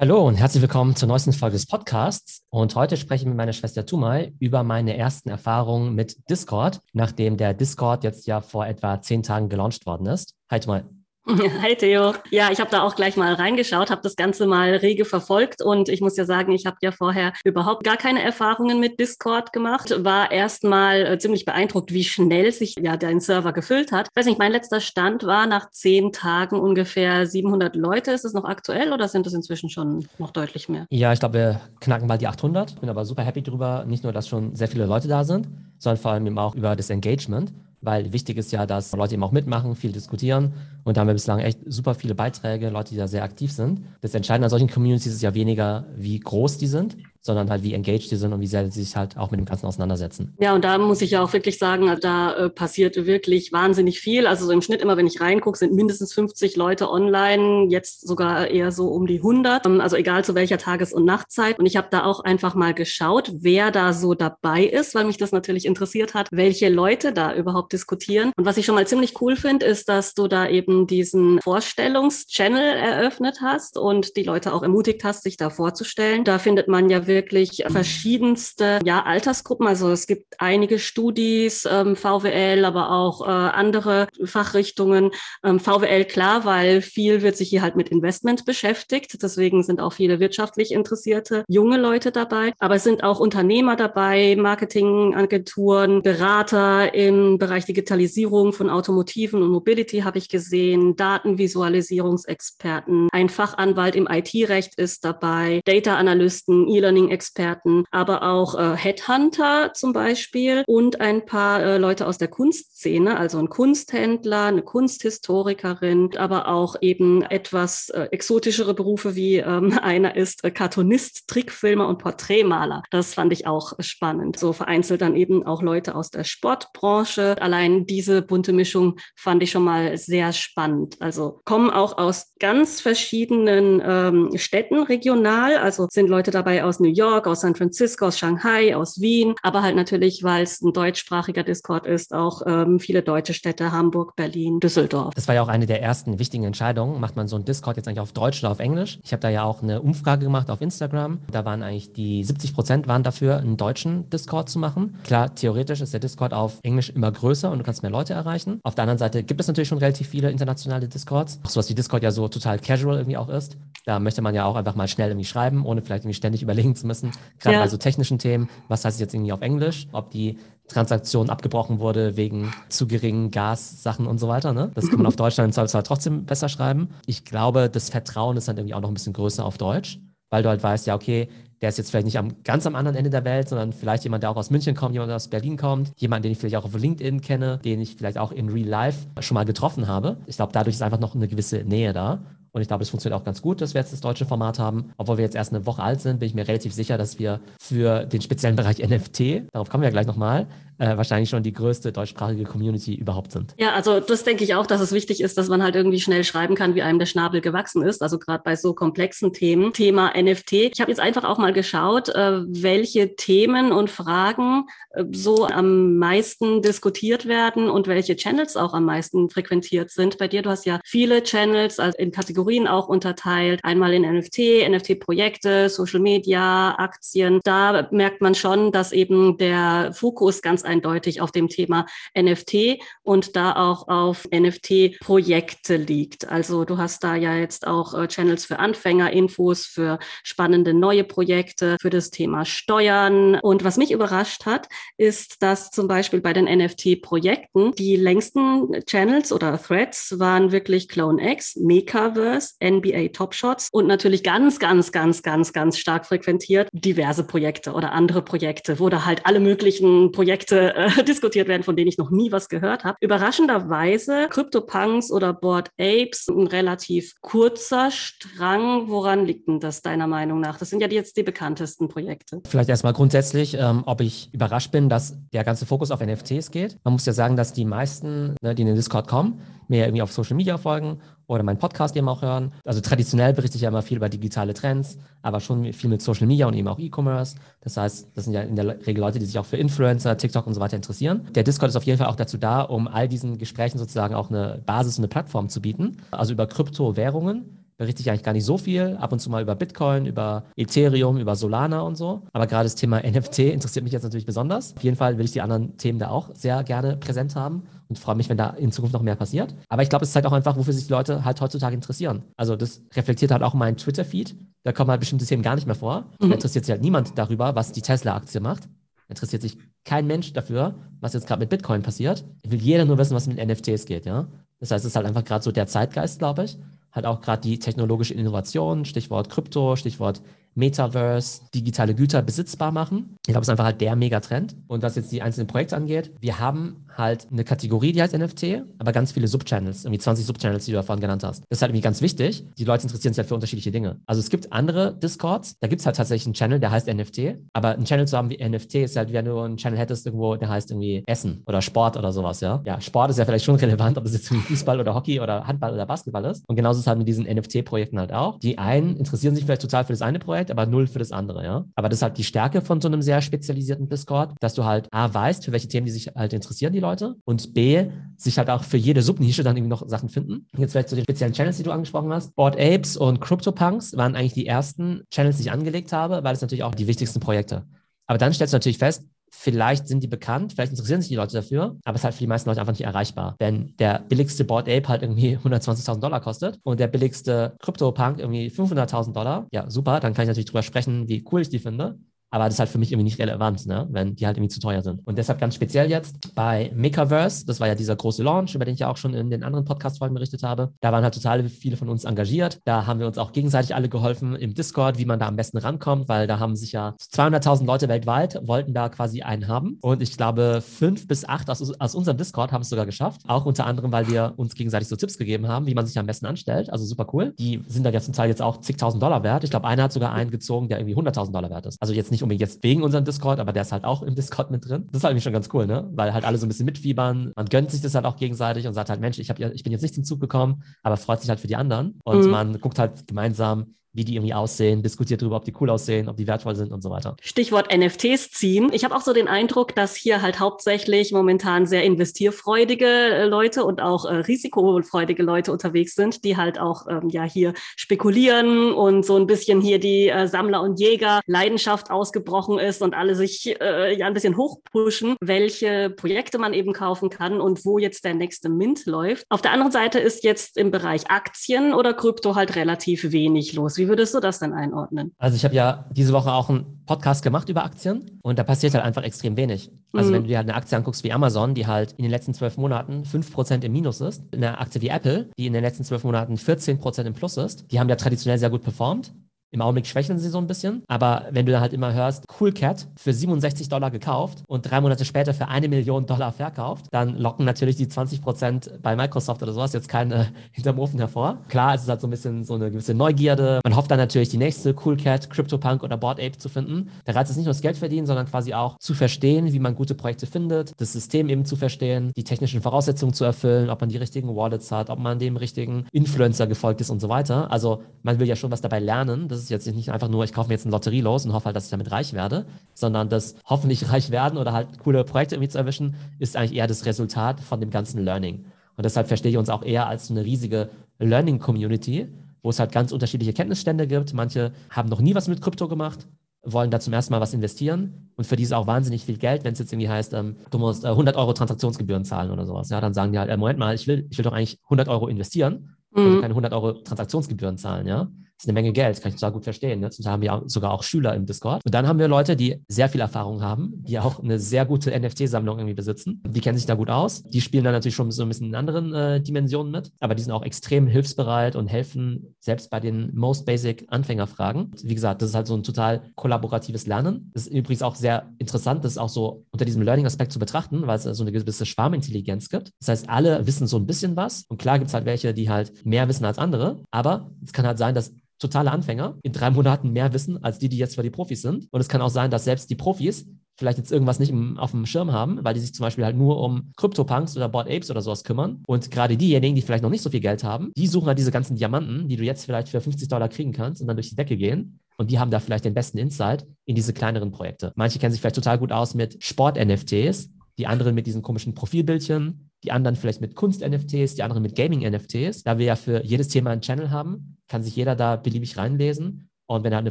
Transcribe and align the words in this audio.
Hallo 0.00 0.26
und 0.26 0.36
herzlich 0.36 0.62
willkommen 0.62 0.96
zur 0.96 1.08
neuesten 1.08 1.34
Folge 1.34 1.56
des 1.56 1.66
Podcasts. 1.66 2.46
Und 2.48 2.74
heute 2.74 2.96
spreche 2.96 3.24
ich 3.24 3.28
mit 3.28 3.36
meiner 3.36 3.52
Schwester 3.52 3.84
Tumai 3.84 4.32
über 4.38 4.62
meine 4.62 4.96
ersten 4.96 5.28
Erfahrungen 5.28 5.94
mit 5.94 6.16
Discord, 6.30 6.80
nachdem 6.94 7.36
der 7.36 7.52
Discord 7.52 8.02
jetzt 8.02 8.26
ja 8.26 8.40
vor 8.40 8.66
etwa 8.66 9.02
zehn 9.02 9.22
Tagen 9.22 9.50
gelauncht 9.50 9.84
worden 9.84 10.06
ist. 10.06 10.36
Hi 10.50 10.58
Tumai. 10.58 10.84
Hi 11.62 11.76
Theo. 11.76 12.14
Ja, 12.30 12.50
ich 12.50 12.60
habe 12.60 12.70
da 12.70 12.82
auch 12.82 12.96
gleich 12.96 13.16
mal 13.16 13.34
reingeschaut, 13.34 13.90
habe 13.90 14.00
das 14.02 14.16
Ganze 14.16 14.46
mal 14.46 14.74
rege 14.74 15.04
verfolgt 15.04 15.62
und 15.62 15.88
ich 15.88 16.00
muss 16.00 16.16
ja 16.16 16.24
sagen, 16.24 16.52
ich 16.52 16.66
habe 16.66 16.78
ja 16.82 16.90
vorher 16.90 17.32
überhaupt 17.44 17.84
gar 17.84 17.96
keine 17.96 18.22
Erfahrungen 18.22 18.80
mit 18.80 18.98
Discord 18.98 19.52
gemacht. 19.52 19.94
War 20.04 20.32
erstmal 20.32 21.06
äh, 21.06 21.18
ziemlich 21.18 21.44
beeindruckt, 21.44 21.92
wie 21.92 22.02
schnell 22.02 22.52
sich 22.52 22.74
ja 22.80 22.96
dein 22.96 23.20
Server 23.20 23.52
gefüllt 23.52 23.92
hat. 23.92 24.08
Ich 24.10 24.16
weiß 24.16 24.26
nicht, 24.26 24.38
mein 24.38 24.50
letzter 24.50 24.80
Stand 24.80 25.24
war 25.24 25.46
nach 25.46 25.70
zehn 25.70 26.10
Tagen 26.12 26.58
ungefähr 26.58 27.26
700 27.26 27.76
Leute. 27.76 28.10
Ist 28.10 28.24
es 28.24 28.32
noch 28.32 28.44
aktuell 28.44 28.92
oder 28.92 29.06
sind 29.06 29.26
es 29.26 29.32
inzwischen 29.32 29.70
schon 29.70 30.08
noch 30.18 30.32
deutlich 30.32 30.68
mehr? 30.68 30.86
Ja, 30.90 31.12
ich 31.12 31.20
glaube, 31.20 31.38
wir 31.38 31.60
knacken 31.80 32.08
bald 32.08 32.22
die 32.22 32.26
800. 32.26 32.80
Bin 32.80 32.90
aber 32.90 33.04
super 33.04 33.22
happy 33.22 33.42
drüber. 33.42 33.84
Nicht 33.86 34.02
nur, 34.02 34.12
dass 34.12 34.26
schon 34.26 34.56
sehr 34.56 34.68
viele 34.68 34.86
Leute 34.86 35.06
da 35.06 35.22
sind, 35.22 35.48
sondern 35.78 36.02
vor 36.02 36.10
allem 36.10 36.26
eben 36.26 36.38
auch 36.38 36.56
über 36.56 36.74
das 36.74 36.90
Engagement 36.90 37.52
weil 37.82 38.12
wichtig 38.12 38.36
ist 38.36 38.52
ja, 38.52 38.66
dass 38.66 38.92
Leute 38.92 39.14
eben 39.14 39.22
auch 39.22 39.32
mitmachen, 39.32 39.74
viel 39.74 39.92
diskutieren. 39.92 40.54
Und 40.84 40.96
da 40.96 41.00
haben 41.00 41.08
wir 41.08 41.14
bislang 41.14 41.38
echt 41.38 41.60
super 41.66 41.94
viele 41.94 42.14
Beiträge, 42.14 42.68
Leute, 42.70 42.90
die 42.90 42.96
da 42.96 43.08
sehr 43.08 43.22
aktiv 43.22 43.52
sind. 43.52 43.82
Das 44.00 44.14
Entscheidende 44.14 44.46
an 44.46 44.50
solchen 44.50 44.68
Communities 44.68 45.14
ist 45.14 45.22
ja 45.22 45.34
weniger, 45.34 45.86
wie 45.96 46.18
groß 46.18 46.58
die 46.58 46.66
sind, 46.66 46.96
sondern 47.22 47.50
halt 47.50 47.62
wie 47.62 47.74
engaged 47.74 48.10
die 48.10 48.16
sind 48.16 48.32
und 48.32 48.40
wie 48.40 48.46
sehr 48.46 48.70
sie 48.70 48.82
sich 48.82 48.96
halt 48.96 49.16
auch 49.16 49.30
mit 49.30 49.38
dem 49.38 49.46
Ganzen 49.46 49.66
auseinandersetzen. 49.66 50.34
Ja, 50.40 50.54
und 50.54 50.64
da 50.64 50.78
muss 50.78 51.02
ich 51.02 51.12
ja 51.12 51.22
auch 51.22 51.32
wirklich 51.32 51.58
sagen, 51.58 51.94
da 52.00 52.34
äh, 52.34 52.50
passiert 52.50 52.96
wirklich 53.06 53.52
wahnsinnig 53.52 54.00
viel. 54.00 54.26
Also 54.26 54.46
so 54.46 54.52
im 54.52 54.62
Schnitt 54.62 54.80
immer, 54.80 54.96
wenn 54.96 55.06
ich 55.06 55.20
reingucke, 55.20 55.58
sind 55.58 55.74
mindestens 55.74 56.12
50 56.14 56.56
Leute 56.56 56.90
online, 56.90 57.66
jetzt 57.68 58.06
sogar 58.06 58.48
eher 58.48 58.72
so 58.72 58.88
um 58.88 59.06
die 59.06 59.18
100. 59.18 59.66
Ähm, 59.66 59.80
also 59.80 59.96
egal 59.96 60.24
zu 60.24 60.34
welcher 60.34 60.58
Tages- 60.58 60.92
und 60.92 61.04
Nachtzeit. 61.04 61.58
Und 61.58 61.66
ich 61.66 61.76
habe 61.76 61.88
da 61.90 62.04
auch 62.04 62.20
einfach 62.20 62.54
mal 62.54 62.74
geschaut, 62.74 63.32
wer 63.34 63.70
da 63.70 63.92
so 63.92 64.14
dabei 64.14 64.64
ist, 64.64 64.94
weil 64.94 65.04
mich 65.04 65.18
das 65.18 65.32
natürlich 65.32 65.66
interessiert 65.66 66.14
hat, 66.14 66.28
welche 66.30 66.68
Leute 66.68 67.12
da 67.12 67.34
überhaupt 67.34 67.72
diskutieren. 67.72 68.32
Und 68.36 68.46
was 68.46 68.56
ich 68.56 68.66
schon 68.66 68.74
mal 68.74 68.86
ziemlich 68.86 69.20
cool 69.20 69.36
finde, 69.36 69.66
ist, 69.66 69.88
dass 69.88 70.14
du 70.14 70.26
da 70.26 70.48
eben 70.48 70.86
diesen 70.86 71.40
Vorstellungschannel 71.40 72.76
eröffnet 72.76 73.40
hast 73.42 73.76
und 73.76 74.16
die 74.16 74.22
Leute 74.22 74.54
auch 74.54 74.62
ermutigt 74.62 75.04
hast, 75.04 75.22
sich 75.22 75.36
da 75.36 75.50
vorzustellen. 75.50 76.24
Da 76.24 76.38
findet 76.38 76.68
man 76.68 76.88
ja 76.88 77.06
wirklich 77.10 77.64
verschiedenste 77.68 78.78
ja, 78.84 79.02
Altersgruppen. 79.02 79.66
Also 79.66 79.90
es 79.90 80.06
gibt 80.06 80.34
einige 80.38 80.78
Studis, 80.78 81.68
ähm, 81.70 81.96
VWL, 81.96 82.64
aber 82.64 82.92
auch 82.92 83.26
äh, 83.26 83.30
andere 83.30 84.08
Fachrichtungen. 84.24 85.10
Ähm, 85.44 85.60
VWL 85.60 86.04
klar, 86.04 86.44
weil 86.44 86.80
viel 86.80 87.22
wird 87.22 87.36
sich 87.36 87.50
hier 87.50 87.62
halt 87.62 87.76
mit 87.76 87.88
Investment 87.88 88.44
beschäftigt. 88.44 89.22
Deswegen 89.22 89.62
sind 89.62 89.80
auch 89.80 89.92
viele 89.92 90.20
wirtschaftlich 90.20 90.72
interessierte 90.72 91.44
junge 91.48 91.78
Leute 91.78 92.12
dabei. 92.12 92.52
Aber 92.58 92.76
es 92.76 92.84
sind 92.84 93.02
auch 93.02 93.20
Unternehmer 93.20 93.76
dabei, 93.76 94.36
Marketingagenturen, 94.38 96.02
Berater 96.02 96.94
im 96.94 97.38
Bereich 97.38 97.64
Digitalisierung 97.64 98.52
von 98.52 98.70
Automotiven 98.70 99.42
und 99.42 99.50
Mobility 99.50 100.00
habe 100.00 100.18
ich 100.18 100.28
gesehen, 100.28 100.96
Datenvisualisierungsexperten, 100.96 103.08
ein 103.12 103.28
Fachanwalt 103.28 103.96
im 103.96 104.08
IT-Recht 104.10 104.74
ist 104.76 105.04
dabei, 105.04 105.60
Data-Analysten, 105.64 106.68
E-Learning 106.68 106.99
Marketing-Experten, 107.00 107.84
aber 107.90 108.22
auch 108.22 108.58
äh, 108.58 108.76
Headhunter 108.76 109.72
zum 109.74 109.92
Beispiel 109.92 110.64
und 110.66 111.00
ein 111.00 111.24
paar 111.24 111.62
äh, 111.62 111.78
Leute 111.78 112.06
aus 112.06 112.18
der 112.18 112.28
Kunstszene, 112.28 113.16
also 113.16 113.38
ein 113.38 113.48
Kunsthändler, 113.48 114.44
eine 114.44 114.62
Kunsthistorikerin, 114.62 116.16
aber 116.16 116.48
auch 116.48 116.76
eben 116.80 117.22
etwas 117.22 117.88
äh, 117.90 118.08
exotischere 118.10 118.74
Berufe 118.74 119.14
wie 119.16 119.36
ähm, 119.36 119.78
einer 119.82 120.16
ist 120.16 120.44
äh, 120.44 120.50
Cartoonist, 120.50 121.28
Trickfilmer 121.28 121.88
und 121.88 121.98
Porträtmaler. 121.98 122.82
Das 122.90 123.14
fand 123.14 123.32
ich 123.32 123.46
auch 123.46 123.72
spannend. 123.80 124.38
So 124.38 124.52
vereinzelt 124.52 125.00
dann 125.00 125.16
eben 125.16 125.46
auch 125.46 125.62
Leute 125.62 125.94
aus 125.94 126.10
der 126.10 126.24
Sportbranche. 126.24 127.40
Allein 127.40 127.86
diese 127.86 128.22
bunte 128.22 128.52
Mischung 128.52 128.98
fand 129.16 129.42
ich 129.42 129.50
schon 129.50 129.64
mal 129.64 129.96
sehr 129.96 130.32
spannend. 130.32 130.96
Also 131.00 131.40
kommen 131.44 131.70
auch 131.70 131.98
aus 131.98 132.34
ganz 132.38 132.80
verschiedenen 132.80 133.82
ähm, 133.84 134.30
Städten 134.36 134.82
regional. 134.82 135.56
Also 135.56 135.86
sind 135.90 136.08
Leute 136.10 136.30
dabei 136.30 136.64
aus 136.64 136.80
New 136.80 136.89
New 136.90 136.96
York, 136.96 137.28
aus 137.28 137.42
San 137.42 137.54
Francisco, 137.54 138.06
aus 138.06 138.18
Shanghai, 138.18 138.74
aus 138.74 139.00
Wien, 139.00 139.34
aber 139.42 139.62
halt 139.62 139.76
natürlich, 139.76 140.24
weil 140.24 140.42
es 140.42 140.60
ein 140.60 140.72
deutschsprachiger 140.72 141.44
Discord 141.44 141.86
ist, 141.86 142.12
auch 142.12 142.42
ähm, 142.46 142.80
viele 142.80 143.02
deutsche 143.02 143.32
Städte, 143.32 143.70
Hamburg, 143.70 144.16
Berlin, 144.16 144.58
Düsseldorf. 144.58 145.14
Das 145.14 145.28
war 145.28 145.36
ja 145.36 145.42
auch 145.42 145.48
eine 145.48 145.66
der 145.66 145.82
ersten 145.82 146.18
wichtigen 146.18 146.42
Entscheidungen. 146.44 147.00
Macht 147.00 147.14
man 147.14 147.28
so 147.28 147.36
ein 147.36 147.44
Discord 147.44 147.76
jetzt 147.76 147.86
eigentlich 147.86 148.00
auf 148.00 148.12
Deutsch 148.12 148.42
oder 148.42 148.50
auf 148.50 148.58
Englisch? 148.58 148.98
Ich 149.04 149.12
habe 149.12 149.20
da 149.20 149.28
ja 149.28 149.44
auch 149.44 149.62
eine 149.62 149.80
Umfrage 149.80 150.24
gemacht 150.24 150.50
auf 150.50 150.60
Instagram. 150.60 151.20
Da 151.30 151.44
waren 151.44 151.62
eigentlich 151.62 151.92
die 151.92 152.24
70 152.24 152.54
Prozent 152.54 152.88
waren 152.88 153.04
dafür, 153.04 153.36
einen 153.36 153.56
deutschen 153.56 154.10
Discord 154.10 154.48
zu 154.48 154.58
machen. 154.58 154.98
Klar, 155.04 155.32
theoretisch 155.34 155.80
ist 155.80 155.92
der 155.92 156.00
Discord 156.00 156.34
auf 156.34 156.58
Englisch 156.64 156.90
immer 156.90 157.12
größer 157.12 157.52
und 157.52 157.58
du 157.58 157.64
kannst 157.64 157.82
mehr 157.82 157.92
Leute 157.92 158.14
erreichen. 158.14 158.58
Auf 158.64 158.74
der 158.74 158.82
anderen 158.82 158.98
Seite 158.98 159.22
gibt 159.22 159.40
es 159.40 159.46
natürlich 159.46 159.68
schon 159.68 159.78
relativ 159.78 160.08
viele 160.08 160.30
internationale 160.30 160.88
Discords. 160.88 161.38
Auch 161.44 161.50
sowas 161.50 161.70
wie 161.70 161.74
Discord 161.74 162.02
ja 162.02 162.10
so 162.10 162.26
total 162.26 162.58
casual 162.58 162.96
irgendwie 162.96 163.16
auch 163.16 163.28
ist. 163.28 163.56
Da 163.84 164.00
möchte 164.00 164.22
man 164.22 164.34
ja 164.34 164.44
auch 164.44 164.56
einfach 164.56 164.74
mal 164.74 164.88
schnell 164.88 165.10
irgendwie 165.10 165.26
schreiben, 165.26 165.64
ohne 165.64 165.82
vielleicht 165.82 166.04
irgendwie 166.04 166.16
ständig 166.16 166.42
überlegen 166.42 166.74
zu 166.80 166.86
müssen, 166.86 167.12
gerade 167.38 167.56
ja. 167.56 167.62
bei 167.62 167.68
so 167.68 167.76
technischen 167.76 168.18
Themen, 168.18 168.48
was 168.68 168.84
heißt 168.84 168.96
es 168.96 169.00
jetzt 169.00 169.14
irgendwie 169.14 169.32
auf 169.32 169.40
Englisch, 169.40 169.86
ob 169.92 170.10
die 170.10 170.38
Transaktion 170.68 171.30
abgebrochen 171.30 171.80
wurde 171.80 172.16
wegen 172.16 172.52
zu 172.68 172.86
geringen 172.86 173.30
Gassachen 173.30 174.06
und 174.06 174.18
so 174.18 174.28
weiter. 174.28 174.52
Ne? 174.52 174.70
Das 174.74 174.88
kann 174.88 174.98
man 174.98 175.06
auf 175.06 175.16
Deutschland 175.16 175.48
im 175.48 175.52
Zweifelsfall 175.52 175.82
trotzdem 175.82 176.24
besser 176.24 176.48
schreiben. 176.48 176.90
Ich 177.06 177.24
glaube, 177.24 177.68
das 177.68 177.90
Vertrauen 177.90 178.36
ist 178.36 178.48
dann 178.48 178.56
irgendwie 178.56 178.74
auch 178.74 178.80
noch 178.80 178.90
ein 178.90 178.94
bisschen 178.94 179.12
größer 179.12 179.44
auf 179.44 179.58
Deutsch, 179.58 179.98
weil 180.30 180.42
du 180.42 180.48
halt 180.48 180.62
weißt, 180.62 180.86
ja, 180.86 180.94
okay, 180.94 181.28
der 181.60 181.68
ist 181.68 181.78
jetzt 181.78 181.90
vielleicht 181.90 182.06
nicht 182.06 182.18
am, 182.18 182.42
ganz 182.42 182.66
am 182.66 182.74
anderen 182.74 182.96
Ende 182.96 183.10
der 183.10 183.24
Welt, 183.24 183.48
sondern 183.48 183.72
vielleicht 183.72 184.04
jemand, 184.04 184.22
der 184.22 184.30
auch 184.30 184.36
aus 184.36 184.50
München 184.50 184.74
kommt, 184.74 184.94
jemand, 184.94 185.10
der 185.10 185.16
aus 185.16 185.28
Berlin 185.28 185.58
kommt, 185.58 185.92
jemand, 185.96 186.24
den 186.24 186.32
ich 186.32 186.38
vielleicht 186.38 186.56
auch 186.56 186.64
auf 186.64 186.74
LinkedIn 186.74 187.20
kenne, 187.20 187.58
den 187.58 187.80
ich 187.80 187.96
vielleicht 187.96 188.16
auch 188.16 188.32
in 188.32 188.48
Real 188.48 188.66
Life 188.68 189.06
schon 189.20 189.34
mal 189.34 189.44
getroffen 189.44 189.86
habe. 189.86 190.16
Ich 190.26 190.36
glaube, 190.36 190.52
dadurch 190.52 190.76
ist 190.76 190.82
einfach 190.82 191.00
noch 191.00 191.14
eine 191.14 191.28
gewisse 191.28 191.58
Nähe 191.64 191.92
da. 191.92 192.20
Und 192.52 192.62
ich 192.62 192.68
glaube, 192.68 192.82
es 192.82 192.90
funktioniert 192.90 193.20
auch 193.20 193.24
ganz 193.24 193.42
gut, 193.42 193.60
dass 193.60 193.74
wir 193.74 193.80
jetzt 193.80 193.92
das 193.92 194.00
deutsche 194.00 194.26
Format 194.26 194.58
haben. 194.58 194.92
Obwohl 194.96 195.18
wir 195.18 195.24
jetzt 195.24 195.36
erst 195.36 195.52
eine 195.52 195.66
Woche 195.66 195.82
alt 195.82 196.00
sind, 196.00 196.20
bin 196.20 196.26
ich 196.26 196.34
mir 196.34 196.46
relativ 196.48 196.72
sicher, 196.72 196.98
dass 196.98 197.18
wir 197.18 197.40
für 197.60 198.06
den 198.06 198.20
speziellen 198.22 198.56
Bereich 198.56 198.78
NFT, 198.78 199.52
darauf 199.52 199.68
kommen 199.68 199.82
wir 199.82 199.88
ja 199.88 199.92
gleich 199.92 200.06
nochmal, 200.06 200.46
äh, 200.80 200.96
wahrscheinlich 200.96 201.28
schon 201.28 201.42
die 201.42 201.52
größte 201.52 201.92
deutschsprachige 201.92 202.44
Community 202.44 202.94
überhaupt 202.94 203.32
sind. 203.32 203.54
Ja, 203.58 203.72
also 203.74 204.00
das 204.00 204.24
denke 204.24 204.44
ich 204.44 204.54
auch, 204.54 204.66
dass 204.66 204.80
es 204.80 204.92
wichtig 204.92 205.20
ist, 205.20 205.36
dass 205.36 205.48
man 205.48 205.62
halt 205.62 205.76
irgendwie 205.76 206.00
schnell 206.00 206.24
schreiben 206.24 206.54
kann, 206.54 206.74
wie 206.74 206.82
einem 206.82 206.98
der 206.98 207.06
Schnabel 207.06 207.42
gewachsen 207.42 207.82
ist. 207.82 208.02
Also 208.02 208.18
gerade 208.18 208.42
bei 208.42 208.56
so 208.56 208.72
komplexen 208.74 209.32
Themen. 209.34 209.74
Thema 209.74 210.12
NFT. 210.16 210.52
Ich 210.52 210.80
habe 210.80 210.90
jetzt 210.90 211.00
einfach 211.00 211.24
auch 211.24 211.36
mal 211.36 211.52
geschaut, 211.52 212.08
äh, 212.08 212.40
welche 212.46 213.14
Themen 213.14 213.72
und 213.72 213.90
Fragen 213.90 214.66
äh, 214.92 215.04
so 215.12 215.46
am 215.46 215.98
meisten 215.98 216.62
diskutiert 216.62 217.26
werden 217.26 217.68
und 217.68 217.86
welche 217.86 218.16
Channels 218.16 218.56
auch 218.56 218.72
am 218.72 218.86
meisten 218.86 219.28
frequentiert 219.28 219.90
sind. 219.90 220.16
Bei 220.16 220.28
dir, 220.28 220.40
du 220.40 220.48
hast 220.48 220.64
ja 220.64 220.80
viele 220.86 221.22
Channels 221.22 221.78
also 221.78 221.98
in 221.98 222.10
Kategorien 222.10 222.66
auch 222.66 222.88
unterteilt. 222.88 223.60
Einmal 223.64 223.92
in 223.92 224.02
NFT, 224.02 224.66
NFT-Projekte, 224.66 225.68
Social 225.68 226.00
Media, 226.00 226.74
Aktien. 226.78 227.40
Da 227.44 227.86
merkt 227.90 228.22
man 228.22 228.34
schon, 228.34 228.72
dass 228.72 228.92
eben 228.92 229.36
der 229.36 229.92
Fokus 229.92 230.40
ganz 230.40 230.64
eindeutig 230.70 231.20
auf 231.20 231.32
dem 231.32 231.48
Thema 231.48 231.86
NFT 232.16 232.78
und 233.02 233.36
da 233.36 233.56
auch 233.56 233.88
auf 233.88 234.26
NFT-Projekte 234.32 235.76
liegt. 235.76 236.28
Also 236.28 236.64
du 236.64 236.78
hast 236.78 237.02
da 237.02 237.16
ja 237.16 237.36
jetzt 237.36 237.66
auch 237.66 237.94
äh, 237.94 238.06
Channels 238.06 238.44
für 238.44 238.58
Anfänger, 238.58 239.12
Infos 239.12 239.66
für 239.66 239.98
spannende 240.22 240.72
neue 240.72 241.04
Projekte, 241.04 241.76
für 241.80 241.90
das 241.90 242.10
Thema 242.10 242.44
Steuern. 242.44 243.34
Und 243.40 243.64
was 243.64 243.76
mich 243.76 243.90
überrascht 243.90 244.46
hat, 244.46 244.68
ist, 244.96 245.42
dass 245.42 245.70
zum 245.70 245.88
Beispiel 245.88 246.20
bei 246.20 246.32
den 246.32 246.44
NFT-Projekten 246.44 247.72
die 247.72 247.96
längsten 247.96 248.72
Channels 248.86 249.32
oder 249.32 249.60
Threads 249.60 250.18
waren 250.18 250.52
wirklich 250.52 250.88
CloneX, 250.88 251.56
Mekaverse, 251.56 252.54
NBA 252.62 253.08
Top 253.08 253.34
Shots 253.34 253.68
und 253.72 253.86
natürlich 253.86 254.22
ganz, 254.22 254.58
ganz, 254.58 254.92
ganz, 254.92 255.22
ganz, 255.22 255.52
ganz 255.52 255.78
stark 255.78 256.06
frequentiert 256.06 256.68
diverse 256.72 257.26
Projekte 257.26 257.72
oder 257.72 257.92
andere 257.92 258.22
Projekte, 258.22 258.78
wo 258.78 258.88
da 258.88 259.04
halt 259.04 259.26
alle 259.26 259.40
möglichen 259.40 260.12
Projekte 260.12 260.59
äh, 260.68 261.04
diskutiert 261.04 261.48
werden, 261.48 261.62
von 261.62 261.76
denen 261.76 261.88
ich 261.88 261.98
noch 261.98 262.10
nie 262.10 262.32
was 262.32 262.48
gehört 262.48 262.84
habe. 262.84 262.96
Überraschenderweise 263.00 264.28
CryptoPunks 264.28 265.10
oder 265.10 265.32
Board 265.32 265.70
Apes 265.78 266.28
ein 266.28 266.46
relativ 266.46 267.14
kurzer 267.20 267.90
Strang. 267.90 268.88
Woran 268.88 269.26
liegt 269.26 269.48
denn 269.48 269.60
das 269.60 269.82
deiner 269.82 270.06
Meinung 270.06 270.40
nach? 270.40 270.58
Das 270.58 270.70
sind 270.70 270.80
ja 270.80 270.88
jetzt 270.88 271.16
die 271.16 271.22
bekanntesten 271.22 271.88
Projekte. 271.88 272.40
Vielleicht 272.46 272.68
erstmal 272.68 272.92
grundsätzlich, 272.92 273.54
ähm, 273.54 273.82
ob 273.86 274.00
ich 274.00 274.32
überrascht 274.32 274.72
bin, 274.72 274.88
dass 274.88 275.16
der 275.32 275.44
ganze 275.44 275.66
Fokus 275.66 275.90
auf 275.90 276.00
NFTs 276.00 276.50
geht. 276.50 276.78
Man 276.84 276.92
muss 276.94 277.06
ja 277.06 277.12
sagen, 277.12 277.36
dass 277.36 277.52
die 277.52 277.64
meisten, 277.64 278.34
ne, 278.42 278.54
die 278.54 278.62
in 278.62 278.66
den 278.68 278.76
Discord 278.76 279.08
kommen, 279.08 279.40
mir 279.68 279.84
irgendwie 279.84 280.02
auf 280.02 280.12
Social 280.12 280.36
Media 280.36 280.58
folgen 280.58 281.00
oder 281.30 281.44
meinen 281.44 281.58
Podcast 281.58 281.96
eben 281.96 282.08
auch 282.08 282.22
hören. 282.22 282.52
Also 282.64 282.80
traditionell 282.80 283.32
berichte 283.32 283.56
ich 283.56 283.62
ja 283.62 283.68
immer 283.68 283.82
viel 283.82 283.98
über 283.98 284.08
digitale 284.08 284.52
Trends, 284.52 284.98
aber 285.22 285.38
schon 285.38 285.72
viel 285.72 285.88
mit 285.88 286.02
Social 286.02 286.26
Media 286.26 286.46
und 286.46 286.54
eben 286.54 286.66
auch 286.66 286.78
E-Commerce. 286.78 287.36
Das 287.60 287.76
heißt, 287.76 288.08
das 288.14 288.24
sind 288.24 288.34
ja 288.34 288.42
in 288.42 288.56
der 288.56 288.84
Regel 288.84 289.00
Leute, 289.00 289.20
die 289.20 289.26
sich 289.26 289.38
auch 289.38 289.46
für 289.46 289.56
Influencer, 289.56 290.16
TikTok 290.16 290.46
und 290.48 290.54
so 290.54 290.60
weiter 290.60 290.74
interessieren. 290.74 291.28
Der 291.30 291.44
Discord 291.44 291.70
ist 291.70 291.76
auf 291.76 291.84
jeden 291.84 291.98
Fall 291.98 292.08
auch 292.08 292.16
dazu 292.16 292.36
da, 292.36 292.62
um 292.62 292.88
all 292.88 293.06
diesen 293.06 293.38
Gesprächen 293.38 293.78
sozusagen 293.78 294.14
auch 294.14 294.28
eine 294.28 294.60
Basis 294.66 294.98
und 294.98 295.04
eine 295.04 295.08
Plattform 295.08 295.48
zu 295.48 295.62
bieten. 295.62 295.98
Also 296.10 296.32
über 296.32 296.48
Kryptowährungen 296.48 297.59
berichte 297.80 298.02
ich 298.02 298.10
eigentlich 298.10 298.22
gar 298.22 298.34
nicht 298.34 298.44
so 298.44 298.58
viel. 298.58 298.98
Ab 299.00 299.10
und 299.10 299.20
zu 299.20 299.30
mal 299.30 299.40
über 299.40 299.54
Bitcoin, 299.54 300.04
über 300.04 300.44
Ethereum, 300.54 301.16
über 301.16 301.34
Solana 301.34 301.80
und 301.80 301.96
so. 301.96 302.20
Aber 302.34 302.46
gerade 302.46 302.64
das 302.64 302.74
Thema 302.74 303.00
NFT 303.02 303.38
interessiert 303.38 303.84
mich 303.84 303.94
jetzt 303.94 304.02
natürlich 304.02 304.26
besonders. 304.26 304.76
Auf 304.76 304.84
jeden 304.84 304.98
Fall 304.98 305.16
will 305.16 305.24
ich 305.24 305.32
die 305.32 305.40
anderen 305.40 305.78
Themen 305.78 305.98
da 305.98 306.10
auch 306.10 306.28
sehr 306.34 306.62
gerne 306.62 306.98
präsent 306.98 307.36
haben 307.36 307.62
und 307.88 307.98
freue 307.98 308.16
mich, 308.16 308.28
wenn 308.28 308.36
da 308.36 308.50
in 308.50 308.70
Zukunft 308.70 308.92
noch 308.92 309.00
mehr 309.00 309.16
passiert. 309.16 309.54
Aber 309.70 309.82
ich 309.82 309.88
glaube, 309.88 310.04
es 310.04 310.12
zeigt 310.12 310.26
auch 310.26 310.32
einfach, 310.32 310.58
wofür 310.58 310.74
sich 310.74 310.88
die 310.88 310.92
Leute 310.92 311.24
halt 311.24 311.40
heutzutage 311.40 311.74
interessieren. 311.74 312.22
Also 312.36 312.54
das 312.54 312.82
reflektiert 312.94 313.30
halt 313.30 313.42
auch 313.42 313.54
mein 313.54 313.78
Twitter-Feed. 313.78 314.36
Da 314.62 314.72
kommen 314.72 314.90
halt 314.90 315.00
bestimmte 315.00 315.24
Themen 315.24 315.42
gar 315.42 315.54
nicht 315.54 315.66
mehr 315.66 315.74
vor. 315.74 316.02
Mhm. 316.20 316.28
Da 316.28 316.34
interessiert 316.34 316.66
sich 316.66 316.72
halt 316.72 316.82
niemand 316.82 317.16
darüber, 317.16 317.54
was 317.54 317.72
die 317.72 317.80
Tesla-Aktie 317.80 318.42
macht. 318.42 318.68
Interessiert 319.08 319.40
sich 319.40 319.56
kein 319.86 320.06
Mensch 320.06 320.34
dafür, 320.34 320.74
was 321.00 321.14
jetzt 321.14 321.26
gerade 321.26 321.40
mit 321.40 321.48
Bitcoin 321.48 321.80
passiert. 321.80 322.26
Will 322.46 322.60
jeder 322.60 322.84
nur 322.84 322.98
wissen, 322.98 323.14
was 323.14 323.26
mit 323.26 323.38
NFTs 323.38 323.86
geht, 323.86 324.04
ja. 324.04 324.28
Das 324.58 324.70
heißt, 324.70 324.84
es 324.84 324.90
ist 324.90 324.96
halt 324.96 325.06
einfach 325.06 325.24
gerade 325.24 325.42
so 325.42 325.50
der 325.50 325.66
Zeitgeist, 325.66 326.18
glaube 326.18 326.44
ich. 326.44 326.58
Halt 326.92 327.06
auch 327.06 327.20
gerade 327.20 327.42
die 327.42 327.58
technologische 327.58 328.14
Innovation, 328.14 328.84
Stichwort 328.84 329.30
Krypto, 329.30 329.76
Stichwort 329.76 330.22
Metaverse, 330.54 331.42
digitale 331.54 331.94
Güter 331.94 332.22
besitzbar 332.22 332.72
machen. 332.72 333.16
Ich 333.26 333.32
glaube, 333.32 333.42
es 333.42 333.48
ist 333.48 333.50
einfach 333.50 333.64
halt 333.64 333.80
der 333.80 333.96
Megatrend. 333.96 334.56
Und 334.68 334.82
was 334.82 334.96
jetzt 334.96 335.12
die 335.12 335.22
einzelnen 335.22 335.46
Projekte 335.46 335.76
angeht, 335.76 336.12
wir 336.20 336.38
haben 336.38 336.86
halt 336.96 337.28
eine 337.30 337.44
Kategorie, 337.44 337.92
die 337.92 338.02
heißt 338.02 338.16
NFT, 338.16 338.62
aber 338.78 338.92
ganz 338.92 339.12
viele 339.12 339.28
Subchannels, 339.28 339.84
irgendwie 339.84 340.00
20 340.00 340.26
Subchannels, 340.26 340.64
die 340.66 340.72
du 340.72 340.76
davon 340.76 341.00
genannt 341.00 341.22
hast. 341.24 341.44
Das 341.48 341.58
ist 341.58 341.62
halt 341.62 341.70
irgendwie 341.70 341.82
ganz 341.82 342.02
wichtig. 342.02 342.44
Die 342.58 342.64
Leute 342.64 342.84
interessieren 342.84 343.12
sich 343.12 343.18
halt 343.18 343.28
für 343.28 343.34
unterschiedliche 343.34 343.70
Dinge. 343.70 344.00
Also 344.06 344.20
es 344.20 344.30
gibt 344.30 344.52
andere 344.52 344.94
Discords, 344.94 345.56
da 345.60 345.68
gibt 345.68 345.80
es 345.80 345.86
halt 345.86 345.96
tatsächlich 345.96 346.26
einen 346.26 346.34
Channel, 346.34 346.60
der 346.60 346.70
heißt 346.70 346.92
NFT, 346.92 347.36
aber 347.52 347.70
ein 347.70 347.84
Channel 347.84 348.06
zu 348.06 348.16
haben 348.16 348.30
wie 348.30 348.36
NFT 348.46 348.76
ist 348.76 348.96
halt, 348.96 349.12
wenn 349.12 349.24
du 349.24 349.38
einen 349.38 349.56
Channel 349.56 349.78
hättest 349.78 350.06
irgendwo, 350.06 350.36
der 350.36 350.48
heißt 350.48 350.70
irgendwie 350.70 351.02
Essen 351.06 351.42
oder 351.46 351.62
Sport 351.62 351.96
oder 351.96 352.12
sowas, 352.12 352.40
ja. 352.40 352.62
Ja, 352.64 352.80
Sport 352.80 353.10
ist 353.10 353.18
ja 353.18 353.24
vielleicht 353.24 353.44
schon 353.44 353.56
relevant, 353.56 353.96
ob 353.98 354.04
es 354.04 354.12
jetzt 354.12 354.28
Fußball 354.28 354.80
oder 354.80 354.94
Hockey 354.94 355.20
oder 355.20 355.46
Handball 355.46 355.72
oder 355.72 355.86
Basketball 355.86 356.24
ist. 356.26 356.44
Und 356.48 356.56
genauso 356.56 356.78
ist 356.78 356.84
es 356.84 356.86
halt 356.86 356.98
mit 356.98 357.08
diesen 357.08 357.24
NFT-Projekten 357.24 357.98
halt 357.98 358.12
auch. 358.12 358.38
Die 358.38 358.58
einen 358.58 358.96
interessieren 358.96 359.34
sich 359.34 359.44
vielleicht 359.44 359.62
total 359.62 359.84
für 359.84 359.92
das 359.92 360.02
eine 360.02 360.18
Projekt, 360.18 360.39
Projekt, 360.40 360.50
aber 360.50 360.66
null 360.66 360.86
für 360.86 360.98
das 360.98 361.12
andere, 361.12 361.44
ja. 361.44 361.64
Aber 361.74 361.88
das 361.88 361.98
ist 361.98 362.02
halt 362.02 362.18
die 362.18 362.24
Stärke 362.24 362.60
von 362.60 362.80
so 362.80 362.88
einem 362.88 363.02
sehr 363.02 363.20
spezialisierten 363.22 363.88
Discord, 363.88 364.34
dass 364.40 364.54
du 364.54 364.64
halt 364.64 364.88
A, 364.92 365.12
weißt, 365.12 365.44
für 365.44 365.52
welche 365.52 365.68
Themen 365.68 365.86
die 365.86 365.92
sich 365.92 366.08
halt 366.14 366.32
interessieren, 366.32 366.72
die 366.72 366.80
Leute, 366.80 367.16
und 367.24 367.54
B, 367.54 367.86
sich 368.16 368.38
halt 368.38 368.50
auch 368.50 368.64
für 368.64 368.76
jede 368.76 369.02
Subnische 369.02 369.42
dann 369.42 369.56
irgendwie 369.56 369.70
noch 369.70 369.88
Sachen 369.88 370.08
finden. 370.08 370.46
Jetzt 370.56 370.72
vielleicht 370.72 370.88
zu 370.88 370.96
den 370.96 371.04
speziellen 371.04 371.32
Channels, 371.32 371.58
die 371.58 371.62
du 371.62 371.72
angesprochen 371.72 372.12
hast. 372.12 372.34
Board 372.36 372.58
Apes 372.58 372.96
und 372.96 373.20
CryptoPunks 373.20 373.96
waren 373.96 374.16
eigentlich 374.16 374.34
die 374.34 374.46
ersten 374.46 375.02
Channels, 375.10 375.36
die 375.36 375.44
ich 375.44 375.52
angelegt 375.52 375.92
habe, 375.92 376.24
weil 376.24 376.34
es 376.34 376.40
natürlich 376.40 376.64
auch 376.64 376.74
die 376.74 376.86
wichtigsten 376.86 377.20
Projekte. 377.20 377.64
Aber 378.06 378.18
dann 378.18 378.32
stellst 378.32 378.52
du 378.52 378.56
natürlich 378.56 378.78
fest, 378.78 379.04
Vielleicht 379.32 379.88
sind 379.88 380.02
die 380.02 380.08
bekannt, 380.08 380.52
vielleicht 380.52 380.72
interessieren 380.72 381.00
sich 381.00 381.08
die 381.08 381.16
Leute 381.16 381.34
dafür, 381.34 381.76
aber 381.84 381.94
es 381.94 382.00
ist 382.00 382.04
halt 382.04 382.14
für 382.14 382.20
die 382.20 382.26
meisten 382.26 382.48
Leute 382.48 382.60
einfach 382.60 382.72
nicht 382.72 382.84
erreichbar. 382.84 383.36
Wenn 383.38 383.76
der 383.78 384.00
billigste 384.00 384.44
Board 384.44 384.68
Ape 384.68 384.88
halt 384.88 385.02
irgendwie 385.02 385.36
120.000 385.44 386.00
Dollar 386.00 386.20
kostet 386.20 386.58
und 386.62 386.80
der 386.80 386.88
billigste 386.88 387.56
Crypto-Punk 387.60 388.18
irgendwie 388.18 388.48
500.000 388.48 389.12
Dollar, 389.12 389.46
ja, 389.52 389.70
super, 389.70 390.00
dann 390.00 390.14
kann 390.14 390.24
ich 390.24 390.28
natürlich 390.28 390.46
drüber 390.46 390.62
sprechen, 390.62 391.08
wie 391.08 391.24
cool 391.30 391.42
ich 391.42 391.48
die 391.48 391.58
finde. 391.60 391.98
Aber 392.30 392.44
das 392.44 392.54
ist 392.54 392.60
halt 392.60 392.68
für 392.68 392.78
mich 392.78 392.92
irgendwie 392.92 393.04
nicht 393.04 393.18
relevant, 393.18 393.66
ne? 393.66 393.86
wenn 393.90 394.16
die 394.16 394.26
halt 394.26 394.36
irgendwie 394.36 394.52
zu 394.52 394.60
teuer 394.60 394.82
sind. 394.82 395.06
Und 395.06 395.18
deshalb 395.18 395.40
ganz 395.40 395.54
speziell 395.54 395.90
jetzt 395.90 396.34
bei 396.34 396.70
Makerverse, 396.74 397.46
das 397.46 397.60
war 397.60 397.68
ja 397.68 397.74
dieser 397.74 397.96
große 397.96 398.22
Launch, 398.22 398.54
über 398.54 398.64
den 398.64 398.74
ich 398.74 398.80
ja 398.80 398.90
auch 398.90 398.96
schon 398.96 399.14
in 399.14 399.30
den 399.30 399.42
anderen 399.42 399.64
Podcast-Folgen 399.64 400.14
berichtet 400.14 400.42
habe. 400.42 400.72
Da 400.80 400.92
waren 400.92 401.02
halt 401.02 401.14
total 401.14 401.48
viele 401.48 401.76
von 401.76 401.88
uns 401.88 402.04
engagiert. 402.04 402.60
Da 402.64 402.86
haben 402.86 403.00
wir 403.00 403.06
uns 403.06 403.18
auch 403.18 403.32
gegenseitig 403.32 403.74
alle 403.74 403.88
geholfen 403.88 404.36
im 404.36 404.54
Discord, 404.54 404.98
wie 404.98 405.04
man 405.04 405.18
da 405.18 405.26
am 405.26 405.36
besten 405.36 405.58
rankommt, 405.58 406.08
weil 406.08 406.26
da 406.26 406.38
haben 406.38 406.56
sich 406.56 406.72
ja 406.72 406.94
200.000 407.00 407.64
Leute 407.66 407.88
weltweit 407.88 408.40
wollten 408.46 408.74
da 408.74 408.88
quasi 408.88 409.22
einen 409.22 409.48
haben. 409.48 409.78
Und 409.80 410.02
ich 410.02 410.16
glaube, 410.16 410.60
fünf 410.60 411.06
bis 411.06 411.24
acht 411.24 411.48
aus, 411.50 411.78
aus 411.78 411.94
unserem 411.94 412.16
Discord 412.16 412.52
haben 412.52 412.62
es 412.62 412.68
sogar 412.68 412.86
geschafft. 412.86 413.22
Auch 413.26 413.46
unter 413.46 413.66
anderem, 413.66 413.92
weil 413.92 414.08
wir 414.08 414.34
uns 414.36 414.54
gegenseitig 414.54 414.88
so 414.88 414.96
Tipps 414.96 415.18
gegeben 415.18 415.48
haben, 415.48 415.66
wie 415.66 415.74
man 415.74 415.86
sich 415.86 415.98
am 415.98 416.06
besten 416.06 416.26
anstellt. 416.26 416.70
Also 416.70 416.84
super 416.84 417.06
cool. 417.12 417.34
Die 417.38 417.62
sind 417.68 417.84
dann 417.84 417.94
ja 417.94 418.00
zum 418.00 418.14
Teil 418.14 418.28
jetzt 418.28 418.42
auch 418.42 418.60
zigtausend 418.60 419.02
Dollar 419.02 419.22
wert. 419.22 419.44
Ich 419.44 419.50
glaube, 419.50 419.66
einer 419.66 419.84
hat 419.84 419.92
sogar 419.92 420.12
einen 420.12 420.30
gezogen, 420.30 420.68
der 420.68 420.78
irgendwie 420.78 420.96
100.000 420.96 421.32
Dollar 421.32 421.50
wert 421.50 421.66
ist. 421.66 421.80
Also 421.80 421.94
jetzt 421.94 422.10
nicht 422.10 422.19
nicht 422.20 422.22
unbedingt 422.22 422.40
jetzt 422.40 422.62
wegen 422.62 422.82
unserem 422.82 423.04
Discord, 423.04 423.40
aber 423.40 423.52
der 423.52 423.62
ist 423.62 423.72
halt 423.72 423.84
auch 423.84 424.02
im 424.02 424.14
Discord 424.14 424.50
mit 424.50 424.68
drin. 424.68 424.86
Das 424.90 424.98
ist 424.98 425.04
halt 425.04 425.12
eigentlich 425.12 425.24
schon 425.24 425.32
ganz 425.32 425.48
cool, 425.52 425.66
ne? 425.66 425.88
Weil 425.92 426.12
halt 426.12 426.24
alle 426.24 426.38
so 426.38 426.46
ein 426.46 426.48
bisschen 426.48 426.66
mitfiebern. 426.66 427.32
Man 427.34 427.46
gönnt 427.46 427.70
sich 427.70 427.80
das 427.80 427.94
halt 427.94 428.04
auch 428.04 428.16
gegenseitig 428.16 428.66
und 428.66 428.74
sagt 428.74 428.90
halt, 428.90 429.00
Mensch, 429.00 429.18
ich, 429.18 429.30
hab, 429.30 429.38
ich 429.38 429.62
bin 429.62 429.72
jetzt 429.72 429.82
nicht 429.82 429.94
zum 429.94 430.04
Zug 430.04 430.20
gekommen, 430.20 430.62
aber 430.82 430.96
freut 430.96 431.20
sich 431.20 431.30
halt 431.30 431.40
für 431.40 431.46
die 431.46 431.56
anderen. 431.56 431.98
Und 432.04 432.24
mhm. 432.24 432.30
man 432.30 432.60
guckt 432.60 432.78
halt 432.78 433.06
gemeinsam, 433.06 433.74
wie 433.92 434.04
die 434.04 434.14
irgendwie 434.14 434.34
aussehen, 434.34 434.82
diskutiert 434.82 435.20
darüber, 435.20 435.36
ob 435.36 435.44
die 435.44 435.54
cool 435.60 435.70
aussehen, 435.70 436.08
ob 436.08 436.16
die 436.16 436.26
wertvoll 436.26 436.54
sind 436.54 436.72
und 436.72 436.82
so 436.82 436.90
weiter. 436.90 437.16
Stichwort 437.20 437.74
NFTs 437.76 438.30
ziehen. 438.30 438.70
Ich 438.72 438.84
habe 438.84 438.94
auch 438.94 439.00
so 439.00 439.12
den 439.12 439.26
Eindruck, 439.26 439.74
dass 439.74 439.96
hier 439.96 440.22
halt 440.22 440.38
hauptsächlich 440.38 441.12
momentan 441.12 441.66
sehr 441.66 441.82
investierfreudige 441.82 442.86
äh, 442.86 443.24
Leute 443.24 443.64
und 443.64 443.80
auch 443.80 444.04
äh, 444.04 444.14
risikofreudige 444.14 445.22
Leute 445.22 445.50
unterwegs 445.52 445.94
sind, 445.94 446.24
die 446.24 446.36
halt 446.36 446.60
auch 446.60 446.86
ähm, 446.88 447.08
ja 447.08 447.24
hier 447.24 447.52
spekulieren 447.76 448.72
und 448.72 449.04
so 449.04 449.16
ein 449.16 449.26
bisschen 449.26 449.60
hier 449.60 449.80
die 449.80 450.08
äh, 450.08 450.28
Sammler 450.28 450.62
und 450.62 450.78
Jäger 450.78 451.20
Leidenschaft 451.26 451.90
ausgebrochen 451.90 452.58
ist 452.58 452.82
und 452.82 452.94
alle 452.94 453.14
sich 453.16 453.60
äh, 453.60 453.96
ja 453.98 454.06
ein 454.06 454.14
bisschen 454.14 454.36
hochpushen, 454.36 455.16
welche 455.20 455.90
Projekte 455.90 456.38
man 456.38 456.54
eben 456.54 456.72
kaufen 456.72 457.10
kann 457.10 457.40
und 457.40 457.64
wo 457.64 457.78
jetzt 457.78 458.04
der 458.04 458.14
nächste 458.14 458.48
Mint 458.48 458.86
läuft. 458.86 459.24
Auf 459.30 459.42
der 459.42 459.52
anderen 459.52 459.72
Seite 459.72 459.98
ist 459.98 460.22
jetzt 460.22 460.56
im 460.56 460.70
Bereich 460.70 461.10
Aktien 461.10 461.74
oder 461.74 461.92
Krypto 461.92 462.36
halt 462.36 462.54
relativ 462.54 463.10
wenig 463.10 463.52
los. 463.54 463.79
Wie 463.80 463.88
würdest 463.88 464.14
du 464.14 464.20
das 464.20 464.38
denn 464.38 464.52
einordnen? 464.52 465.12
Also 465.16 465.36
ich 465.36 465.44
habe 465.44 465.54
ja 465.54 465.86
diese 465.90 466.12
Woche 466.12 466.30
auch 466.30 466.50
einen 466.50 466.84
Podcast 466.84 467.22
gemacht 467.22 467.48
über 467.48 467.64
Aktien 467.64 468.18
und 468.22 468.38
da 468.38 468.44
passiert 468.44 468.74
halt 468.74 468.84
einfach 468.84 469.02
extrem 469.04 469.38
wenig. 469.38 469.72
Also 469.94 470.10
mhm. 470.10 470.14
wenn 470.14 470.22
du 470.24 470.28
dir 470.28 470.36
halt 470.36 470.48
eine 470.48 470.54
Aktie 470.54 470.76
anguckst 470.76 471.02
wie 471.02 471.12
Amazon, 471.12 471.54
die 471.54 471.66
halt 471.66 471.92
in 471.92 472.02
den 472.02 472.10
letzten 472.10 472.34
zwölf 472.34 472.58
Monaten 472.58 473.04
5% 473.04 473.64
im 473.64 473.72
Minus 473.72 474.02
ist, 474.02 474.22
eine 474.34 474.58
Aktie 474.58 474.82
wie 474.82 474.88
Apple, 474.88 475.30
die 475.38 475.46
in 475.46 475.54
den 475.54 475.62
letzten 475.62 475.84
zwölf 475.84 476.04
Monaten 476.04 476.34
14% 476.34 477.04
im 477.04 477.14
Plus 477.14 477.38
ist, 477.38 477.72
die 477.72 477.80
haben 477.80 477.88
ja 477.88 477.96
traditionell 477.96 478.38
sehr 478.38 478.50
gut 478.50 478.62
performt. 478.62 479.12
Im 479.52 479.62
Augenblick 479.62 479.86
schwächeln 479.86 480.18
sie 480.18 480.28
so 480.28 480.38
ein 480.38 480.46
bisschen. 480.46 480.82
Aber 480.86 481.26
wenn 481.30 481.44
du 481.44 481.52
dann 481.52 481.60
halt 481.60 481.72
immer 481.72 481.92
hörst, 481.92 482.24
Cool 482.40 482.52
Cat 482.52 482.86
für 482.96 483.12
67 483.12 483.68
Dollar 483.68 483.90
gekauft 483.90 484.42
und 484.46 484.62
drei 484.62 484.80
Monate 484.80 485.04
später 485.04 485.34
für 485.34 485.48
eine 485.48 485.68
Million 485.68 486.06
Dollar 486.06 486.32
verkauft, 486.32 486.86
dann 486.92 487.18
locken 487.18 487.44
natürlich 487.44 487.76
die 487.76 487.88
20 487.88 488.22
Prozent 488.22 488.70
bei 488.82 488.94
Microsoft 488.94 489.42
oder 489.42 489.52
sowas 489.52 489.72
jetzt 489.72 489.88
keine 489.88 490.28
hinterm 490.52 490.78
Ofen 490.78 490.98
hervor. 490.98 491.38
Klar, 491.48 491.74
es 491.74 491.82
ist 491.82 491.88
halt 491.88 492.00
so 492.00 492.06
ein 492.06 492.10
bisschen 492.10 492.44
so 492.44 492.54
eine 492.54 492.70
gewisse 492.70 492.94
Neugierde. 492.94 493.60
Man 493.64 493.74
hofft 493.74 493.90
dann 493.90 493.98
natürlich, 493.98 494.28
die 494.28 494.38
nächste 494.38 494.74
Cool 494.84 494.96
Cat, 494.96 495.30
CryptoPunk 495.30 495.82
oder 495.82 495.96
Board 495.96 496.20
Ape 496.20 496.38
zu 496.38 496.48
finden. 496.48 496.90
Der 497.06 497.16
Reiz 497.16 497.30
ist 497.30 497.36
nicht 497.36 497.46
nur 497.46 497.54
das 497.54 497.62
Geld 497.62 497.76
verdienen, 497.76 498.06
sondern 498.06 498.26
quasi 498.26 498.54
auch 498.54 498.78
zu 498.78 498.94
verstehen, 498.94 499.52
wie 499.52 499.58
man 499.58 499.74
gute 499.74 499.94
Projekte 499.94 500.26
findet, 500.26 500.72
das 500.80 500.92
System 500.92 501.28
eben 501.28 501.44
zu 501.44 501.56
verstehen, 501.56 502.12
die 502.16 502.24
technischen 502.24 502.62
Voraussetzungen 502.62 503.14
zu 503.14 503.24
erfüllen, 503.24 503.68
ob 503.68 503.80
man 503.80 503.90
die 503.90 503.96
richtigen 503.96 504.34
Wallets 504.36 504.70
hat, 504.70 504.90
ob 504.90 504.98
man 504.98 505.18
dem 505.18 505.36
richtigen 505.36 505.86
Influencer 505.92 506.46
gefolgt 506.46 506.80
ist 506.80 506.90
und 506.90 507.00
so 507.00 507.08
weiter. 507.08 507.50
Also 507.50 507.82
man 508.02 508.20
will 508.20 508.28
ja 508.28 508.36
schon 508.36 508.50
was 508.50 508.60
dabei 508.60 508.78
lernen. 508.78 509.28
Das 509.28 509.39
ist 509.42 509.50
jetzt 509.50 509.66
nicht 509.66 509.90
einfach 509.90 510.08
nur, 510.08 510.24
ich 510.24 510.32
kaufe 510.32 510.48
mir 510.48 510.54
jetzt 510.54 510.66
eine 510.66 510.72
Lotterie 510.72 511.00
los 511.00 511.24
und 511.24 511.32
hoffe 511.32 511.46
halt, 511.46 511.56
dass 511.56 511.64
ich 511.64 511.70
damit 511.70 511.90
reich 511.90 512.12
werde, 512.12 512.46
sondern 512.74 513.08
das 513.08 513.36
hoffentlich 513.44 513.88
reich 513.92 514.10
werden 514.10 514.38
oder 514.38 514.52
halt 514.52 514.78
coole 514.78 515.04
Projekte 515.04 515.36
irgendwie 515.36 515.50
zu 515.50 515.58
erwischen, 515.58 515.94
ist 516.18 516.36
eigentlich 516.36 516.54
eher 516.54 516.66
das 516.66 516.86
Resultat 516.86 517.40
von 517.40 517.60
dem 517.60 517.70
ganzen 517.70 518.04
Learning. 518.04 518.44
Und 518.76 518.84
deshalb 518.84 519.08
verstehe 519.08 519.30
ich 519.30 519.36
uns 519.36 519.50
auch 519.50 519.62
eher 519.62 519.86
als 519.86 520.10
eine 520.10 520.24
riesige 520.24 520.70
Learning-Community, 520.98 522.08
wo 522.42 522.50
es 522.50 522.58
halt 522.58 522.72
ganz 522.72 522.92
unterschiedliche 522.92 523.32
Kenntnisstände 523.32 523.86
gibt. 523.86 524.14
Manche 524.14 524.52
haben 524.70 524.88
noch 524.88 525.00
nie 525.00 525.14
was 525.14 525.28
mit 525.28 525.42
Krypto 525.42 525.68
gemacht, 525.68 526.06
wollen 526.42 526.70
da 526.70 526.80
zum 526.80 526.92
ersten 526.92 527.12
Mal 527.12 527.20
was 527.20 527.34
investieren 527.34 528.10
und 528.16 528.26
für 528.26 528.36
die 528.36 528.42
ist 528.42 528.52
auch 528.52 528.66
wahnsinnig 528.66 529.04
viel 529.04 529.18
Geld, 529.18 529.44
wenn 529.44 529.52
es 529.52 529.58
jetzt 529.58 529.72
irgendwie 529.72 529.90
heißt, 529.90 530.14
ähm, 530.14 530.36
du 530.50 530.58
musst 530.58 530.84
äh, 530.84 530.88
100 530.88 531.16
Euro 531.16 531.34
Transaktionsgebühren 531.34 532.04
zahlen 532.04 532.30
oder 532.30 532.46
sowas. 532.46 532.70
Ja, 532.70 532.80
dann 532.80 532.94
sagen 532.94 533.12
die 533.12 533.18
halt, 533.18 533.30
äh, 533.30 533.36
Moment 533.36 533.58
mal, 533.58 533.74
ich 533.74 533.86
will, 533.86 534.06
ich 534.10 534.16
will 534.16 534.24
doch 534.24 534.32
eigentlich 534.32 534.58
100 534.64 534.88
Euro 534.88 535.08
investieren, 535.08 535.76
mhm. 535.94 536.22
keine 536.22 536.32
100 536.32 536.52
Euro 536.54 536.72
Transaktionsgebühren 536.72 537.58
zahlen, 537.58 537.86
ja 537.86 538.08
ist 538.40 538.48
eine 538.48 538.54
Menge 538.54 538.72
Geld, 538.72 539.00
kann 539.02 539.10
ich 539.10 539.16
total 539.16 539.32
gut 539.32 539.44
verstehen. 539.44 539.80
Ne? 539.80 539.90
Zum 539.90 540.04
Teil 540.04 540.14
haben 540.14 540.22
wir 540.22 540.42
sogar 540.46 540.72
auch 540.72 540.82
Schüler 540.82 541.14
im 541.14 541.26
Discord. 541.26 541.62
Und 541.64 541.74
dann 541.74 541.86
haben 541.86 541.98
wir 541.98 542.08
Leute, 542.08 542.36
die 542.36 542.62
sehr 542.68 542.88
viel 542.88 543.00
Erfahrung 543.00 543.42
haben, 543.42 543.74
die 543.86 543.98
auch 543.98 544.22
eine 544.22 544.38
sehr 544.38 544.64
gute 544.64 544.98
NFT-Sammlung 544.98 545.58
irgendwie 545.58 545.74
besitzen. 545.74 546.22
Die 546.26 546.40
kennen 546.40 546.56
sich 546.56 546.66
da 546.66 546.74
gut 546.74 546.88
aus. 546.88 547.22
Die 547.22 547.40
spielen 547.40 547.64
dann 547.64 547.74
natürlich 547.74 547.94
schon 547.94 548.10
so 548.10 548.22
ein 548.22 548.28
bisschen 548.28 548.48
in 548.48 548.54
anderen 548.54 548.94
äh, 548.94 549.20
Dimensionen 549.20 549.70
mit, 549.70 549.92
aber 550.00 550.14
die 550.14 550.22
sind 550.22 550.32
auch 550.32 550.42
extrem 550.42 550.86
hilfsbereit 550.86 551.54
und 551.54 551.66
helfen 551.66 552.34
selbst 552.40 552.70
bei 552.70 552.80
den 552.80 553.14
most 553.14 553.44
basic 553.44 553.86
Anfängerfragen. 553.88 554.70
Wie 554.82 554.94
gesagt, 554.94 555.20
das 555.20 555.30
ist 555.30 555.34
halt 555.34 555.46
so 555.46 555.54
ein 555.54 555.62
total 555.62 556.02
kollaboratives 556.14 556.86
Lernen. 556.86 557.30
Das 557.34 557.46
ist 557.46 557.52
übrigens 557.52 557.82
auch 557.82 557.94
sehr 557.94 558.30
interessant, 558.38 558.84
das 558.84 558.96
auch 558.96 559.10
so 559.10 559.44
unter 559.50 559.66
diesem 559.66 559.82
Learning-Aspekt 559.82 560.32
zu 560.32 560.38
betrachten, 560.38 560.86
weil 560.86 560.96
es 560.96 561.04
so 561.04 561.22
eine 561.22 561.32
gewisse 561.32 561.66
Schwarmintelligenz 561.66 562.48
gibt. 562.48 562.70
Das 562.80 562.88
heißt, 562.88 563.08
alle 563.10 563.46
wissen 563.46 563.66
so 563.66 563.76
ein 563.76 563.86
bisschen 563.86 564.16
was 564.16 564.44
und 564.48 564.58
klar 564.58 564.78
gibt 564.78 564.88
es 564.88 564.94
halt 564.94 565.04
welche, 565.04 565.34
die 565.34 565.50
halt 565.50 565.84
mehr 565.84 566.08
wissen 566.08 566.24
als 566.24 566.38
andere, 566.38 566.82
aber 566.90 567.30
es 567.44 567.52
kann 567.52 567.66
halt 567.66 567.78
sein, 567.78 567.94
dass 567.94 568.14
totale 568.40 568.72
Anfänger 568.72 569.16
in 569.22 569.32
drei 569.32 569.50
Monaten 569.50 569.92
mehr 569.92 570.12
wissen 570.12 570.42
als 570.42 570.58
die, 570.58 570.68
die 570.68 570.78
jetzt 570.78 570.94
zwar 570.94 571.04
die 571.04 571.10
Profis 571.10 571.42
sind. 571.42 571.68
Und 571.70 571.80
es 571.80 571.88
kann 571.88 572.00
auch 572.00 572.10
sein, 572.10 572.30
dass 572.30 572.44
selbst 572.44 572.70
die 572.70 572.74
Profis 572.74 573.26
vielleicht 573.58 573.78
jetzt 573.78 573.92
irgendwas 573.92 574.18
nicht 574.18 574.30
im, 574.30 574.58
auf 574.58 574.72
dem 574.72 574.86
Schirm 574.86 575.12
haben, 575.12 575.38
weil 575.44 575.54
die 575.54 575.60
sich 575.60 575.74
zum 575.74 575.84
Beispiel 575.84 576.04
halt 576.04 576.16
nur 576.16 576.40
um 576.40 576.72
CryptoPunks 576.76 577.36
oder 577.36 577.48
Board 577.48 577.68
Apes 577.68 577.90
oder 577.90 578.00
sowas 578.00 578.24
kümmern. 578.24 578.62
Und 578.66 578.90
gerade 578.90 579.16
diejenigen, 579.16 579.54
die 579.54 579.62
vielleicht 579.62 579.82
noch 579.82 579.90
nicht 579.90 580.02
so 580.02 580.10
viel 580.10 580.20
Geld 580.20 580.42
haben, 580.42 580.72
die 580.76 580.86
suchen 580.86 581.06
halt 581.06 581.18
diese 581.18 581.30
ganzen 581.30 581.56
Diamanten, 581.56 582.08
die 582.08 582.16
du 582.16 582.24
jetzt 582.24 582.46
vielleicht 582.46 582.68
für 582.70 582.80
50 582.80 583.08
Dollar 583.08 583.28
kriegen 583.28 583.52
kannst 583.52 583.80
und 583.80 583.86
dann 583.86 583.96
durch 583.96 584.08
die 584.08 584.16
Decke 584.16 584.36
gehen. 584.36 584.80
Und 584.96 585.10
die 585.10 585.18
haben 585.18 585.30
da 585.30 585.40
vielleicht 585.40 585.64
den 585.64 585.74
besten 585.74 585.98
Insight 585.98 586.46
in 586.64 586.74
diese 586.74 586.92
kleineren 586.92 587.30
Projekte. 587.30 587.72
Manche 587.76 587.98
kennen 587.98 588.12
sich 588.12 588.20
vielleicht 588.20 588.36
total 588.36 588.58
gut 588.58 588.72
aus 588.72 588.94
mit 588.94 589.22
Sport-NFTs, 589.22 590.30
die 590.58 590.66
anderen 590.66 590.94
mit 590.94 591.06
diesen 591.06 591.22
komischen 591.22 591.54
Profilbildchen 591.54 592.49
die 592.64 592.72
anderen 592.72 592.96
vielleicht 592.96 593.20
mit 593.20 593.34
Kunst-NFTs, 593.34 594.14
die 594.14 594.22
anderen 594.22 594.42
mit 594.42 594.54
Gaming-NFTs. 594.54 595.44
Da 595.44 595.58
wir 595.58 595.66
ja 595.66 595.76
für 595.76 596.04
jedes 596.04 596.28
Thema 596.28 596.50
einen 596.50 596.60
Channel 596.60 596.90
haben, 596.90 597.38
kann 597.48 597.62
sich 597.62 597.74
jeder 597.76 597.96
da 597.96 598.16
beliebig 598.16 598.56
reinlesen 598.56 599.29
und 599.50 599.64
wenn 599.64 599.72
er 599.72 599.78
eine 599.78 599.90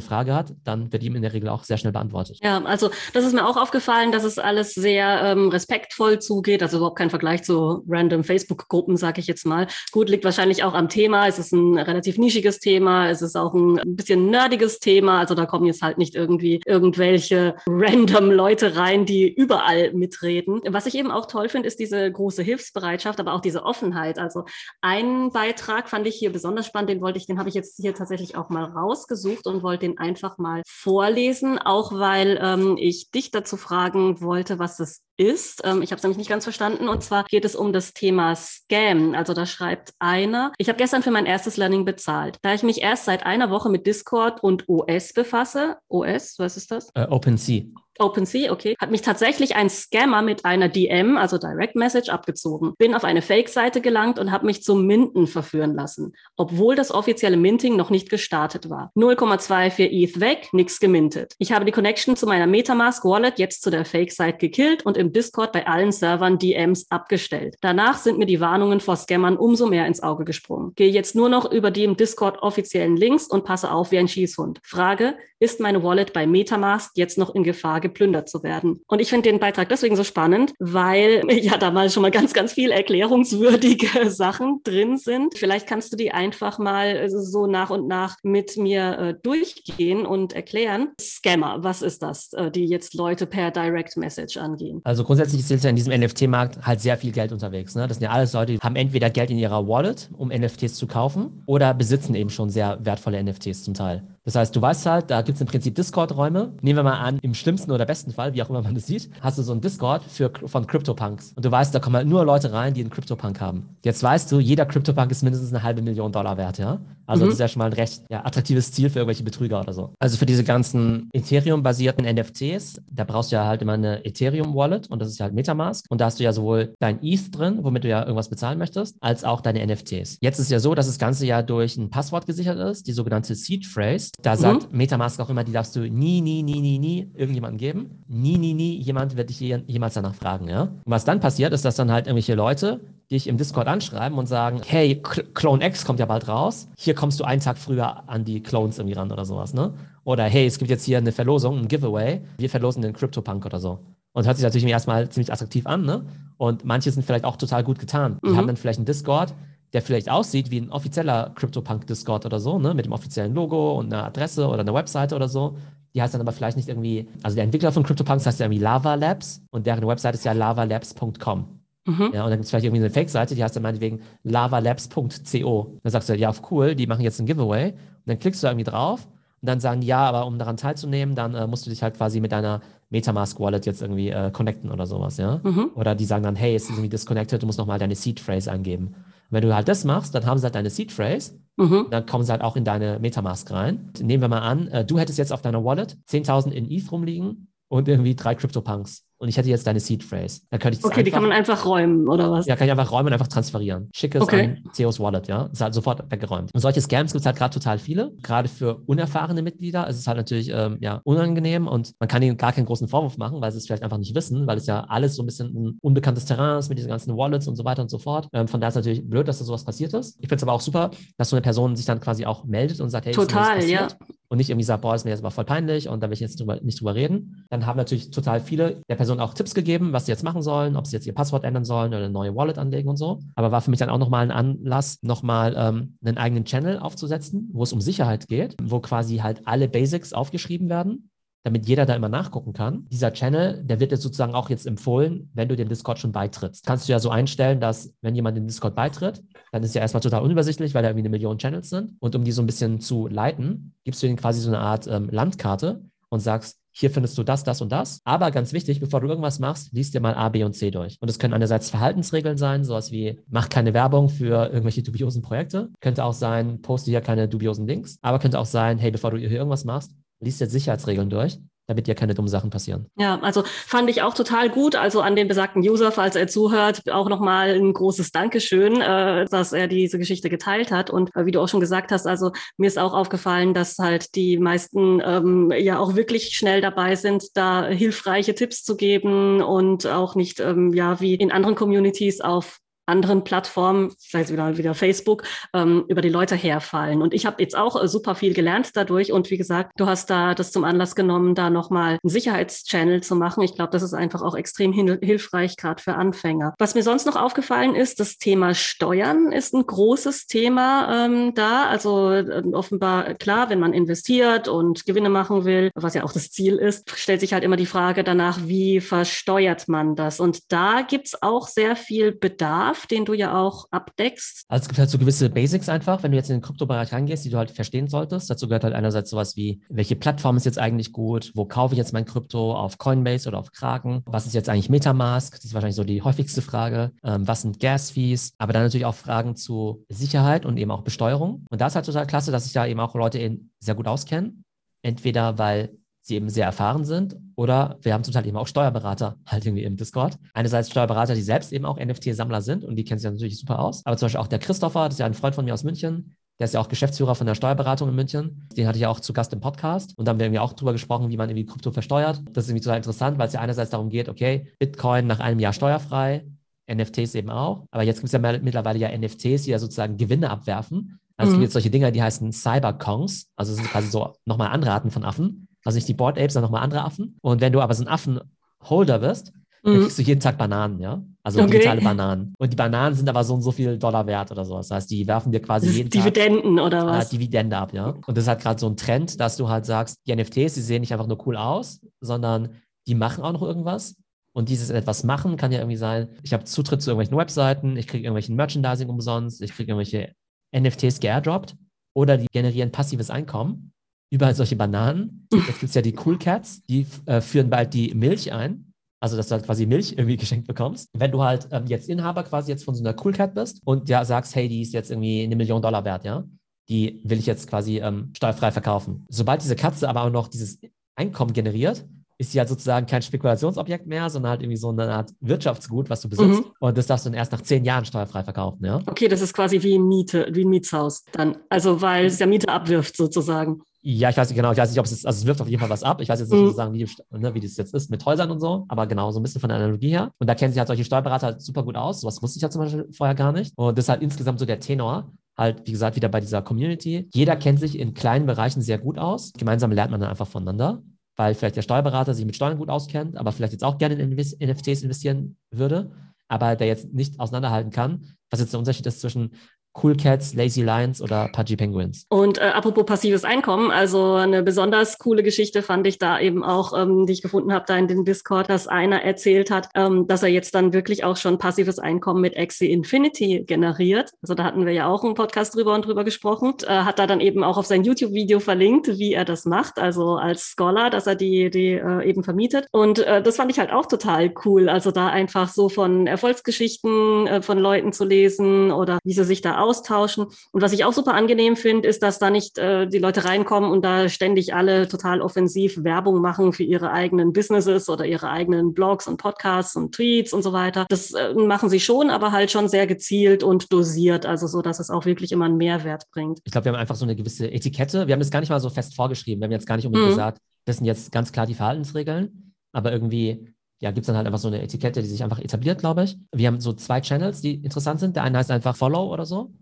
Frage 0.00 0.34
hat, 0.34 0.54
dann 0.64 0.90
wird 0.90 1.02
ihm 1.02 1.16
in 1.16 1.20
der 1.20 1.34
Regel 1.34 1.50
auch 1.50 1.64
sehr 1.64 1.76
schnell 1.76 1.92
beantwortet. 1.92 2.38
Ja, 2.42 2.64
also 2.64 2.88
das 3.12 3.26
ist 3.26 3.34
mir 3.34 3.46
auch 3.46 3.58
aufgefallen, 3.58 4.10
dass 4.10 4.24
es 4.24 4.38
alles 4.38 4.72
sehr 4.72 5.20
ähm, 5.22 5.50
respektvoll 5.50 6.18
zugeht. 6.18 6.62
Also 6.62 6.78
überhaupt 6.78 6.96
kein 6.96 7.10
Vergleich 7.10 7.42
zu 7.42 7.84
random 7.86 8.24
Facebook-Gruppen, 8.24 8.96
sage 8.96 9.20
ich 9.20 9.26
jetzt 9.26 9.44
mal. 9.44 9.66
Gut, 9.92 10.08
liegt 10.08 10.24
wahrscheinlich 10.24 10.64
auch 10.64 10.72
am 10.72 10.88
Thema. 10.88 11.28
Es 11.28 11.38
ist 11.38 11.52
ein 11.52 11.76
relativ 11.76 12.16
nischiges 12.16 12.58
Thema. 12.58 13.10
Es 13.10 13.20
ist 13.20 13.36
auch 13.36 13.52
ein 13.52 13.78
bisschen 13.84 14.30
nerdiges 14.30 14.78
Thema. 14.78 15.18
Also 15.18 15.34
da 15.34 15.44
kommen 15.44 15.66
jetzt 15.66 15.82
halt 15.82 15.98
nicht 15.98 16.14
irgendwie 16.14 16.62
irgendwelche 16.64 17.54
random 17.66 18.30
Leute 18.30 18.76
rein, 18.76 19.04
die 19.04 19.30
überall 19.30 19.92
mitreden. 19.92 20.62
Was 20.70 20.86
ich 20.86 20.96
eben 20.96 21.10
auch 21.10 21.26
toll 21.26 21.50
finde, 21.50 21.68
ist 21.68 21.78
diese 21.78 22.10
große 22.10 22.42
Hilfsbereitschaft, 22.42 23.20
aber 23.20 23.34
auch 23.34 23.42
diese 23.42 23.62
Offenheit. 23.64 24.18
Also 24.18 24.44
einen 24.80 25.32
Beitrag 25.32 25.90
fand 25.90 26.06
ich 26.06 26.14
hier 26.14 26.32
besonders 26.32 26.64
spannend. 26.64 26.88
Den 26.88 27.02
wollte 27.02 27.18
ich, 27.18 27.26
den 27.26 27.38
habe 27.38 27.50
ich 27.50 27.54
jetzt 27.54 27.76
hier 27.76 27.94
tatsächlich 27.94 28.36
auch 28.36 28.48
mal 28.48 28.64
rausgesucht 28.64 29.49
und 29.50 29.62
wollte 29.62 29.86
ihn 29.86 29.98
einfach 29.98 30.38
mal 30.38 30.62
vorlesen, 30.66 31.58
auch 31.58 31.92
weil 31.92 32.38
ähm, 32.42 32.76
ich 32.78 33.10
dich 33.10 33.30
dazu 33.30 33.56
fragen 33.56 34.20
wollte, 34.20 34.58
was 34.58 34.80
es 34.80 35.02
ist. 35.16 35.60
Ähm, 35.64 35.82
ich 35.82 35.90
habe 35.90 35.98
es 35.98 36.02
nämlich 36.02 36.18
nicht 36.18 36.30
ganz 36.30 36.44
verstanden. 36.44 36.88
Und 36.88 37.02
zwar 37.02 37.24
geht 37.24 37.44
es 37.44 37.54
um 37.54 37.72
das 37.72 37.92
Thema 37.92 38.34
Scam. 38.34 39.14
Also 39.14 39.34
da 39.34 39.46
schreibt 39.46 39.92
einer, 39.98 40.52
ich 40.58 40.68
habe 40.68 40.78
gestern 40.78 41.02
für 41.02 41.10
mein 41.10 41.26
erstes 41.26 41.56
Learning 41.56 41.84
bezahlt. 41.84 42.38
Da 42.42 42.54
ich 42.54 42.62
mich 42.62 42.82
erst 42.82 43.04
seit 43.04 43.26
einer 43.26 43.50
Woche 43.50 43.68
mit 43.68 43.86
Discord 43.86 44.42
und 44.42 44.68
OS 44.68 45.12
befasse, 45.12 45.76
OS, 45.88 46.38
was 46.38 46.56
ist 46.56 46.70
das? 46.70 46.90
Äh, 46.94 47.06
OpenSea. 47.08 47.64
OpenSea, 48.00 48.52
okay, 48.52 48.76
hat 48.80 48.90
mich 48.90 49.02
tatsächlich 49.02 49.56
ein 49.56 49.70
Scammer 49.70 50.22
mit 50.22 50.44
einer 50.44 50.68
DM, 50.68 51.16
also 51.16 51.38
Direct 51.38 51.76
Message, 51.76 52.08
abgezogen. 52.08 52.74
Bin 52.78 52.94
auf 52.94 53.04
eine 53.04 53.22
Fake-Seite 53.22 53.80
gelangt 53.80 54.18
und 54.18 54.32
habe 54.32 54.46
mich 54.46 54.62
zum 54.62 54.86
Minten 54.86 55.26
verführen 55.26 55.74
lassen, 55.74 56.14
obwohl 56.36 56.74
das 56.74 56.90
offizielle 56.90 57.36
Minting 57.36 57.76
noch 57.76 57.90
nicht 57.90 58.10
gestartet 58.10 58.70
war. 58.70 58.90
0,24 58.96 59.90
ETH 59.90 60.20
weg, 60.20 60.48
nichts 60.52 60.80
gemintet. 60.80 61.34
Ich 61.38 61.52
habe 61.52 61.64
die 61.64 61.72
Connection 61.72 62.16
zu 62.16 62.26
meiner 62.26 62.46
Metamask 62.46 63.04
Wallet 63.04 63.38
jetzt 63.38 63.62
zu 63.62 63.70
der 63.70 63.84
Fake-Site 63.84 64.38
gekillt 64.38 64.84
und 64.84 64.96
im 64.96 65.12
Discord 65.12 65.52
bei 65.52 65.66
allen 65.66 65.92
Servern 65.92 66.38
DMs 66.38 66.90
abgestellt. 66.90 67.56
Danach 67.60 67.98
sind 67.98 68.18
mir 68.18 68.26
die 68.26 68.40
Warnungen 68.40 68.80
vor 68.80 68.96
Scammern 68.96 69.36
umso 69.36 69.66
mehr 69.66 69.86
ins 69.86 70.02
Auge 70.02 70.24
gesprungen. 70.24 70.72
Gehe 70.74 70.90
jetzt 70.90 71.14
nur 71.14 71.28
noch 71.28 71.50
über 71.50 71.70
die 71.70 71.84
im 71.84 71.96
Discord 71.96 72.42
offiziellen 72.42 72.96
Links 72.96 73.26
und 73.26 73.44
passe 73.44 73.70
auf 73.70 73.90
wie 73.90 73.98
ein 73.98 74.08
Schießhund. 74.08 74.60
Frage, 74.62 75.16
ist 75.38 75.58
meine 75.58 75.82
Wallet 75.82 76.12
bei 76.12 76.26
Metamask 76.26 76.92
jetzt 76.96 77.16
noch 77.16 77.34
in 77.34 77.44
Gefahr, 77.44 77.80
geplündert 77.90 78.28
zu 78.28 78.42
werden? 78.42 78.80
Und 78.86 79.00
ich 79.00 79.10
finde 79.10 79.28
den 79.30 79.40
Beitrag 79.40 79.68
deswegen 79.68 79.96
so 79.96 80.04
spannend, 80.04 80.52
weil 80.58 81.22
ja 81.30 81.58
da 81.58 81.70
mal 81.70 81.90
schon 81.90 82.02
mal 82.02 82.10
ganz, 82.10 82.32
ganz 82.32 82.52
viel 82.52 82.70
erklärungswürdige 82.70 84.10
Sachen 84.10 84.60
drin 84.64 84.96
sind. 84.96 85.36
Vielleicht 85.36 85.66
kannst 85.66 85.92
du 85.92 85.96
die 85.96 86.12
einfach 86.12 86.58
mal 86.58 87.08
so 87.10 87.46
nach 87.46 87.70
und 87.70 87.88
nach 87.88 88.16
mit 88.22 88.56
mir 88.56 88.98
äh, 88.98 89.14
durchgehen 89.22 90.06
und 90.06 90.32
erklären. 90.32 90.88
Scammer, 91.00 91.62
was 91.62 91.82
ist 91.82 92.02
das, 92.02 92.32
äh, 92.34 92.50
die 92.50 92.66
jetzt 92.66 92.94
Leute 92.94 93.26
per 93.26 93.50
Direct 93.50 93.96
Message 93.96 94.36
angehen? 94.36 94.80
Also 94.84 95.04
grundsätzlich 95.04 95.48
ist 95.48 95.64
ja 95.64 95.70
in 95.70 95.76
diesem 95.76 95.98
NFT-Markt 95.98 96.64
halt 96.64 96.80
sehr 96.80 96.96
viel 96.96 97.12
Geld 97.12 97.32
unterwegs. 97.32 97.74
Ne? 97.74 97.86
Das 97.86 97.98
sind 97.98 98.04
ja 98.04 98.10
alles 98.10 98.32
Leute, 98.32 98.52
die 98.52 98.58
haben 98.58 98.76
entweder 98.76 99.10
Geld 99.10 99.30
in 99.30 99.38
ihrer 99.38 99.66
Wallet, 99.66 100.08
um 100.16 100.28
NFTs 100.28 100.74
zu 100.74 100.86
kaufen, 100.86 101.42
oder 101.46 101.74
besitzen 101.74 102.14
eben 102.14 102.30
schon 102.30 102.50
sehr 102.50 102.78
wertvolle 102.82 103.22
NFTs 103.22 103.64
zum 103.64 103.74
Teil. 103.74 104.02
Das 104.30 104.36
heißt, 104.36 104.54
du 104.54 104.62
weißt 104.62 104.86
halt, 104.86 105.10
da 105.10 105.22
gibt 105.22 105.34
es 105.34 105.40
im 105.40 105.48
Prinzip 105.48 105.74
Discord-Räume. 105.74 106.52
Nehmen 106.62 106.78
wir 106.78 106.82
mal 106.84 107.00
an, 107.00 107.18
im 107.20 107.34
schlimmsten 107.34 107.72
oder 107.72 107.84
besten 107.84 108.12
Fall, 108.12 108.32
wie 108.32 108.40
auch 108.44 108.48
immer 108.48 108.62
man 108.62 108.76
das 108.76 108.86
sieht, 108.86 109.10
hast 109.20 109.38
du 109.38 109.42
so 109.42 109.52
ein 109.52 109.60
Discord 109.60 110.04
für, 110.04 110.30
von 110.44 110.68
CryptoPunks. 110.68 111.32
Und 111.34 111.44
du 111.44 111.50
weißt, 111.50 111.74
da 111.74 111.80
kommen 111.80 111.96
halt 111.96 112.06
nur 112.06 112.24
Leute 112.24 112.52
rein, 112.52 112.72
die 112.72 112.80
einen 112.80 112.90
CryptoPunk 112.90 113.40
haben. 113.40 113.70
Jetzt 113.84 114.04
weißt 114.04 114.30
du, 114.30 114.38
jeder 114.38 114.66
CryptoPunk 114.66 115.10
ist 115.10 115.24
mindestens 115.24 115.52
eine 115.52 115.64
halbe 115.64 115.82
Million 115.82 116.12
Dollar 116.12 116.36
wert, 116.36 116.58
ja? 116.58 116.78
Also 117.10 117.24
mhm. 117.24 117.28
das 117.28 117.34
ist 117.34 117.40
ja 117.40 117.48
schon 117.48 117.58
mal 117.58 117.66
ein 117.66 117.72
recht 117.72 118.04
ja, 118.08 118.24
attraktives 118.24 118.70
Ziel 118.70 118.88
für 118.88 119.00
irgendwelche 119.00 119.24
Betrüger 119.24 119.60
oder 119.60 119.72
so. 119.72 119.94
Also 119.98 120.16
für 120.16 120.26
diese 120.26 120.44
ganzen 120.44 121.10
Ethereum-basierten 121.12 122.04
NFTs, 122.04 122.80
da 122.88 123.02
brauchst 123.02 123.32
du 123.32 123.36
ja 123.36 123.46
halt 123.46 123.62
immer 123.62 123.72
eine 123.72 124.04
Ethereum-Wallet 124.04 124.88
und 124.88 125.00
das 125.02 125.08
ist 125.08 125.18
ja 125.18 125.24
halt 125.24 125.34
Metamask. 125.34 125.86
Und 125.88 126.00
da 126.00 126.04
hast 126.04 126.20
du 126.20 126.24
ja 126.24 126.32
sowohl 126.32 126.74
dein 126.78 127.02
ETH 127.02 127.36
drin, 127.36 127.58
womit 127.62 127.82
du 127.82 127.88
ja 127.88 128.02
irgendwas 128.02 128.28
bezahlen 128.28 128.58
möchtest, 128.58 128.96
als 129.00 129.24
auch 129.24 129.40
deine 129.40 129.66
NFTs. 129.66 130.18
Jetzt 130.20 130.38
ist 130.38 130.52
ja 130.52 130.60
so, 130.60 130.76
dass 130.76 130.86
das 130.86 131.00
Ganze 131.00 131.26
ja 131.26 131.42
durch 131.42 131.76
ein 131.76 131.90
Passwort 131.90 132.26
gesichert 132.26 132.58
ist, 132.58 132.86
die 132.86 132.92
sogenannte 132.92 133.34
Seed 133.34 133.66
Phrase. 133.66 134.12
Da 134.22 134.36
sagt 134.36 134.70
mhm. 134.70 134.78
Metamask 134.78 135.20
auch 135.20 135.30
immer, 135.30 135.44
die 135.44 135.52
darfst 135.52 135.76
du 135.76 135.80
nie, 135.80 136.20
nie, 136.20 136.42
nie, 136.42 136.60
nie, 136.60 136.78
nie 136.78 137.10
irgendjemandem 137.14 137.58
geben. 137.58 138.04
Nie, 138.08 138.38
nie, 138.38 138.54
nie, 138.54 138.76
jemand 138.76 139.16
wird 139.16 139.30
dich 139.30 139.40
jemals 139.40 139.94
danach 139.94 140.14
fragen, 140.14 140.48
ja. 140.48 140.62
Und 140.62 140.82
was 140.86 141.04
dann 141.04 141.20
passiert, 141.20 141.52
ist, 141.52 141.64
dass 141.64 141.76
dann 141.76 141.90
halt 141.90 142.06
irgendwelche 142.06 142.34
Leute 142.34 142.80
dich 143.10 143.26
im 143.26 143.36
Discord 143.36 143.66
anschreiben 143.66 144.18
und 144.18 144.26
sagen, 144.26 144.60
hey, 144.66 145.02
Clone 145.34 145.66
X 145.66 145.84
kommt 145.84 145.98
ja 145.98 146.06
bald 146.06 146.28
raus, 146.28 146.68
hier 146.76 146.94
kommst 146.94 147.18
du 147.18 147.24
einen 147.24 147.40
Tag 147.40 147.58
früher 147.58 148.08
an 148.08 148.24
die 148.24 148.42
Clones 148.42 148.78
irgendwie 148.78 148.94
ran 148.94 149.10
oder 149.10 149.24
sowas, 149.24 149.52
ne? 149.52 149.74
Oder 150.04 150.24
hey, 150.24 150.46
es 150.46 150.58
gibt 150.58 150.70
jetzt 150.70 150.84
hier 150.84 150.98
eine 150.98 151.12
Verlosung, 151.12 151.58
ein 151.58 151.68
Giveaway, 151.68 152.20
wir 152.38 152.50
verlosen 152.50 152.82
den 152.82 152.92
CryptoPunk 152.92 153.44
oder 153.46 153.58
so. 153.58 153.80
Und 154.12 154.26
hört 154.26 154.36
sich 154.36 154.44
natürlich 154.44 154.66
erstmal 154.66 155.08
ziemlich 155.08 155.32
attraktiv 155.32 155.66
an, 155.66 155.84
ne? 155.84 156.04
Und 156.36 156.64
manche 156.64 156.90
sind 156.90 157.04
vielleicht 157.04 157.24
auch 157.24 157.36
total 157.36 157.64
gut 157.64 157.78
getan. 157.78 158.18
Die 158.24 158.30
mhm. 158.30 158.36
haben 158.36 158.46
dann 158.46 158.56
vielleicht 158.56 158.78
einen 158.78 158.86
Discord, 158.86 159.34
der 159.72 159.82
vielleicht 159.82 160.10
aussieht 160.10 160.50
wie 160.50 160.60
ein 160.60 160.70
offizieller 160.70 161.32
CryptoPunk-Discord 161.34 162.26
oder 162.26 162.40
so, 162.40 162.58
ne, 162.58 162.74
mit 162.74 162.86
dem 162.86 162.92
offiziellen 162.92 163.34
Logo 163.34 163.78
und 163.78 163.92
einer 163.92 164.04
Adresse 164.04 164.48
oder 164.48 164.60
einer 164.60 164.74
Webseite 164.74 165.14
oder 165.14 165.28
so. 165.28 165.56
Die 165.94 166.02
heißt 166.02 166.14
dann 166.14 166.20
aber 166.20 166.32
vielleicht 166.32 166.56
nicht 166.56 166.68
irgendwie, 166.68 167.08
also 167.22 167.34
der 167.34 167.44
Entwickler 167.44 167.72
von 167.72 167.82
CryptoPunks 167.82 168.26
heißt 168.26 168.40
ja 168.40 168.46
irgendwie 168.46 168.62
Lava 168.62 168.94
Labs 168.94 169.42
und 169.50 169.66
deren 169.66 169.86
Website 169.86 170.14
ist 170.14 170.24
ja 170.24 170.32
lavalabs.com. 170.32 171.60
Mhm. 171.86 172.10
Ja, 172.12 172.24
und 172.24 172.30
dann 172.30 172.38
gibt 172.38 172.44
es 172.44 172.50
vielleicht 172.50 172.66
irgendwie 172.66 172.82
eine 172.82 172.90
Fake-Seite, 172.90 173.34
die 173.34 173.42
heißt 173.42 173.56
dann 173.56 173.62
meinetwegen 173.62 174.00
lavalabs.co. 174.22 175.78
Dann 175.82 175.90
sagst 175.90 176.08
du, 176.08 176.16
ja, 176.16 176.32
cool, 176.50 176.74
die 176.74 176.86
machen 176.86 177.02
jetzt 177.02 177.20
ein 177.20 177.26
Giveaway. 177.26 177.70
Und 177.70 177.76
dann 178.06 178.18
klickst 178.18 178.42
du 178.42 178.46
irgendwie 178.46 178.64
drauf 178.64 179.08
und 179.40 179.48
dann 179.48 179.60
sagen 179.60 179.82
ja, 179.82 180.00
aber 180.00 180.26
um 180.26 180.38
daran 180.38 180.56
teilzunehmen, 180.56 181.14
dann 181.14 181.34
äh, 181.34 181.46
musst 181.46 181.66
du 181.66 181.70
dich 181.70 181.82
halt 181.82 181.96
quasi 181.96 182.20
mit 182.20 182.32
deiner 182.32 182.60
Metamask-Wallet 182.90 183.66
jetzt 183.66 183.82
irgendwie 183.82 184.10
äh, 184.10 184.30
connecten 184.30 184.70
oder 184.70 184.86
sowas, 184.86 185.16
ja. 185.16 185.40
Mhm. 185.42 185.70
Oder 185.74 185.94
die 185.94 186.04
sagen 186.04 186.22
dann, 186.22 186.36
hey, 186.36 186.54
es 186.54 186.64
ist 186.64 186.70
irgendwie 186.70 186.88
disconnected, 186.88 187.42
du 187.42 187.46
musst 187.46 187.58
nochmal 187.58 187.78
deine 187.78 187.94
Seed-Phrase 187.94 188.50
eingeben 188.50 188.94
wenn 189.30 189.42
du 189.42 189.54
halt 189.54 189.68
das 189.68 189.84
machst, 189.84 190.14
dann 190.14 190.26
haben 190.26 190.38
sie 190.38 190.44
halt 190.44 190.54
deine 190.54 190.70
Seed 190.70 190.92
Phrase. 190.92 191.40
Mhm. 191.56 191.86
Dann 191.90 192.06
kommen 192.06 192.24
sie 192.24 192.32
halt 192.32 192.42
auch 192.42 192.56
in 192.56 192.64
deine 192.64 192.98
Metamask 192.98 193.50
rein. 193.50 193.92
Nehmen 194.00 194.22
wir 194.22 194.28
mal 194.28 194.40
an, 194.40 194.68
äh, 194.68 194.84
du 194.84 194.98
hättest 194.98 195.18
jetzt 195.18 195.32
auf 195.32 195.42
deiner 195.42 195.64
Wallet 195.64 195.96
10.000 196.08 196.52
in 196.52 196.70
ETH 196.70 196.90
rumliegen 196.90 197.48
und 197.68 197.88
irgendwie 197.88 198.14
drei 198.14 198.34
CryptoPunks 198.34 199.04
und 199.20 199.28
ich 199.28 199.36
hätte 199.36 199.50
jetzt 199.50 199.66
deine 199.66 199.80
Seed 199.80 200.02
Phrase. 200.02 200.40
Dann 200.50 200.58
könnte 200.58 200.78
ich 200.78 200.84
Okay, 200.84 200.92
einfach, 200.92 201.04
die 201.04 201.10
kann 201.10 201.22
man 201.22 201.32
einfach 201.32 201.66
räumen, 201.66 202.08
oder 202.08 202.30
was? 202.30 202.46
Ja, 202.46 202.56
kann 202.56 202.66
ich 202.66 202.70
einfach 202.70 202.90
räumen 202.90 203.08
und 203.08 203.12
einfach 203.12 203.28
transferieren. 203.28 203.90
Schicke 203.94 204.18
es 204.18 204.24
okay. 204.24 204.56
an 204.64 204.72
Theos 204.72 204.98
Wallet, 204.98 205.28
ja. 205.28 205.50
Ist 205.52 205.60
halt 205.60 205.74
sofort 205.74 206.10
weggeräumt. 206.10 206.50
Und 206.54 206.60
solche 206.60 206.80
Scams 206.80 207.12
gibt 207.12 207.20
es 207.20 207.26
halt 207.26 207.36
gerade 207.36 207.52
total 207.52 207.78
viele. 207.78 208.12
Gerade 208.22 208.48
für 208.48 208.76
unerfahrene 208.86 209.42
Mitglieder 209.42 209.86
ist 209.88 209.98
es 209.98 210.06
halt 210.06 210.16
natürlich 210.16 210.50
ähm, 210.50 210.78
ja, 210.80 211.02
unangenehm 211.04 211.68
und 211.68 211.92
man 212.00 212.08
kann 212.08 212.22
ihnen 212.22 212.38
gar 212.38 212.52
keinen 212.52 212.64
großen 212.64 212.88
Vorwurf 212.88 213.18
machen, 213.18 213.42
weil 213.42 213.52
sie 213.52 213.58
es 213.58 213.66
vielleicht 213.66 213.82
einfach 213.82 213.98
nicht 213.98 214.14
wissen, 214.14 214.46
weil 214.46 214.56
es 214.56 214.66
ja 214.66 214.84
alles 214.88 215.16
so 215.16 215.22
ein 215.22 215.26
bisschen 215.26 215.48
ein 215.54 215.78
unbekanntes 215.82 216.24
Terrain 216.24 216.58
ist 216.58 216.70
mit 216.70 216.78
diesen 216.78 216.88
ganzen 216.88 217.14
Wallets 217.14 217.46
und 217.46 217.56
so 217.56 217.64
weiter 217.64 217.82
und 217.82 217.90
so 217.90 217.98
fort. 217.98 218.28
Ähm, 218.32 218.48
von 218.48 218.60
daher 218.60 218.70
ist 218.70 218.76
es 218.76 218.86
natürlich 218.86 219.06
blöd, 219.06 219.28
dass 219.28 219.38
da 219.38 219.44
sowas 219.44 219.64
passiert 219.64 219.92
ist. 219.92 220.16
Ich 220.20 220.28
finde 220.28 220.36
es 220.36 220.42
aber 220.42 220.52
auch 220.52 220.62
super, 220.62 220.90
dass 221.18 221.28
so 221.28 221.36
eine 221.36 221.42
Person 221.42 221.76
sich 221.76 221.84
dann 221.84 222.00
quasi 222.00 222.24
auch 222.24 222.44
meldet 222.44 222.80
und 222.80 222.88
sagt, 222.88 223.04
hey, 223.04 223.12
total, 223.12 223.58
ist 223.58 223.68
ja. 223.68 223.88
Und 224.30 224.38
nicht 224.38 224.48
irgendwie 224.48 224.64
sagt, 224.64 224.82
boah, 224.82 224.94
ist 224.94 225.04
mir 225.04 225.10
jetzt 225.10 225.20
aber 225.20 225.32
voll 225.32 225.44
peinlich 225.44 225.88
und 225.88 226.00
da 226.02 226.06
will 226.08 226.14
ich 226.14 226.20
jetzt 226.20 226.38
drüber, 226.38 226.60
nicht 226.62 226.80
drüber 226.80 226.94
reden. 226.94 227.44
Dann 227.50 227.66
haben 227.66 227.76
natürlich 227.76 228.10
total 228.12 228.40
viele 228.40 228.80
der 228.88 228.94
Person 228.94 229.18
auch 229.18 229.34
Tipps 229.34 229.54
gegeben, 229.54 229.92
was 229.92 230.06
sie 230.06 230.12
jetzt 230.12 230.22
machen 230.22 230.40
sollen, 230.40 230.76
ob 230.76 230.86
sie 230.86 230.94
jetzt 230.94 231.06
ihr 231.06 231.14
Passwort 231.14 231.42
ändern 231.42 231.64
sollen 231.64 231.88
oder 231.88 232.04
eine 232.04 232.10
neue 232.10 232.36
Wallet 232.36 232.56
anlegen 232.56 232.88
und 232.88 232.96
so. 232.96 233.18
Aber 233.34 233.50
war 233.50 233.60
für 233.60 233.70
mich 233.70 233.80
dann 233.80 233.90
auch 233.90 233.98
nochmal 233.98 234.22
ein 234.22 234.30
Anlass, 234.30 234.98
nochmal 235.02 235.54
ähm, 235.58 235.98
einen 236.04 236.16
eigenen 236.16 236.44
Channel 236.44 236.78
aufzusetzen, 236.78 237.50
wo 237.52 237.64
es 237.64 237.72
um 237.72 237.80
Sicherheit 237.80 238.28
geht, 238.28 238.56
wo 238.62 238.78
quasi 238.78 239.16
halt 239.16 239.42
alle 239.46 239.68
Basics 239.68 240.12
aufgeschrieben 240.12 240.68
werden 240.68 241.09
damit 241.42 241.66
jeder 241.66 241.86
da 241.86 241.94
immer 241.94 242.08
nachgucken 242.08 242.52
kann. 242.52 242.86
Dieser 242.90 243.12
Channel, 243.12 243.62
der 243.64 243.80
wird 243.80 243.92
jetzt 243.92 244.02
sozusagen 244.02 244.34
auch 244.34 244.50
jetzt 244.50 244.66
empfohlen, 244.66 245.30
wenn 245.34 245.48
du 245.48 245.56
dem 245.56 245.68
Discord 245.68 245.98
schon 245.98 246.12
beitrittst. 246.12 246.66
Kannst 246.66 246.88
du 246.88 246.92
ja 246.92 246.98
so 246.98 247.10
einstellen, 247.10 247.60
dass 247.60 247.94
wenn 248.02 248.14
jemand 248.14 248.36
dem 248.36 248.46
Discord 248.46 248.74
beitritt, 248.74 249.22
dann 249.52 249.62
ist 249.62 249.74
ja 249.74 249.80
erstmal 249.80 250.02
total 250.02 250.22
unübersichtlich, 250.22 250.74
weil 250.74 250.82
da 250.82 250.88
irgendwie 250.88 251.02
eine 251.02 251.10
Million 251.10 251.38
Channels 251.38 251.70
sind. 251.70 251.94
Und 252.00 252.14
um 252.14 252.24
die 252.24 252.32
so 252.32 252.42
ein 252.42 252.46
bisschen 252.46 252.80
zu 252.80 253.08
leiten, 253.08 253.74
gibst 253.84 254.02
du 254.02 254.06
ihnen 254.06 254.16
quasi 254.16 254.40
so 254.40 254.48
eine 254.48 254.58
Art 254.58 254.86
ähm, 254.86 255.08
Landkarte 255.10 255.82
und 256.08 256.20
sagst, 256.20 256.60
hier 256.72 256.90
findest 256.90 257.18
du 257.18 257.22
das, 257.22 257.42
das 257.42 257.60
und 257.60 257.72
das. 257.72 258.00
Aber 258.04 258.30
ganz 258.30 258.52
wichtig, 258.52 258.80
bevor 258.80 259.00
du 259.00 259.08
irgendwas 259.08 259.38
machst, 259.38 259.72
liest 259.72 259.94
dir 259.94 260.00
mal 260.00 260.14
A, 260.14 260.28
B 260.28 260.44
und 260.44 260.54
C 260.54 260.70
durch. 260.70 260.98
Und 261.00 261.10
es 261.10 261.18
können 261.18 261.34
einerseits 261.34 261.70
Verhaltensregeln 261.70 262.36
sein, 262.36 262.64
sowas 262.64 262.92
wie, 262.92 263.20
mach 263.28 263.48
keine 263.48 263.74
Werbung 263.74 264.08
für 264.08 264.46
irgendwelche 264.46 264.82
dubiosen 264.82 265.22
Projekte. 265.22 265.70
Könnte 265.80 266.04
auch 266.04 266.12
sein, 266.12 266.62
poste 266.62 266.90
hier 266.90 267.00
keine 267.00 267.28
dubiosen 267.28 267.66
Links. 267.66 267.98
Aber 268.02 268.18
könnte 268.18 268.38
auch 268.38 268.46
sein, 268.46 268.78
hey, 268.78 268.90
bevor 268.90 269.10
du 269.10 269.18
hier 269.18 269.30
irgendwas 269.30 269.64
machst, 269.64 269.92
liest 270.20 270.40
dir 270.40 270.46
Sicherheitsregeln 270.46 271.10
durch. 271.10 271.38
damit 271.70 271.86
dir 271.86 271.94
keine 271.94 272.14
dummen 272.14 272.28
Sachen 272.28 272.50
passieren. 272.50 272.86
Ja, 272.98 273.20
also 273.20 273.44
fand 273.44 273.88
ich 273.88 274.02
auch 274.02 274.12
total 274.12 274.50
gut. 274.50 274.74
Also 274.74 275.02
an 275.02 275.14
den 275.14 275.28
besagten 275.28 275.62
User, 275.62 275.92
falls 275.92 276.16
er 276.16 276.26
zuhört, 276.26 276.90
auch 276.90 277.08
nochmal 277.08 277.50
ein 277.50 277.72
großes 277.72 278.10
Dankeschön, 278.10 278.80
äh, 278.80 279.24
dass 279.26 279.52
er 279.52 279.68
diese 279.68 279.96
Geschichte 279.96 280.28
geteilt 280.30 280.72
hat. 280.72 280.90
Und 280.90 281.14
äh, 281.14 281.26
wie 281.26 281.30
du 281.30 281.40
auch 281.40 281.48
schon 281.48 281.60
gesagt 281.60 281.92
hast, 281.92 282.08
also 282.08 282.32
mir 282.56 282.66
ist 282.66 282.76
auch 282.76 282.92
aufgefallen, 282.92 283.54
dass 283.54 283.78
halt 283.78 284.16
die 284.16 284.36
meisten 284.36 285.00
ähm, 285.04 285.52
ja 285.56 285.78
auch 285.78 285.94
wirklich 285.94 286.36
schnell 286.36 286.60
dabei 286.60 286.96
sind, 286.96 287.36
da 287.36 287.68
hilfreiche 287.68 288.34
Tipps 288.34 288.64
zu 288.64 288.76
geben 288.76 289.40
und 289.40 289.86
auch 289.86 290.16
nicht 290.16 290.40
ähm, 290.40 290.72
ja 290.72 291.00
wie 291.00 291.14
in 291.14 291.30
anderen 291.30 291.54
Communities 291.54 292.20
auf 292.20 292.58
anderen 292.90 293.24
Plattformen, 293.24 293.94
sei 293.98 294.20
es 294.20 294.32
wieder, 294.32 294.56
wieder 294.56 294.74
Facebook, 294.74 295.22
ähm, 295.54 295.84
über 295.88 296.02
die 296.02 296.08
Leute 296.08 296.36
herfallen. 296.36 297.02
Und 297.02 297.14
ich 297.14 297.26
habe 297.26 297.42
jetzt 297.42 297.56
auch 297.56 297.82
äh, 297.82 297.88
super 297.88 298.14
viel 298.14 298.34
gelernt 298.34 298.70
dadurch. 298.74 299.12
Und 299.12 299.30
wie 299.30 299.38
gesagt, 299.38 299.72
du 299.76 299.86
hast 299.86 300.10
da 300.10 300.34
das 300.34 300.52
zum 300.52 300.64
Anlass 300.64 300.94
genommen, 300.94 301.34
da 301.34 301.50
nochmal 301.50 301.98
einen 302.02 302.10
Sicherheitschannel 302.10 303.02
zu 303.02 303.16
machen. 303.16 303.42
Ich 303.42 303.54
glaube, 303.54 303.70
das 303.70 303.82
ist 303.82 303.94
einfach 303.94 304.22
auch 304.22 304.34
extrem 304.34 304.72
hilfreich, 304.72 305.56
gerade 305.56 305.82
für 305.82 305.94
Anfänger. 305.94 306.54
Was 306.58 306.74
mir 306.74 306.82
sonst 306.82 307.06
noch 307.06 307.16
aufgefallen 307.16 307.74
ist, 307.74 308.00
das 308.00 308.18
Thema 308.18 308.54
Steuern 308.54 309.32
ist 309.32 309.54
ein 309.54 309.66
großes 309.66 310.26
Thema 310.26 311.06
ähm, 311.06 311.34
da. 311.34 311.66
Also 311.66 312.10
äh, 312.10 312.42
offenbar, 312.52 313.14
klar, 313.14 313.50
wenn 313.50 313.60
man 313.60 313.72
investiert 313.72 314.48
und 314.48 314.84
Gewinne 314.86 315.10
machen 315.10 315.44
will, 315.44 315.70
was 315.74 315.94
ja 315.94 316.04
auch 316.04 316.12
das 316.12 316.30
Ziel 316.30 316.56
ist, 316.56 316.90
stellt 316.96 317.20
sich 317.20 317.32
halt 317.32 317.44
immer 317.44 317.56
die 317.56 317.66
Frage 317.66 318.04
danach, 318.04 318.38
wie 318.44 318.80
versteuert 318.80 319.68
man 319.68 319.94
das? 319.94 320.20
Und 320.20 320.52
da 320.52 320.82
gibt's 320.82 321.22
auch 321.22 321.48
sehr 321.48 321.76
viel 321.76 322.12
Bedarf 322.12 322.79
Bedarf, 322.80 322.86
den 322.86 323.04
du 323.04 323.14
ja 323.14 323.38
auch 323.38 323.66
abdeckst? 323.70 324.44
Also 324.48 324.62
es 324.62 324.68
gibt 324.68 324.78
halt 324.78 324.90
so 324.90 324.98
gewisse 324.98 325.30
Basics 325.30 325.68
einfach, 325.68 326.02
wenn 326.02 326.12
du 326.12 326.16
jetzt 326.16 326.30
in 326.30 326.36
den 326.36 326.42
Kryptobereich 326.42 326.92
reingehst, 326.92 327.24
die 327.24 327.30
du 327.30 327.38
halt 327.38 327.50
verstehen 327.50 327.88
solltest. 327.88 328.30
Dazu 328.30 328.48
gehört 328.48 328.64
halt 328.64 328.74
einerseits 328.74 329.10
sowas 329.10 329.36
wie, 329.36 329.60
welche 329.68 329.96
Plattform 329.96 330.36
ist 330.36 330.46
jetzt 330.46 330.58
eigentlich 330.58 330.92
gut? 330.92 331.32
Wo 331.34 331.44
kaufe 331.44 331.74
ich 331.74 331.78
jetzt 331.78 331.92
mein 331.92 332.04
Krypto? 332.04 332.54
Auf 332.54 332.78
Coinbase 332.78 333.28
oder 333.28 333.38
auf 333.38 333.52
Kraken? 333.52 334.02
Was 334.06 334.26
ist 334.26 334.34
jetzt 334.34 334.48
eigentlich 334.48 334.68
Metamask? 334.68 335.34
Das 335.34 335.44
ist 335.44 335.54
wahrscheinlich 335.54 335.76
so 335.76 335.84
die 335.84 336.02
häufigste 336.02 336.42
Frage. 336.42 336.92
Ähm, 337.04 337.26
was 337.26 337.42
sind 337.42 337.60
Gas-Fees? 337.60 338.32
Aber 338.38 338.52
dann 338.52 338.62
natürlich 338.62 338.86
auch 338.86 338.94
Fragen 338.94 339.36
zu 339.36 339.84
Sicherheit 339.88 340.46
und 340.46 340.56
eben 340.56 340.70
auch 340.70 340.82
Besteuerung. 340.82 341.44
Und 341.50 341.60
da 341.60 341.66
ist 341.66 341.74
halt 341.74 341.86
total 341.86 342.06
klasse, 342.06 342.32
dass 342.32 342.44
sich 342.44 342.52
da 342.52 342.66
eben 342.66 342.80
auch 342.80 342.94
Leute 342.94 343.18
eben 343.18 343.52
sehr 343.60 343.74
gut 343.74 343.86
auskennen. 343.86 344.44
Entweder 344.82 345.38
weil 345.38 345.76
die 346.08 346.14
eben 346.14 346.28
sehr 346.28 346.46
erfahren 346.46 346.84
sind. 346.84 347.16
Oder 347.36 347.78
wir 347.82 347.94
haben 347.94 348.04
zum 348.04 348.14
Teil 348.14 348.26
eben 348.26 348.36
auch 348.36 348.46
Steuerberater 348.46 349.16
halt 349.26 349.46
irgendwie 349.46 349.64
im 349.64 349.76
Discord. 349.76 350.18
Einerseits 350.34 350.70
Steuerberater, 350.70 351.14
die 351.14 351.22
selbst 351.22 351.52
eben 351.52 351.64
auch 351.64 351.78
NFT-Sammler 351.78 352.42
sind 352.42 352.64
und 352.64 352.76
die 352.76 352.84
kennen 352.84 352.98
sich 352.98 353.04
ja 353.04 353.10
natürlich 353.10 353.38
super 353.38 353.58
aus. 353.58 353.84
Aber 353.84 353.96
zum 353.96 354.06
Beispiel 354.06 354.20
auch 354.20 354.28
der 354.28 354.38
Christopher, 354.38 354.86
das 354.86 354.94
ist 354.94 355.00
ja 355.00 355.06
ein 355.06 355.14
Freund 355.14 355.34
von 355.34 355.44
mir 355.44 355.54
aus 355.54 355.64
München. 355.64 356.16
Der 356.38 356.46
ist 356.46 356.54
ja 356.54 356.60
auch 356.60 356.68
Geschäftsführer 356.68 357.14
von 357.14 357.26
der 357.26 357.34
Steuerberatung 357.34 357.90
in 357.90 357.94
München. 357.94 358.48
Den 358.56 358.66
hatte 358.66 358.78
ich 358.78 358.82
ja 358.82 358.88
auch 358.88 359.00
zu 359.00 359.12
Gast 359.12 359.32
im 359.34 359.40
Podcast. 359.40 359.96
Und 359.98 360.06
da 360.06 360.12
haben 360.12 360.18
wir 360.18 360.26
irgendwie 360.26 360.40
auch 360.40 360.54
drüber 360.54 360.72
gesprochen, 360.72 361.10
wie 361.10 361.18
man 361.18 361.28
irgendwie 361.28 361.44
Krypto 361.44 361.70
versteuert. 361.70 362.22
Das 362.32 362.44
ist 362.44 362.50
irgendwie 362.50 362.64
total 362.64 362.78
interessant, 362.78 363.18
weil 363.18 363.28
es 363.28 363.34
ja 363.34 363.40
einerseits 363.40 363.70
darum 363.70 363.90
geht, 363.90 364.08
okay, 364.08 364.48
Bitcoin 364.58 365.06
nach 365.06 365.20
einem 365.20 365.38
Jahr 365.38 365.52
steuerfrei, 365.52 366.24
NFTs 366.66 367.14
eben 367.14 367.28
auch. 367.28 367.66
Aber 367.70 367.82
jetzt 367.82 367.96
gibt 367.96 368.06
es 368.06 368.12
ja 368.12 368.18
mittlerweile 368.38 368.78
ja 368.78 368.96
NFTs, 368.96 369.42
die 369.42 369.50
ja 369.50 369.58
sozusagen 369.58 369.98
Gewinne 369.98 370.30
abwerfen. 370.30 370.98
Also 371.18 371.32
mhm. 371.32 371.34
es 371.34 371.34
gibt 371.34 371.42
jetzt 371.42 371.52
solche 371.52 371.70
Dinger, 371.70 371.90
die 371.90 372.02
heißen 372.02 372.32
Cyberkongs. 372.32 373.28
Also 373.36 373.52
es 373.52 373.58
sind 373.58 373.68
quasi 373.68 373.88
so 373.88 374.14
nochmal 374.24 374.48
andere 374.48 374.72
Arten 374.72 374.90
von 374.90 375.04
Affen. 375.04 375.46
Also 375.64 375.76
nicht 375.76 375.88
die 375.88 375.94
Board 375.94 376.18
Apes, 376.18 376.34
sondern 376.34 376.50
nochmal 376.50 376.64
andere 376.64 376.84
Affen. 376.84 377.18
Und 377.22 377.40
wenn 377.40 377.52
du 377.52 377.60
aber 377.60 377.74
so 377.74 377.84
ein 377.84 377.88
Affenholder 377.88 378.98
bist, 379.00 379.32
mhm. 379.62 379.72
dann 379.72 379.80
kriegst 379.82 379.98
du 379.98 380.02
jeden 380.02 380.20
Tag 380.20 380.38
Bananen, 380.38 380.80
ja? 380.80 381.02
Also 381.22 381.40
okay. 381.40 381.50
digitale 381.50 381.82
Bananen. 381.82 382.34
Und 382.38 382.50
die 382.50 382.56
Bananen 382.56 382.94
sind 382.94 383.08
aber 383.08 383.24
so 383.24 383.34
und 383.34 383.42
so 383.42 383.52
viel 383.52 383.78
Dollar 383.78 384.06
wert 384.06 384.30
oder 384.30 384.44
so. 384.44 384.56
Das 384.56 384.70
heißt, 384.70 384.90
die 384.90 385.06
werfen 385.06 385.32
dir 385.32 385.40
quasi 385.40 385.68
jeden 385.68 385.90
Dividenden 385.90 386.56
Tag, 386.56 386.66
oder 386.66 386.86
was? 386.86 387.12
Äh, 387.12 387.16
Dividende 387.16 387.58
ab, 387.58 387.74
ja. 387.74 387.90
Und 388.06 388.16
das 388.16 388.24
ist 388.24 388.28
halt 388.28 388.40
gerade 388.40 388.58
so 388.58 388.68
ein 388.68 388.76
Trend, 388.76 389.20
dass 389.20 389.36
du 389.36 389.48
halt 389.48 389.66
sagst, 389.66 389.98
die 390.06 390.14
NFTs, 390.14 390.54
die 390.54 390.62
sehen 390.62 390.80
nicht 390.80 390.92
einfach 390.92 391.06
nur 391.06 391.26
cool 391.26 391.36
aus, 391.36 391.80
sondern 392.00 392.56
die 392.86 392.94
machen 392.94 393.22
auch 393.22 393.32
noch 393.32 393.42
irgendwas. 393.42 393.96
Und 394.32 394.48
dieses 394.48 394.70
etwas 394.70 395.04
machen 395.04 395.36
kann 395.36 395.52
ja 395.52 395.58
irgendwie 395.58 395.76
sein, 395.76 396.08
ich 396.22 396.32
habe 396.32 396.44
Zutritt 396.44 396.80
zu 396.80 396.90
irgendwelchen 396.90 397.18
Webseiten, 397.18 397.76
ich 397.76 397.86
kriege 397.86 398.04
irgendwelchen 398.04 398.36
Merchandising 398.36 398.88
umsonst, 398.88 399.42
ich 399.42 399.52
kriege 399.52 399.72
irgendwelche 399.72 400.14
NFTs 400.56 401.00
geairdroppt 401.00 401.56
oder 401.94 402.16
die 402.16 402.28
generieren 402.32 402.70
passives 402.70 403.10
Einkommen 403.10 403.72
überall 404.10 404.34
solche 404.34 404.56
Bananen. 404.56 405.26
Jetzt 405.32 405.60
gibt 405.60 405.70
es 405.70 405.74
ja 405.74 405.82
die 405.82 405.96
Cool 406.04 406.18
Cats, 406.18 406.62
die 406.66 406.86
äh, 407.06 407.20
führen 407.20 407.48
bald 407.48 407.72
die 407.74 407.94
Milch 407.94 408.32
ein. 408.32 408.72
Also, 409.02 409.16
dass 409.16 409.28
du 409.28 409.32
halt 409.32 409.46
quasi 409.46 409.64
Milch 409.64 409.92
irgendwie 409.92 410.16
geschenkt 410.18 410.46
bekommst. 410.46 410.90
Wenn 410.92 411.10
du 411.10 411.22
halt 411.22 411.48
ähm, 411.52 411.66
jetzt 411.66 411.88
Inhaber 411.88 412.22
quasi 412.22 412.50
jetzt 412.50 412.64
von 412.64 412.74
so 412.74 412.84
einer 412.84 412.94
Cool 413.02 413.12
Cat 413.12 413.34
bist 413.34 413.60
und 413.64 413.88
ja 413.88 414.04
sagst, 414.04 414.34
hey, 414.34 414.48
die 414.48 414.62
ist 414.62 414.74
jetzt 414.74 414.90
irgendwie 414.90 415.22
eine 415.22 415.36
Million 415.36 415.62
Dollar 415.62 415.84
wert, 415.84 416.04
ja, 416.04 416.24
die 416.68 417.00
will 417.04 417.18
ich 417.18 417.26
jetzt 417.26 417.48
quasi 417.48 417.78
ähm, 417.78 418.12
steuerfrei 418.14 418.52
verkaufen. 418.52 419.06
Sobald 419.08 419.42
diese 419.42 419.56
Katze 419.56 419.88
aber 419.88 420.02
auch 420.02 420.10
noch 420.10 420.28
dieses 420.28 420.58
Einkommen 420.96 421.32
generiert, 421.32 421.86
ist 422.20 422.32
sie 422.32 422.38
halt 422.38 422.50
sozusagen 422.50 422.86
kein 422.86 423.00
Spekulationsobjekt 423.00 423.86
mehr, 423.86 424.10
sondern 424.10 424.32
halt 424.32 424.42
irgendwie 424.42 424.58
so 424.58 424.68
eine 424.68 424.92
Art 424.92 425.10
Wirtschaftsgut, 425.20 425.88
was 425.88 426.02
du 426.02 426.10
besitzt. 426.10 426.40
Mhm. 426.40 426.52
Und 426.60 426.76
das 426.76 426.86
darfst 426.86 427.06
du 427.06 427.10
dann 427.10 427.16
erst 427.16 427.32
nach 427.32 427.40
zehn 427.40 427.64
Jahren 427.64 427.86
steuerfrei 427.86 428.22
verkaufen, 428.22 428.62
ja? 428.62 428.78
Okay, 428.86 429.08
das 429.08 429.22
ist 429.22 429.32
quasi 429.32 429.62
wie 429.62 429.76
ein 429.76 429.88
Miete, 429.88 430.28
wie 430.30 430.44
ein 430.44 430.50
Mietshaus 430.50 431.04
dann. 431.12 431.38
Also, 431.48 431.80
weil 431.80 432.04
es 432.04 432.18
ja 432.18 432.26
Miete 432.26 432.50
abwirft 432.50 432.94
sozusagen. 432.94 433.62
Ja, 433.82 434.10
ich 434.10 434.16
weiß 434.16 434.28
nicht 434.28 434.36
genau, 434.36 434.52
ich 434.52 434.58
weiß 434.58 434.70
nicht, 434.70 434.78
ob 434.78 434.84
es 434.84 434.92
ist, 434.92 435.06
also 435.06 435.20
es 435.20 435.26
wirft 435.26 435.40
auf 435.40 435.48
jeden 435.48 435.60
Fall 435.60 435.70
was 435.70 435.82
ab. 435.82 436.02
Ich 436.02 436.08
weiß 436.08 436.20
jetzt 436.20 436.30
nicht 436.30 436.40
mhm. 436.40 436.46
sozusagen, 436.46 436.74
wie, 436.74 436.86
ne, 437.10 437.34
wie 437.34 437.40
das 437.40 437.56
jetzt 437.56 437.72
ist 437.72 437.90
mit 437.90 438.04
Häusern 438.04 438.30
und 438.30 438.38
so, 438.38 438.66
aber 438.68 438.86
genau, 438.86 439.10
so 439.10 439.20
ein 439.20 439.22
bisschen 439.22 439.40
von 439.40 439.48
der 439.48 439.56
Analogie 439.56 439.90
her. 439.90 440.12
Und 440.18 440.26
da 440.26 440.34
kennen 440.34 440.52
sich 440.52 440.58
halt 440.58 440.68
solche 440.68 440.84
Steuerberater 440.84 441.28
halt 441.28 441.42
super 441.42 441.62
gut 441.62 441.76
aus. 441.76 442.02
Sowas 442.02 442.22
wusste 442.22 442.38
ich 442.38 442.42
ja 442.42 442.50
zum 442.50 442.62
Beispiel 442.62 442.88
vorher 442.92 443.14
gar 443.14 443.32
nicht. 443.32 443.52
Und 443.56 443.78
das 443.78 443.86
ist 443.86 443.88
halt 443.88 444.02
insgesamt 444.02 444.38
so 444.38 444.44
der 444.44 444.60
Tenor. 444.60 445.12
Halt, 445.36 445.66
wie 445.66 445.72
gesagt, 445.72 445.96
wieder 445.96 446.10
bei 446.10 446.20
dieser 446.20 446.42
Community. 446.42 447.08
Jeder 447.14 447.36
kennt 447.36 447.60
sich 447.60 447.78
in 447.78 447.94
kleinen 447.94 448.26
Bereichen 448.26 448.60
sehr 448.60 448.76
gut 448.76 448.98
aus. 448.98 449.32
Gemeinsam 449.32 449.72
lernt 449.72 449.90
man 449.90 450.00
dann 450.00 450.10
einfach 450.10 450.26
voneinander 450.26 450.82
weil 451.20 451.34
vielleicht 451.34 451.56
der 451.56 451.62
Steuerberater 451.62 452.14
sich 452.14 452.24
mit 452.24 452.34
Steuern 452.34 452.56
gut 452.56 452.70
auskennt, 452.70 453.18
aber 453.18 453.30
vielleicht 453.32 453.52
jetzt 453.52 453.62
auch 453.62 453.76
gerne 453.76 453.94
in 453.96 454.08
NFTs 454.08 454.82
investieren 454.82 455.36
würde, 455.50 455.90
aber 456.28 456.56
der 456.56 456.66
jetzt 456.66 456.94
nicht 456.94 457.20
auseinanderhalten 457.20 457.70
kann, 457.70 458.16
was 458.30 458.40
jetzt 458.40 458.54
der 458.54 458.58
Unterschied 458.58 458.86
ist 458.86 459.02
zwischen 459.02 459.32
Cool 459.80 459.96
Cats, 459.96 460.34
Lazy 460.34 460.62
Lions 460.62 461.00
oder 461.00 461.30
Pudgy 461.32 461.56
Penguins. 461.56 462.06
Und 462.08 462.38
äh, 462.38 462.42
apropos 462.42 462.84
passives 462.84 463.24
Einkommen, 463.24 463.70
also 463.70 464.14
eine 464.14 464.42
besonders 464.42 464.98
coole 464.98 465.22
Geschichte 465.22 465.62
fand 465.62 465.86
ich 465.86 465.98
da 465.98 466.20
eben 466.20 466.44
auch, 466.44 466.78
ähm, 466.78 467.06
die 467.06 467.12
ich 467.14 467.22
gefunden 467.22 467.52
habe 467.52 467.64
da 467.66 467.76
in 467.76 467.88
dem 467.88 468.04
Discord, 468.04 468.50
dass 468.50 468.68
einer 468.68 469.02
erzählt 469.02 469.50
hat, 469.50 469.68
ähm, 469.74 470.06
dass 470.06 470.22
er 470.22 470.28
jetzt 470.28 470.54
dann 470.54 470.72
wirklich 470.72 471.04
auch 471.04 471.16
schon 471.16 471.38
passives 471.38 471.78
Einkommen 471.78 472.20
mit 472.20 472.36
Axie 472.36 472.70
Infinity 472.70 473.44
generiert. 473.46 474.10
Also 474.22 474.34
da 474.34 474.44
hatten 474.44 474.66
wir 474.66 474.72
ja 474.72 474.88
auch 474.88 475.04
einen 475.04 475.14
Podcast 475.14 475.54
drüber 475.54 475.74
und 475.74 475.86
drüber 475.86 476.04
gesprochen. 476.04 476.50
Und, 476.50 476.64
äh, 476.64 476.82
hat 476.82 476.98
da 476.98 477.06
dann 477.06 477.20
eben 477.20 477.44
auch 477.44 477.56
auf 477.56 477.66
sein 477.66 477.84
YouTube-Video 477.84 478.40
verlinkt, 478.40 478.98
wie 478.98 479.14
er 479.14 479.24
das 479.24 479.44
macht, 479.44 479.78
also 479.78 480.16
als 480.16 480.54
Scholar, 480.56 480.90
dass 480.90 481.06
er 481.06 481.14
die, 481.14 481.50
die 481.50 481.72
äh, 481.72 482.08
eben 482.08 482.24
vermietet. 482.24 482.66
Und 482.72 482.98
äh, 482.98 483.22
das 483.22 483.36
fand 483.36 483.50
ich 483.50 483.58
halt 483.58 483.70
auch 483.72 483.86
total 483.86 484.32
cool. 484.44 484.68
Also 484.68 484.90
da 484.90 485.08
einfach 485.08 485.48
so 485.48 485.68
von 485.68 486.06
Erfolgsgeschichten 486.06 487.26
äh, 487.26 487.42
von 487.42 487.58
Leuten 487.58 487.92
zu 487.92 488.04
lesen 488.04 488.72
oder 488.72 488.98
wie 489.04 489.12
sie 489.12 489.24
sich 489.24 489.42
da 489.42 489.59
austauschen. 489.60 490.26
Und 490.52 490.62
was 490.62 490.72
ich 490.72 490.84
auch 490.84 490.92
super 490.92 491.14
angenehm 491.14 491.56
finde, 491.56 491.88
ist, 491.88 492.02
dass 492.02 492.18
da 492.18 492.30
nicht 492.30 492.58
äh, 492.58 492.86
die 492.86 492.98
Leute 492.98 493.24
reinkommen 493.24 493.70
und 493.70 493.84
da 493.84 494.08
ständig 494.08 494.54
alle 494.54 494.88
total 494.88 495.20
offensiv 495.20 495.84
Werbung 495.84 496.20
machen 496.20 496.52
für 496.52 496.62
ihre 496.62 496.90
eigenen 496.90 497.32
Businesses 497.32 497.88
oder 497.88 498.04
ihre 498.04 498.30
eigenen 498.30 498.74
Blogs 498.74 499.06
und 499.06 499.16
Podcasts 499.16 499.76
und 499.76 499.94
Tweets 499.94 500.32
und 500.32 500.42
so 500.42 500.52
weiter. 500.52 500.86
Das 500.88 501.12
äh, 501.12 501.34
machen 501.34 501.68
sie 501.68 501.80
schon, 501.80 502.10
aber 502.10 502.32
halt 502.32 502.50
schon 502.50 502.68
sehr 502.68 502.86
gezielt 502.86 503.42
und 503.42 503.72
dosiert, 503.72 504.26
also 504.26 504.46
so, 504.46 504.62
dass 504.62 504.80
es 504.80 504.90
auch 504.90 505.04
wirklich 505.04 505.32
immer 505.32 505.44
einen 505.44 505.56
Mehrwert 505.56 506.04
bringt. 506.12 506.40
Ich 506.44 506.52
glaube, 506.52 506.66
wir 506.66 506.72
haben 506.72 506.80
einfach 506.80 506.96
so 506.96 507.04
eine 507.04 507.16
gewisse 507.16 507.50
Etikette. 507.50 508.06
Wir 508.06 508.12
haben 508.12 508.20
das 508.20 508.30
gar 508.30 508.40
nicht 508.40 508.50
mal 508.50 508.60
so 508.60 508.70
fest 508.70 508.94
vorgeschrieben. 508.96 509.40
Wir 509.40 509.46
haben 509.46 509.52
jetzt 509.52 509.66
gar 509.66 509.76
nicht 509.76 509.86
unbedingt 509.86 510.10
mhm. 510.10 510.14
gesagt, 510.14 510.38
das 510.64 510.76
sind 510.76 510.86
jetzt 510.86 511.12
ganz 511.12 511.32
klar 511.32 511.46
die 511.46 511.54
Verhaltensregeln, 511.54 512.54
aber 512.72 512.92
irgendwie 512.92 513.52
ja, 513.80 513.90
gibt 513.90 514.04
es 514.04 514.06
dann 514.06 514.16
halt 514.16 514.26
einfach 514.26 514.38
so 514.38 514.48
eine 514.48 514.62
Etikette, 514.62 515.00
die 515.00 515.08
sich 515.08 515.24
einfach 515.24 515.38
etabliert, 515.38 515.80
glaube 515.80 516.04
ich. 516.04 516.16
Wir 516.32 516.48
haben 516.48 516.60
so 516.60 516.74
zwei 516.74 517.00
Channels, 517.00 517.40
die 517.40 517.54
interessant 517.54 517.98
sind. 517.98 518.14
Der 518.14 518.24
eine 518.24 518.38
heißt 518.38 518.50
einfach 518.50 518.76
Follow 518.76 519.10
oder 519.10 519.24
so, 519.24 519.52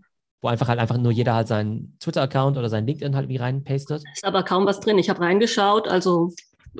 wo 0.41 0.49
einfach 0.49 0.67
halt 0.67 0.79
einfach 0.79 0.97
nur 0.97 1.11
jeder 1.11 1.33
halt 1.33 1.47
seinen 1.47 1.97
Twitter-Account 1.99 2.57
oder 2.57 2.69
seinen 2.69 2.85
LinkedIn 2.85 3.15
halt 3.15 3.29
wie 3.29 3.37
reinpastet. 3.37 4.03
Ist 4.13 4.25
aber 4.25 4.43
kaum 4.43 4.65
was 4.65 4.81
drin. 4.81 4.97
Ich 4.97 5.09
habe 5.09 5.21
reingeschaut, 5.21 5.87
also 5.87 6.33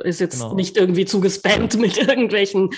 ist 0.03 0.19
jetzt 0.19 0.41
genau. 0.41 0.53
nicht 0.53 0.75
irgendwie 0.75 1.05
zugespammt 1.05 1.79
mit 1.79 1.97
irgendwelchen 2.09 2.71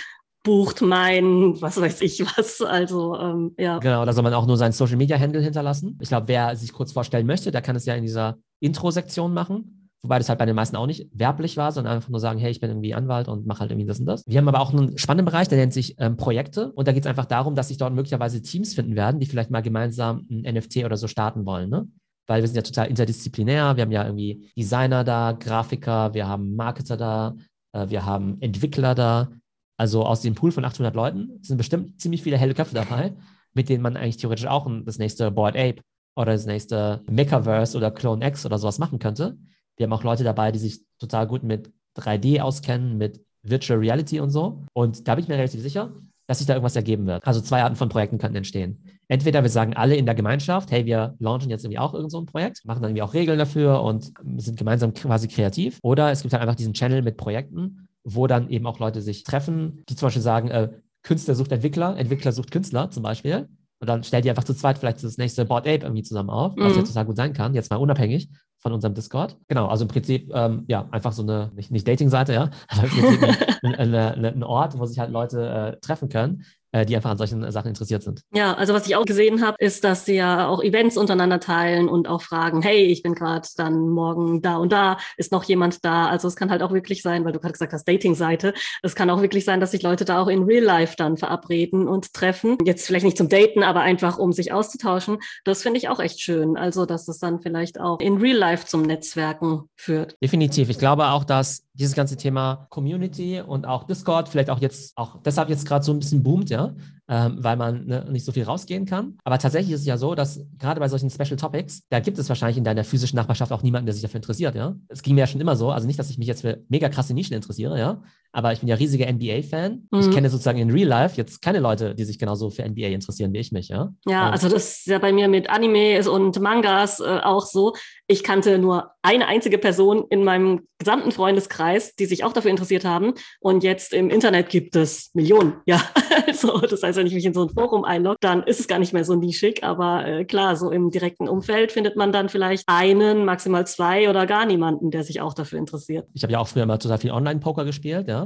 bucht 0.43 0.81
mein, 0.81 1.59
was 1.59 1.81
weiß 1.81 2.01
ich 2.01 2.23
was. 2.37 2.61
Also, 2.61 3.17
ähm, 3.17 3.55
ja. 3.57 3.79
Genau, 3.79 4.05
da 4.05 4.13
soll 4.13 4.23
man 4.23 4.33
auch 4.33 4.45
nur 4.45 4.57
seinen 4.57 4.73
Social 4.73 4.97
Media 4.97 5.17
Handle 5.17 5.41
hinterlassen. 5.41 5.97
Ich 6.01 6.09
glaube, 6.09 6.27
wer 6.27 6.55
sich 6.55 6.71
kurz 6.71 6.91
vorstellen 6.91 7.25
möchte, 7.25 7.51
der 7.51 7.61
kann 7.61 7.75
es 7.75 7.85
ja 7.85 7.95
in 7.95 8.03
dieser 8.03 8.37
Intro-Sektion 8.59 9.33
machen. 9.33 9.80
Wobei 10.03 10.17
das 10.17 10.29
halt 10.29 10.39
bei 10.39 10.47
den 10.47 10.55
meisten 10.55 10.75
auch 10.75 10.87
nicht 10.87 11.07
werblich 11.13 11.57
war, 11.57 11.71
sondern 11.71 11.95
einfach 11.95 12.09
nur 12.09 12.19
sagen, 12.19 12.39
hey, 12.39 12.49
ich 12.49 12.59
bin 12.59 12.71
irgendwie 12.71 12.95
Anwalt 12.95 13.27
und 13.27 13.45
mache 13.45 13.59
halt 13.59 13.71
irgendwie 13.71 13.87
das 13.87 13.99
und 13.99 14.07
das. 14.07 14.23
Wir 14.25 14.39
haben 14.39 14.47
aber 14.47 14.59
auch 14.59 14.73
einen 14.73 14.97
spannenden 14.97 15.25
Bereich, 15.25 15.47
der 15.47 15.59
nennt 15.59 15.73
sich 15.73 15.95
ähm, 15.99 16.17
Projekte. 16.17 16.71
Und 16.71 16.87
da 16.87 16.91
geht 16.91 17.03
es 17.03 17.07
einfach 17.07 17.25
darum, 17.25 17.53
dass 17.53 17.67
sich 17.67 17.77
dort 17.77 17.93
möglicherweise 17.93 18.41
Teams 18.41 18.73
finden 18.73 18.95
werden, 18.95 19.19
die 19.19 19.27
vielleicht 19.27 19.51
mal 19.51 19.61
gemeinsam 19.61 20.25
ein 20.31 20.55
NFT 20.55 20.77
oder 20.85 20.97
so 20.97 21.07
starten 21.07 21.45
wollen. 21.45 21.69
Ne? 21.69 21.87
Weil 22.25 22.41
wir 22.41 22.47
sind 22.47 22.55
ja 22.55 22.63
total 22.63 22.87
interdisziplinär. 22.87 23.75
Wir 23.75 23.83
haben 23.83 23.91
ja 23.91 24.05
irgendwie 24.05 24.51
Designer 24.57 25.03
da, 25.03 25.33
Grafiker, 25.33 26.15
wir 26.15 26.27
haben 26.27 26.55
Marketer 26.55 26.97
da, 26.97 27.35
äh, 27.73 27.89
wir 27.89 28.03
haben 28.03 28.41
Entwickler 28.41 28.95
da. 28.95 29.29
Also 29.77 30.03
aus 30.03 30.21
dem 30.21 30.33
Pool 30.33 30.51
von 30.51 30.65
800 30.65 30.95
Leuten 30.95 31.39
sind 31.43 31.57
bestimmt 31.57 32.01
ziemlich 32.01 32.23
viele 32.23 32.37
helle 32.37 32.55
Köpfe 32.55 32.73
dabei, 32.73 33.13
mit 33.53 33.69
denen 33.69 33.83
man 33.83 33.97
eigentlich 33.97 34.17
theoretisch 34.17 34.47
auch 34.47 34.67
das 34.83 34.97
nächste 34.97 35.29
Board 35.29 35.55
Ape 35.55 35.81
oder 36.15 36.33
das 36.33 36.47
nächste 36.47 37.01
Mechaverse 37.09 37.77
oder 37.77 37.91
Clone 37.91 38.25
X 38.27 38.45
oder 38.45 38.57
sowas 38.57 38.79
machen 38.79 38.97
könnte. 38.97 39.37
Wir 39.81 39.85
haben 39.85 39.93
auch 39.93 40.03
Leute 40.03 40.23
dabei, 40.23 40.51
die 40.51 40.59
sich 40.59 40.81
total 40.99 41.25
gut 41.25 41.41
mit 41.41 41.71
3D 41.97 42.39
auskennen, 42.39 42.99
mit 42.99 43.19
Virtual 43.41 43.79
Reality 43.79 44.19
und 44.19 44.29
so. 44.29 44.61
Und 44.73 45.07
da 45.07 45.15
bin 45.15 45.23
ich 45.23 45.27
mir 45.27 45.37
relativ 45.37 45.59
sicher, 45.59 45.91
dass 46.27 46.37
sich 46.37 46.45
da 46.45 46.53
irgendwas 46.53 46.75
ergeben 46.75 47.07
wird. 47.07 47.25
Also 47.25 47.41
zwei 47.41 47.63
Arten 47.63 47.75
von 47.75 47.89
Projekten 47.89 48.19
könnten 48.19 48.37
entstehen. 48.37 48.83
Entweder 49.07 49.41
wir 49.41 49.49
sagen 49.49 49.75
alle 49.75 49.95
in 49.95 50.05
der 50.05 50.13
Gemeinschaft, 50.13 50.69
hey, 50.69 50.85
wir 50.85 51.15
launchen 51.17 51.49
jetzt 51.49 51.65
irgendwie 51.65 51.79
auch 51.79 51.95
irgend 51.95 52.11
so 52.11 52.19
ein 52.19 52.27
Projekt, 52.27 52.63
machen 52.63 52.83
dann 52.83 52.91
irgendwie 52.91 53.01
auch 53.01 53.15
Regeln 53.15 53.39
dafür 53.39 53.81
und 53.81 54.13
sind 54.37 54.55
gemeinsam 54.55 54.93
quasi 54.93 55.27
kreativ. 55.27 55.79
Oder 55.81 56.11
es 56.11 56.21
gibt 56.21 56.31
halt 56.31 56.43
einfach 56.43 56.53
diesen 56.53 56.73
Channel 56.73 57.01
mit 57.01 57.17
Projekten, 57.17 57.87
wo 58.03 58.27
dann 58.27 58.49
eben 58.51 58.67
auch 58.67 58.77
Leute 58.77 59.01
sich 59.01 59.23
treffen, 59.23 59.81
die 59.89 59.95
zum 59.95 60.05
Beispiel 60.05 60.21
sagen, 60.21 60.49
äh, 60.49 60.69
Künstler 61.01 61.33
sucht 61.33 61.51
Entwickler, 61.51 61.97
Entwickler 61.97 62.33
sucht 62.33 62.51
Künstler 62.51 62.91
zum 62.91 63.01
Beispiel. 63.01 63.49
Und 63.79 63.89
dann 63.89 64.03
stellt 64.03 64.25
die 64.25 64.29
einfach 64.29 64.43
zu 64.43 64.53
zweit 64.53 64.77
vielleicht 64.77 65.03
das 65.03 65.17
nächste 65.17 65.43
Board 65.45 65.67
Ape 65.67 65.85
irgendwie 65.85 66.03
zusammen 66.03 66.29
auf, 66.29 66.53
was 66.55 66.73
mhm. 66.73 66.81
ja 66.81 66.85
total 66.85 67.05
gut 67.05 67.17
sein 67.17 67.33
kann, 67.33 67.55
jetzt 67.55 67.71
mal 67.71 67.77
unabhängig 67.77 68.29
von 68.61 68.71
unserem 68.73 68.93
Discord. 68.93 69.37
Genau, 69.47 69.67
also 69.67 69.85
im 69.85 69.87
Prinzip, 69.89 70.31
ähm, 70.33 70.63
ja, 70.67 70.87
einfach 70.91 71.11
so 71.11 71.23
eine, 71.23 71.51
nicht, 71.55 71.71
nicht 71.71 71.87
Dating-Seite, 71.87 72.33
ja, 72.33 72.49
aber 72.69 72.83
im 72.83 72.89
Prinzip 72.89 73.23
ein, 73.63 73.75
ein, 73.75 73.95
ein, 73.95 74.25
ein 74.25 74.43
Ort, 74.43 74.77
wo 74.77 74.85
sich 74.85 74.99
halt 74.99 75.11
Leute 75.11 75.49
äh, 75.49 75.79
treffen 75.81 76.09
können, 76.09 76.45
die 76.73 76.95
einfach 76.95 77.11
an 77.11 77.17
solchen 77.17 77.51
Sachen 77.51 77.69
interessiert 77.69 78.03
sind. 78.03 78.21
Ja, 78.33 78.53
also 78.53 78.73
was 78.73 78.87
ich 78.87 78.95
auch 78.95 79.05
gesehen 79.05 79.45
habe, 79.45 79.57
ist, 79.59 79.83
dass 79.83 80.05
sie 80.05 80.15
ja 80.15 80.47
auch 80.47 80.63
Events 80.63 80.97
untereinander 80.97 81.39
teilen 81.39 81.89
und 81.89 82.07
auch 82.07 82.21
fragen, 82.21 82.61
hey, 82.61 82.85
ich 82.85 83.03
bin 83.03 83.13
gerade 83.13 83.47
dann 83.57 83.89
morgen 83.89 84.41
da 84.41 84.57
und 84.57 84.71
da, 84.71 84.97
ist 85.17 85.31
noch 85.31 85.43
jemand 85.43 85.83
da? 85.83 86.07
Also 86.07 86.27
es 86.27 86.35
kann 86.35 86.49
halt 86.49 86.63
auch 86.63 86.71
wirklich 86.71 87.01
sein, 87.01 87.25
weil 87.25 87.33
du 87.33 87.39
gerade 87.39 87.53
gesagt 87.53 87.73
hast, 87.73 87.87
Dating-Seite, 87.87 88.53
es 88.83 88.95
kann 88.95 89.09
auch 89.09 89.21
wirklich 89.21 89.45
sein, 89.45 89.59
dass 89.59 89.71
sich 89.71 89.83
Leute 89.83 90.05
da 90.05 90.21
auch 90.21 90.27
in 90.27 90.43
Real 90.43 90.63
Life 90.63 90.95
dann 90.97 91.17
verabreden 91.17 91.87
und 91.87 92.13
treffen. 92.13 92.57
Jetzt 92.65 92.87
vielleicht 92.87 93.05
nicht 93.05 93.17
zum 93.17 93.29
Daten, 93.29 93.63
aber 93.63 93.81
einfach 93.81 94.17
um 94.17 94.31
sich 94.33 94.51
auszutauschen. 94.51 95.17
Das 95.43 95.61
finde 95.63 95.77
ich 95.77 95.89
auch 95.89 95.99
echt 95.99 96.21
schön. 96.21 96.57
Also, 96.57 96.85
dass 96.85 97.07
es 97.07 97.19
dann 97.19 97.41
vielleicht 97.41 97.79
auch 97.79 97.99
in 97.99 98.17
Real 98.17 98.37
Life 98.37 98.65
zum 98.67 98.81
Netzwerken 98.83 99.69
führt. 99.75 100.15
Definitiv. 100.21 100.69
Ich 100.69 100.79
glaube 100.79 101.07
auch, 101.07 101.23
dass 101.23 101.63
dieses 101.73 101.95
ganze 101.95 102.17
Thema 102.17 102.67
Community 102.69 103.41
und 103.41 103.65
auch 103.65 103.85
Discord 103.85 104.27
vielleicht 104.27 104.49
auch 104.49 104.59
jetzt 104.59 104.97
auch 104.97 105.21
deshalb 105.23 105.49
jetzt 105.49 105.65
gerade 105.65 105.85
so 105.85 105.93
ein 105.93 105.99
bisschen 105.99 106.21
boomt, 106.21 106.49
ja, 106.49 106.75
ähm, 107.07 107.37
weil 107.39 107.55
man 107.55 107.85
ne, 107.85 108.05
nicht 108.11 108.25
so 108.25 108.31
viel 108.31 108.43
rausgehen 108.43 108.85
kann. 108.85 109.17
Aber 109.23 109.39
tatsächlich 109.39 109.73
ist 109.73 109.81
es 109.81 109.85
ja 109.85 109.97
so, 109.97 110.13
dass 110.13 110.41
gerade 110.57 110.79
bei 110.79 110.87
solchen 110.89 111.09
Special 111.09 111.37
Topics, 111.37 111.83
da 111.89 111.99
gibt 111.99 112.17
es 112.17 112.27
wahrscheinlich 112.27 112.57
in 112.57 112.63
deiner 112.63 112.83
physischen 112.83 113.15
Nachbarschaft 113.15 113.51
auch 113.51 113.63
niemanden, 113.63 113.85
der 113.85 113.93
sich 113.93 114.01
dafür 114.01 114.17
interessiert, 114.17 114.55
ja. 114.55 114.75
Es 114.89 115.01
ging 115.01 115.15
mir 115.15 115.21
ja 115.21 115.27
schon 115.27 115.41
immer 115.41 115.55
so, 115.55 115.71
also 115.71 115.87
nicht, 115.87 115.99
dass 115.99 116.09
ich 116.09 116.17
mich 116.17 116.27
jetzt 116.27 116.41
für 116.41 116.63
mega 116.67 116.89
krasse 116.89 117.13
Nischen 117.13 117.35
interessiere, 117.35 117.79
ja, 117.79 118.01
aber 118.31 118.53
ich 118.53 118.59
bin 118.59 118.69
ja 118.69 118.75
riesiger 118.75 119.11
NBA-Fan. 119.11 119.87
Mhm. 119.91 119.99
Ich 119.99 120.11
kenne 120.11 120.29
sozusagen 120.29 120.59
in 120.59 120.71
Real 120.71 120.87
Life 120.87 121.17
jetzt 121.17 121.41
keine 121.41 121.59
Leute, 121.59 121.95
die 121.95 122.05
sich 122.05 122.19
genauso 122.19 122.49
für 122.49 122.67
NBA 122.67 122.87
interessieren 122.87 123.33
wie 123.33 123.39
ich 123.39 123.51
mich, 123.51 123.69
ja. 123.69 123.93
Ja, 124.07 124.29
also 124.29 124.49
das 124.49 124.79
ist 124.79 124.87
ja 124.87 124.99
bei 124.99 125.11
mir 125.11 125.27
mit 125.27 125.49
Animes 125.49 126.07
und 126.07 126.39
Mangas 126.39 126.99
äh, 126.99 127.19
auch 127.23 127.45
so. 127.45 127.73
Ich 128.07 128.23
kannte 128.23 128.57
nur 128.57 128.91
eine 129.01 129.27
einzige 129.27 129.57
Person 129.57 130.05
in 130.09 130.23
meinem 130.23 130.67
gesamten 130.77 131.11
Freundeskreis, 131.11 131.95
die 131.95 132.05
sich 132.05 132.23
auch 132.23 132.33
dafür 132.33 132.51
interessiert 132.51 132.85
haben. 132.85 133.13
Und 133.39 133.63
jetzt 133.63 133.93
im 133.93 134.09
Internet 134.09 134.49
gibt 134.49 134.75
es 134.75 135.11
Millionen. 135.13 135.53
Ja, 135.71 135.81
also 136.27 136.57
das 136.59 136.83
heißt, 136.83 136.97
wenn 136.97 137.07
ich 137.07 137.13
mich 137.13 137.23
in 137.23 137.33
so 137.33 137.43
ein 137.43 137.49
Forum 137.49 137.85
einlogge, 137.85 138.17
dann 138.19 138.43
ist 138.43 138.59
es 138.59 138.67
gar 138.67 138.79
nicht 138.79 138.91
mehr 138.91 139.05
so 139.05 139.15
nischig. 139.15 139.63
Aber 139.63 140.05
äh, 140.05 140.25
klar, 140.25 140.57
so 140.57 140.69
im 140.69 140.91
direkten 140.91 141.29
Umfeld 141.29 141.71
findet 141.71 141.95
man 141.95 142.11
dann 142.11 142.27
vielleicht 142.27 142.63
einen, 142.67 143.23
maximal 143.23 143.65
zwei 143.65 144.09
oder 144.09 144.25
gar 144.25 144.45
niemanden, 144.45 144.91
der 144.91 145.03
sich 145.03 145.21
auch 145.21 145.33
dafür 145.33 145.59
interessiert. 145.59 146.07
Ich 146.13 146.23
habe 146.23 146.33
ja 146.33 146.39
auch 146.39 146.47
früher 146.47 146.65
mal 146.65 146.77
total 146.77 146.97
viel 146.97 147.11
Online-Poker 147.11 147.63
gespielt, 147.63 148.09
ja. 148.09 148.20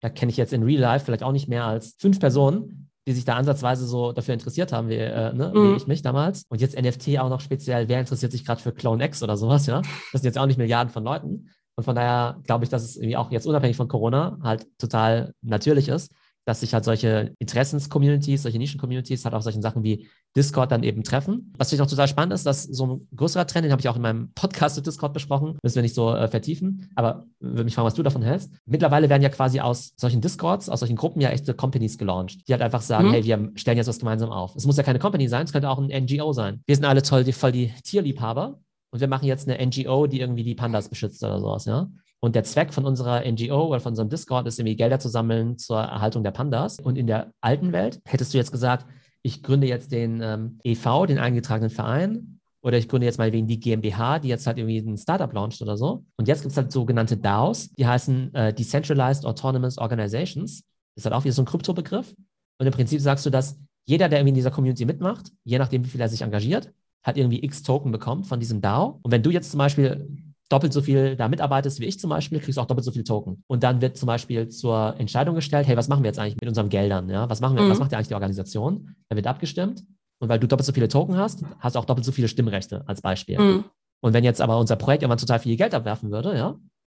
Da 0.00 0.08
kenne 0.08 0.30
ich 0.30 0.36
jetzt 0.36 0.52
in 0.52 0.62
Real 0.62 0.80
Life 0.80 1.04
vielleicht 1.04 1.22
auch 1.22 1.32
nicht 1.32 1.48
mehr 1.48 1.64
als 1.64 1.96
fünf 1.98 2.20
Personen, 2.20 2.90
die 3.06 3.12
sich 3.12 3.24
da 3.24 3.36
ansatzweise 3.36 3.86
so 3.86 4.12
dafür 4.12 4.34
interessiert 4.34 4.72
haben, 4.72 4.88
wie, 4.88 4.96
äh, 4.96 5.32
ne, 5.32 5.50
mhm. 5.54 5.72
wie 5.72 5.76
ich 5.76 5.86
mich 5.86 6.02
damals. 6.02 6.44
Und 6.50 6.60
jetzt 6.60 6.78
NFT 6.78 7.18
auch 7.18 7.30
noch 7.30 7.40
speziell, 7.40 7.88
wer 7.88 8.00
interessiert 8.00 8.32
sich 8.32 8.44
gerade 8.44 8.60
für 8.60 8.72
Clone 8.72 9.04
X 9.04 9.22
oder 9.22 9.36
sowas, 9.36 9.66
ja? 9.66 9.80
Das 10.12 10.20
sind 10.20 10.24
jetzt 10.24 10.38
auch 10.38 10.46
nicht 10.46 10.58
Milliarden 10.58 10.92
von 10.92 11.04
Leuten. 11.04 11.48
Und 11.74 11.84
von 11.84 11.94
daher 11.94 12.38
glaube 12.44 12.64
ich, 12.64 12.70
dass 12.70 12.84
es 12.84 12.96
irgendwie 12.96 13.16
auch 13.16 13.30
jetzt 13.30 13.46
unabhängig 13.46 13.76
von 13.76 13.88
Corona 13.88 14.38
halt 14.42 14.66
total 14.78 15.32
natürlich 15.42 15.88
ist, 15.88 16.12
dass 16.48 16.60
sich 16.60 16.72
halt 16.72 16.84
solche 16.84 17.34
Interessens-Communities, 17.40 18.44
solche 18.44 18.58
Nischen-Communities 18.58 19.26
halt 19.26 19.34
auf 19.34 19.42
solchen 19.42 19.60
Sachen 19.60 19.82
wie 19.82 20.08
Discord 20.34 20.72
dann 20.72 20.82
eben 20.82 21.02
treffen. 21.02 21.52
Was 21.58 21.68
vielleicht 21.68 21.80
noch 21.80 21.90
total 21.90 22.08
spannend 22.08 22.32
ist, 22.32 22.46
dass 22.46 22.62
so 22.62 22.86
ein 22.86 23.08
größerer 23.14 23.46
Trend, 23.46 23.66
den 23.66 23.72
habe 23.72 23.80
ich 23.80 23.88
auch 23.90 23.96
in 23.96 24.02
meinem 24.02 24.32
Podcast 24.32 24.76
mit 24.76 24.86
Discord 24.86 25.12
besprochen, 25.12 25.58
müssen 25.62 25.74
wir 25.74 25.82
nicht 25.82 25.94
so 25.94 26.14
äh, 26.14 26.26
vertiefen, 26.26 26.90
aber 26.94 27.26
würde 27.38 27.64
mich 27.64 27.74
fragen, 27.74 27.84
was 27.84 27.94
du 27.94 28.02
davon 28.02 28.22
hältst. 28.22 28.50
Mittlerweile 28.64 29.10
werden 29.10 29.22
ja 29.22 29.28
quasi 29.28 29.60
aus 29.60 29.92
solchen 29.96 30.22
Discords, 30.22 30.70
aus 30.70 30.80
solchen 30.80 30.96
Gruppen 30.96 31.20
ja 31.20 31.28
echte 31.28 31.52
Companies 31.52 31.98
gelauncht, 31.98 32.48
die 32.48 32.52
halt 32.52 32.62
einfach 32.62 32.80
sagen, 32.80 33.08
mhm. 33.08 33.12
hey, 33.12 33.24
wir 33.24 33.52
stellen 33.54 33.76
jetzt 33.76 33.88
was 33.88 33.98
gemeinsam 33.98 34.30
auf. 34.30 34.56
Es 34.56 34.64
muss 34.64 34.78
ja 34.78 34.82
keine 34.82 34.98
Company 34.98 35.28
sein, 35.28 35.44
es 35.44 35.52
könnte 35.52 35.68
auch 35.68 35.78
ein 35.78 36.04
NGO 36.04 36.32
sein. 36.32 36.62
Wir 36.66 36.76
sind 36.76 36.86
alle 36.86 37.02
toll, 37.02 37.24
die, 37.24 37.32
voll 37.32 37.52
die 37.52 37.74
Tierliebhaber 37.84 38.58
und 38.90 39.00
wir 39.00 39.08
machen 39.08 39.26
jetzt 39.26 39.46
eine 39.46 39.62
NGO, 39.66 40.06
die 40.06 40.20
irgendwie 40.20 40.44
die 40.44 40.54
Pandas 40.54 40.88
beschützt 40.88 41.22
oder 41.22 41.40
sowas, 41.40 41.66
ja. 41.66 41.90
Und 42.20 42.34
der 42.34 42.44
Zweck 42.44 42.74
von 42.74 42.84
unserer 42.84 43.24
NGO 43.30 43.68
oder 43.68 43.80
von 43.80 43.92
unserem 43.92 44.08
Discord 44.08 44.46
ist 44.46 44.58
irgendwie 44.58 44.76
Gelder 44.76 44.98
zu 44.98 45.08
sammeln 45.08 45.56
zur 45.56 45.78
Erhaltung 45.78 46.24
der 46.24 46.32
Pandas. 46.32 46.80
Und 46.80 46.98
in 46.98 47.06
der 47.06 47.32
alten 47.40 47.72
Welt 47.72 48.00
hättest 48.04 48.34
du 48.34 48.38
jetzt 48.38 48.50
gesagt, 48.50 48.86
ich 49.22 49.42
gründe 49.42 49.66
jetzt 49.66 49.92
den 49.92 50.20
ähm, 50.22 50.58
EV, 50.64 51.06
den 51.06 51.18
eingetragenen 51.18 51.70
Verein, 51.70 52.38
oder 52.60 52.76
ich 52.76 52.88
gründe 52.88 53.06
jetzt 53.06 53.18
mal 53.18 53.32
wegen 53.32 53.46
die 53.46 53.60
GmbH, 53.60 54.18
die 54.18 54.28
jetzt 54.28 54.46
halt 54.46 54.58
irgendwie 54.58 54.78
ein 54.78 54.96
Startup 54.96 55.32
launcht 55.32 55.62
oder 55.62 55.76
so. 55.76 56.04
Und 56.16 56.28
jetzt 56.28 56.42
gibt 56.42 56.52
es 56.52 56.56
halt 56.56 56.72
sogenannte 56.72 57.16
DAOs, 57.16 57.70
die 57.70 57.86
heißen 57.86 58.34
äh, 58.34 58.52
Decentralized 58.52 59.24
Autonomous 59.24 59.78
Organizations. 59.78 60.60
Das 60.94 61.02
ist 61.02 61.04
halt 61.04 61.14
auch 61.14 61.24
wieder 61.24 61.32
so 61.32 61.42
ein 61.42 61.46
Kryptobegriff. 61.46 62.14
Und 62.58 62.66
im 62.66 62.72
Prinzip 62.72 63.00
sagst 63.00 63.24
du, 63.24 63.30
dass 63.30 63.58
jeder, 63.86 64.08
der 64.08 64.18
irgendwie 64.18 64.30
in 64.30 64.34
dieser 64.34 64.50
Community 64.50 64.84
mitmacht, 64.84 65.30
je 65.44 65.58
nachdem, 65.58 65.84
wie 65.84 65.88
viel 65.88 66.00
er 66.00 66.08
sich 66.08 66.22
engagiert, 66.22 66.72
hat 67.04 67.16
irgendwie 67.16 67.42
x 67.44 67.62
Token 67.62 67.92
bekommt 67.92 68.26
von 68.26 68.40
diesem 68.40 68.60
DAO. 68.60 68.98
Und 69.02 69.12
wenn 69.12 69.22
du 69.22 69.30
jetzt 69.30 69.50
zum 69.50 69.58
Beispiel 69.58 70.08
doppelt 70.48 70.72
so 70.72 70.80
viel 70.80 71.16
da 71.16 71.28
mitarbeitest 71.28 71.80
wie 71.80 71.86
ich 71.86 72.00
zum 72.00 72.10
Beispiel, 72.10 72.40
kriegst 72.40 72.56
du 72.56 72.62
auch 72.62 72.66
doppelt 72.66 72.84
so 72.84 72.92
viel 72.92 73.04
Token. 73.04 73.44
Und 73.46 73.62
dann 73.62 73.80
wird 73.80 73.96
zum 73.96 74.06
Beispiel 74.06 74.48
zur 74.48 74.94
Entscheidung 74.98 75.34
gestellt, 75.34 75.66
hey, 75.66 75.76
was 75.76 75.88
machen 75.88 76.02
wir 76.02 76.08
jetzt 76.08 76.18
eigentlich 76.18 76.36
mit 76.40 76.48
unseren 76.48 76.68
Geldern? 76.68 77.08
Ja? 77.10 77.28
Was 77.28 77.40
machen 77.40 77.56
wir, 77.56 77.64
mhm. 77.64 77.70
was 77.70 77.78
macht 77.78 77.92
ja 77.92 77.98
eigentlich 77.98 78.08
die 78.08 78.14
Organisation? 78.14 78.94
Dann 79.08 79.16
wird 79.16 79.26
abgestimmt. 79.26 79.84
Und 80.20 80.28
weil 80.28 80.38
du 80.38 80.48
doppelt 80.48 80.66
so 80.66 80.72
viele 80.72 80.88
Token 80.88 81.16
hast, 81.16 81.44
hast 81.60 81.76
du 81.76 81.78
auch 81.78 81.84
doppelt 81.84 82.04
so 82.04 82.12
viele 82.12 82.28
Stimmrechte 82.28 82.82
als 82.86 83.02
Beispiel. 83.02 83.38
Mhm. 83.38 83.64
Und 84.00 84.12
wenn 84.14 84.24
jetzt 84.24 84.40
aber 84.40 84.58
unser 84.58 84.76
Projekt 84.76 85.02
irgendwann 85.02 85.18
total 85.18 85.38
viel 85.38 85.56
Geld 85.56 85.74
abwerfen 85.74 86.10
würde, 86.10 86.36
ja, 86.36 86.56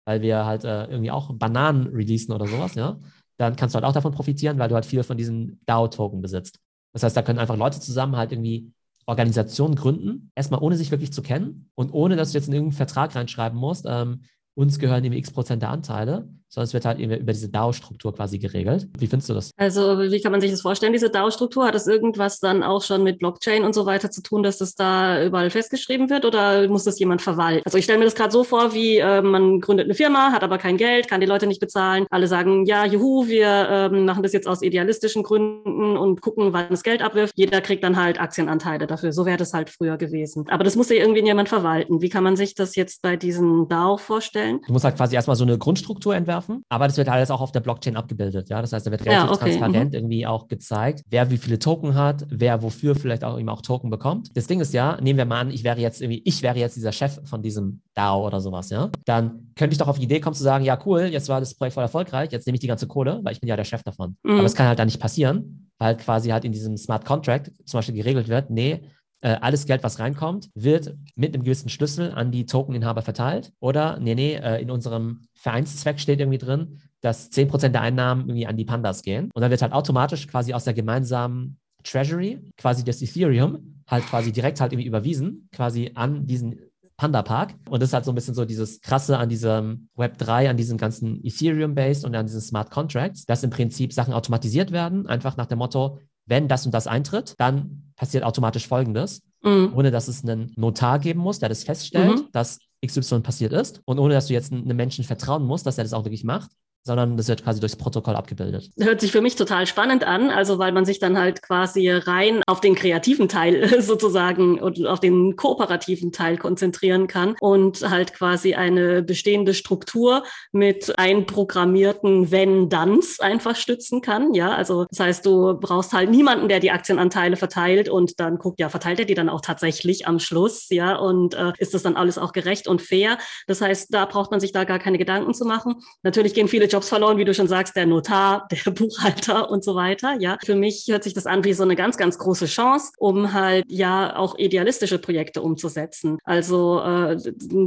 weil 0.06 0.22
wir 0.22 0.44
halt 0.44 0.64
äh, 0.64 0.84
irgendwie 0.86 1.10
auch 1.10 1.32
Bananen 1.34 1.88
releasen 1.88 2.34
oder 2.34 2.46
sowas, 2.46 2.74
ja, 2.74 2.98
dann 3.38 3.56
kannst 3.56 3.74
du 3.74 3.76
halt 3.76 3.84
auch 3.84 3.92
davon 3.92 4.12
profitieren, 4.12 4.58
weil 4.58 4.68
du 4.68 4.74
halt 4.74 4.86
viel 4.86 5.02
von 5.02 5.16
diesen 5.16 5.60
DAO-Token 5.66 6.20
besitzt. 6.20 6.58
Das 6.92 7.02
heißt, 7.02 7.16
da 7.16 7.22
können 7.22 7.38
einfach 7.38 7.56
Leute 7.56 7.80
zusammen 7.80 8.16
halt 8.16 8.32
irgendwie 8.32 8.72
Organisation 9.08 9.74
gründen, 9.74 10.30
erstmal 10.34 10.60
ohne 10.60 10.76
sich 10.76 10.90
wirklich 10.90 11.12
zu 11.12 11.22
kennen 11.22 11.70
und 11.74 11.92
ohne, 11.92 12.16
dass 12.16 12.32
du 12.32 12.38
jetzt 12.38 12.48
in 12.48 12.52
irgendeinen 12.52 12.76
Vertrag 12.76 13.14
reinschreiben 13.14 13.58
musst, 13.58 13.86
ähm, 13.88 14.20
uns 14.54 14.78
gehören 14.78 15.02
eben 15.02 15.14
x 15.14 15.30
Prozent 15.30 15.62
der 15.62 15.70
Anteile, 15.70 16.28
sondern 16.48 16.64
es 16.66 16.74
wird 16.74 16.84
halt 16.84 16.98
über 16.98 17.32
diese 17.32 17.48
DAO-Struktur 17.48 18.14
quasi 18.14 18.38
geregelt. 18.38 18.88
Wie 18.98 19.06
findest 19.06 19.28
du 19.28 19.34
das? 19.34 19.50
Also 19.56 19.98
wie 19.98 20.20
kann 20.20 20.32
man 20.32 20.40
sich 20.40 20.50
das 20.50 20.62
vorstellen, 20.62 20.92
diese 20.92 21.10
DAO-Struktur? 21.10 21.66
Hat 21.66 21.74
das 21.74 21.86
irgendwas 21.86 22.40
dann 22.40 22.62
auch 22.62 22.82
schon 22.82 23.02
mit 23.02 23.18
Blockchain 23.18 23.64
und 23.64 23.74
so 23.74 23.84
weiter 23.86 24.10
zu 24.10 24.22
tun, 24.22 24.42
dass 24.42 24.58
das 24.58 24.74
da 24.74 25.24
überall 25.24 25.50
festgeschrieben 25.50 26.08
wird 26.10 26.24
oder 26.24 26.66
muss 26.68 26.84
das 26.84 26.98
jemand 26.98 27.20
verwalten? 27.20 27.62
Also 27.66 27.76
ich 27.76 27.84
stelle 27.84 27.98
mir 27.98 28.06
das 28.06 28.14
gerade 28.14 28.32
so 28.32 28.44
vor, 28.44 28.72
wie 28.72 28.98
äh, 28.98 29.20
man 29.20 29.60
gründet 29.60 29.86
eine 29.86 29.94
Firma, 29.94 30.32
hat 30.32 30.42
aber 30.42 30.58
kein 30.58 30.78
Geld, 30.78 31.08
kann 31.08 31.20
die 31.20 31.26
Leute 31.26 31.46
nicht 31.46 31.60
bezahlen. 31.60 32.06
Alle 32.10 32.26
sagen, 32.26 32.64
ja, 32.64 32.86
juhu, 32.86 33.28
wir 33.28 33.68
ähm, 33.70 34.06
machen 34.06 34.22
das 34.22 34.32
jetzt 34.32 34.48
aus 34.48 34.62
idealistischen 34.62 35.22
Gründen 35.22 35.96
und 35.96 36.22
gucken, 36.22 36.52
wann 36.52 36.70
das 36.70 36.82
Geld 36.82 37.02
abwirft. 37.02 37.34
Jeder 37.36 37.60
kriegt 37.60 37.84
dann 37.84 37.96
halt 37.96 38.20
Aktienanteile 38.20 38.86
dafür. 38.86 39.12
So 39.12 39.26
wäre 39.26 39.36
das 39.36 39.52
halt 39.52 39.68
früher 39.68 39.98
gewesen. 39.98 40.46
Aber 40.48 40.64
das 40.64 40.76
muss 40.76 40.88
ja 40.88 40.96
irgendwie 40.96 41.24
jemand 41.24 41.50
verwalten. 41.50 42.00
Wie 42.00 42.08
kann 42.08 42.24
man 42.24 42.36
sich 42.36 42.54
das 42.54 42.74
jetzt 42.74 43.02
bei 43.02 43.16
diesen 43.16 43.68
DAO 43.68 43.98
vorstellen? 43.98 44.60
Du 44.66 44.72
musst 44.72 44.84
halt 44.84 44.96
quasi 44.96 45.14
erstmal 45.14 45.36
so 45.36 45.44
eine 45.44 45.58
Grundstruktur 45.58 46.16
entwerfen 46.16 46.37
entwerfen, 46.38 46.64
aber 46.68 46.86
das 46.86 46.96
wird 46.96 47.08
alles 47.08 47.30
auch 47.30 47.40
auf 47.40 47.52
der 47.52 47.60
Blockchain 47.60 47.96
abgebildet. 47.96 48.48
Ja, 48.48 48.60
das 48.60 48.72
heißt, 48.72 48.86
da 48.86 48.90
wird 48.90 49.04
relativ 49.04 49.24
ja, 49.24 49.30
okay. 49.30 49.44
transparent 49.44 49.90
mhm. 49.90 49.94
irgendwie 49.94 50.26
auch 50.26 50.48
gezeigt, 50.48 51.02
wer 51.08 51.30
wie 51.30 51.36
viele 51.36 51.58
Token 51.58 51.94
hat, 51.94 52.26
wer 52.30 52.62
wofür 52.62 52.94
vielleicht 52.94 53.24
auch 53.24 53.36
immer 53.36 53.52
auch 53.52 53.62
Token 53.62 53.90
bekommt. 53.90 54.36
Das 54.36 54.46
Ding 54.46 54.60
ist 54.60 54.72
ja, 54.72 54.98
nehmen 55.00 55.18
wir 55.18 55.24
mal 55.24 55.40
an, 55.40 55.50
ich 55.50 55.64
wäre 55.64 55.80
jetzt 55.80 56.00
irgendwie, 56.00 56.22
ich 56.24 56.42
wäre 56.42 56.58
jetzt 56.58 56.76
dieser 56.76 56.92
Chef 56.92 57.20
von 57.24 57.42
diesem 57.42 57.82
DAO 57.94 58.26
oder 58.26 58.40
sowas, 58.40 58.70
ja, 58.70 58.90
dann 59.04 59.52
könnte 59.56 59.74
ich 59.74 59.78
doch 59.78 59.88
auf 59.88 59.98
die 59.98 60.04
Idee 60.04 60.20
kommen 60.20 60.34
zu 60.34 60.42
sagen, 60.42 60.64
ja 60.64 60.78
cool, 60.86 61.02
jetzt 61.02 61.28
war 61.28 61.40
das 61.40 61.54
Projekt 61.54 61.74
voll 61.74 61.82
erfolgreich, 61.82 62.30
jetzt 62.32 62.46
nehme 62.46 62.56
ich 62.56 62.60
die 62.60 62.66
ganze 62.66 62.86
Kohle, 62.86 63.20
weil 63.22 63.32
ich 63.32 63.40
bin 63.40 63.48
ja 63.48 63.56
der 63.56 63.64
Chef 63.64 63.82
davon. 63.82 64.16
Mhm. 64.22 64.32
Aber 64.32 64.44
es 64.44 64.54
kann 64.54 64.66
halt 64.66 64.78
da 64.78 64.84
nicht 64.84 65.00
passieren, 65.00 65.70
weil 65.78 65.96
quasi 65.96 66.30
halt 66.30 66.44
in 66.44 66.52
diesem 66.52 66.76
Smart 66.76 67.04
Contract 67.04 67.52
zum 67.64 67.78
Beispiel 67.78 67.94
geregelt 67.94 68.28
wird, 68.28 68.50
nee, 68.50 68.82
äh, 69.20 69.36
alles 69.40 69.66
Geld, 69.66 69.82
was 69.82 69.98
reinkommt, 69.98 70.50
wird 70.54 70.94
mit 71.16 71.34
einem 71.34 71.44
gewissen 71.44 71.68
Schlüssel 71.68 72.12
an 72.12 72.30
die 72.30 72.46
Tokeninhaber 72.46 73.02
verteilt. 73.02 73.52
Oder, 73.60 73.98
nee, 73.98 74.14
nee, 74.14 74.34
äh, 74.34 74.60
in 74.62 74.70
unserem 74.70 75.22
Vereinszweck 75.34 75.98
steht 75.98 76.20
irgendwie 76.20 76.38
drin, 76.38 76.80
dass 77.00 77.30
10% 77.30 77.68
der 77.68 77.82
Einnahmen 77.82 78.22
irgendwie 78.22 78.46
an 78.46 78.56
die 78.56 78.64
Pandas 78.64 79.02
gehen. 79.02 79.30
Und 79.34 79.42
dann 79.42 79.50
wird 79.50 79.62
halt 79.62 79.72
automatisch 79.72 80.26
quasi 80.26 80.54
aus 80.54 80.64
der 80.64 80.74
gemeinsamen 80.74 81.58
Treasury, 81.84 82.40
quasi 82.56 82.84
das 82.84 83.02
Ethereum, 83.02 83.82
halt 83.86 84.04
quasi 84.06 84.32
direkt 84.32 84.60
halt 84.60 84.72
irgendwie 84.72 84.88
überwiesen, 84.88 85.48
quasi 85.52 85.92
an 85.94 86.26
diesen 86.26 86.60
Panda 86.96 87.22
Park. 87.22 87.54
Und 87.70 87.80
das 87.80 87.90
ist 87.90 87.94
halt 87.94 88.04
so 88.04 88.12
ein 88.12 88.16
bisschen 88.16 88.34
so 88.34 88.44
dieses 88.44 88.80
Krasse 88.80 89.18
an 89.18 89.28
diesem 89.28 89.88
Web 89.94 90.18
3, 90.18 90.50
an 90.50 90.56
diesem 90.56 90.78
ganzen 90.78 91.24
Ethereum-Based 91.24 92.04
und 92.04 92.14
an 92.14 92.26
diesen 92.26 92.40
Smart 92.40 92.70
Contracts, 92.70 93.24
dass 93.24 93.44
im 93.44 93.50
Prinzip 93.50 93.92
Sachen 93.92 94.12
automatisiert 94.12 94.72
werden, 94.72 95.06
einfach 95.06 95.36
nach 95.36 95.46
dem 95.46 95.58
Motto, 95.58 96.00
wenn 96.28 96.48
das 96.48 96.66
und 96.66 96.72
das 96.72 96.86
eintritt, 96.86 97.34
dann 97.38 97.92
passiert 97.96 98.24
automatisch 98.24 98.68
Folgendes. 98.68 99.22
mhm. 99.42 99.72
ohne 99.74 99.90
dass 99.90 100.08
es 100.08 100.24
einen 100.24 100.52
Notar 100.56 100.98
geben 100.98 101.20
muss, 101.20 101.38
der 101.38 101.48
das 101.48 101.64
feststellt, 101.64 102.18
mhm. 102.18 102.28
dass 102.32 102.58
XY 102.84 103.20
passiert 103.20 103.52
ist 103.52 103.82
und 103.84 103.98
ohne 103.98 104.14
dass 104.14 104.26
du 104.26 104.32
jetzt 104.32 104.52
einem 104.52 104.76
Menschen 104.76 105.04
vertrauen 105.04 105.44
musst, 105.44 105.66
dass 105.66 105.78
er 105.78 105.84
das 105.84 105.92
auch 105.92 106.04
wirklich 106.04 106.24
macht, 106.24 106.50
sondern 106.84 107.16
das 107.16 107.28
wird 107.28 107.44
quasi 107.44 107.60
durchs 107.60 107.76
Protokoll 107.76 108.16
abgebildet. 108.16 108.70
Hört 108.78 109.00
sich 109.00 109.12
für 109.12 109.20
mich 109.20 109.36
total 109.36 109.66
spannend 109.66 110.04
an, 110.04 110.30
also 110.30 110.58
weil 110.58 110.72
man 110.72 110.84
sich 110.84 110.98
dann 110.98 111.18
halt 111.18 111.42
quasi 111.42 111.90
rein 111.90 112.42
auf 112.46 112.60
den 112.60 112.74
kreativen 112.74 113.28
Teil 113.28 113.80
sozusagen 113.82 114.58
und 114.58 114.86
auf 114.86 115.00
den 115.00 115.36
kooperativen 115.36 116.12
Teil 116.12 116.38
konzentrieren 116.38 117.06
kann 117.06 117.34
und 117.40 117.88
halt 117.88 118.14
quasi 118.14 118.54
eine 118.54 119.02
bestehende 119.02 119.54
Struktur 119.54 120.24
mit 120.52 120.98
einprogrammierten 120.98 122.30
Wenn-Danns 122.30 123.20
einfach 123.20 123.56
stützen 123.56 124.00
kann. 124.00 124.34
Ja, 124.34 124.54
also 124.54 124.86
das 124.88 125.00
heißt, 125.00 125.26
du 125.26 125.58
brauchst 125.58 125.92
halt 125.92 126.10
niemanden, 126.10 126.48
der 126.48 126.60
die 126.60 126.70
Aktienanteile 126.70 127.36
verteilt 127.36 127.88
und 127.88 128.18
dann 128.20 128.38
guckt, 128.38 128.60
ja, 128.60 128.68
verteilt 128.68 129.00
er 129.00 129.04
die 129.04 129.14
dann 129.14 129.28
auch 129.28 129.40
tatsächlich 129.40 130.06
am 130.06 130.18
Schluss, 130.18 130.68
ja, 130.70 130.96
und 130.96 131.34
äh, 131.34 131.52
ist 131.58 131.74
das 131.74 131.82
dann 131.82 131.96
alles 131.96 132.18
auch 132.18 132.32
gerecht 132.32 132.68
und 132.68 132.80
fair? 132.80 133.18
Das 133.46 133.60
heißt, 133.60 133.92
da 133.92 134.06
braucht 134.06 134.30
man 134.30 134.40
sich 134.40 134.52
da 134.52 134.64
gar 134.64 134.78
keine 134.78 134.98
Gedanken 134.98 135.34
zu 135.34 135.44
machen. 135.44 135.76
Natürlich 136.02 136.34
gehen 136.34 136.48
viele 136.48 136.67
Jobs 136.68 136.88
verloren, 136.88 137.18
wie 137.18 137.24
du 137.24 137.34
schon 137.34 137.48
sagst, 137.48 137.76
der 137.76 137.86
Notar, 137.86 138.48
der 138.64 138.70
Buchhalter 138.70 139.50
und 139.50 139.64
so 139.64 139.74
weiter. 139.74 140.16
Ja, 140.18 140.38
für 140.44 140.54
mich 140.54 140.86
hört 140.88 141.04
sich 141.04 141.14
das 141.14 141.26
an 141.26 141.44
wie 141.44 141.52
so 141.52 141.62
eine 141.62 141.76
ganz, 141.76 141.96
ganz 141.96 142.18
große 142.18 142.46
Chance, 142.46 142.92
um 142.98 143.32
halt 143.32 143.64
ja 143.68 144.16
auch 144.16 144.38
idealistische 144.38 144.98
Projekte 144.98 145.42
umzusetzen. 145.42 146.18
Also 146.24 146.80
äh, 146.80 147.16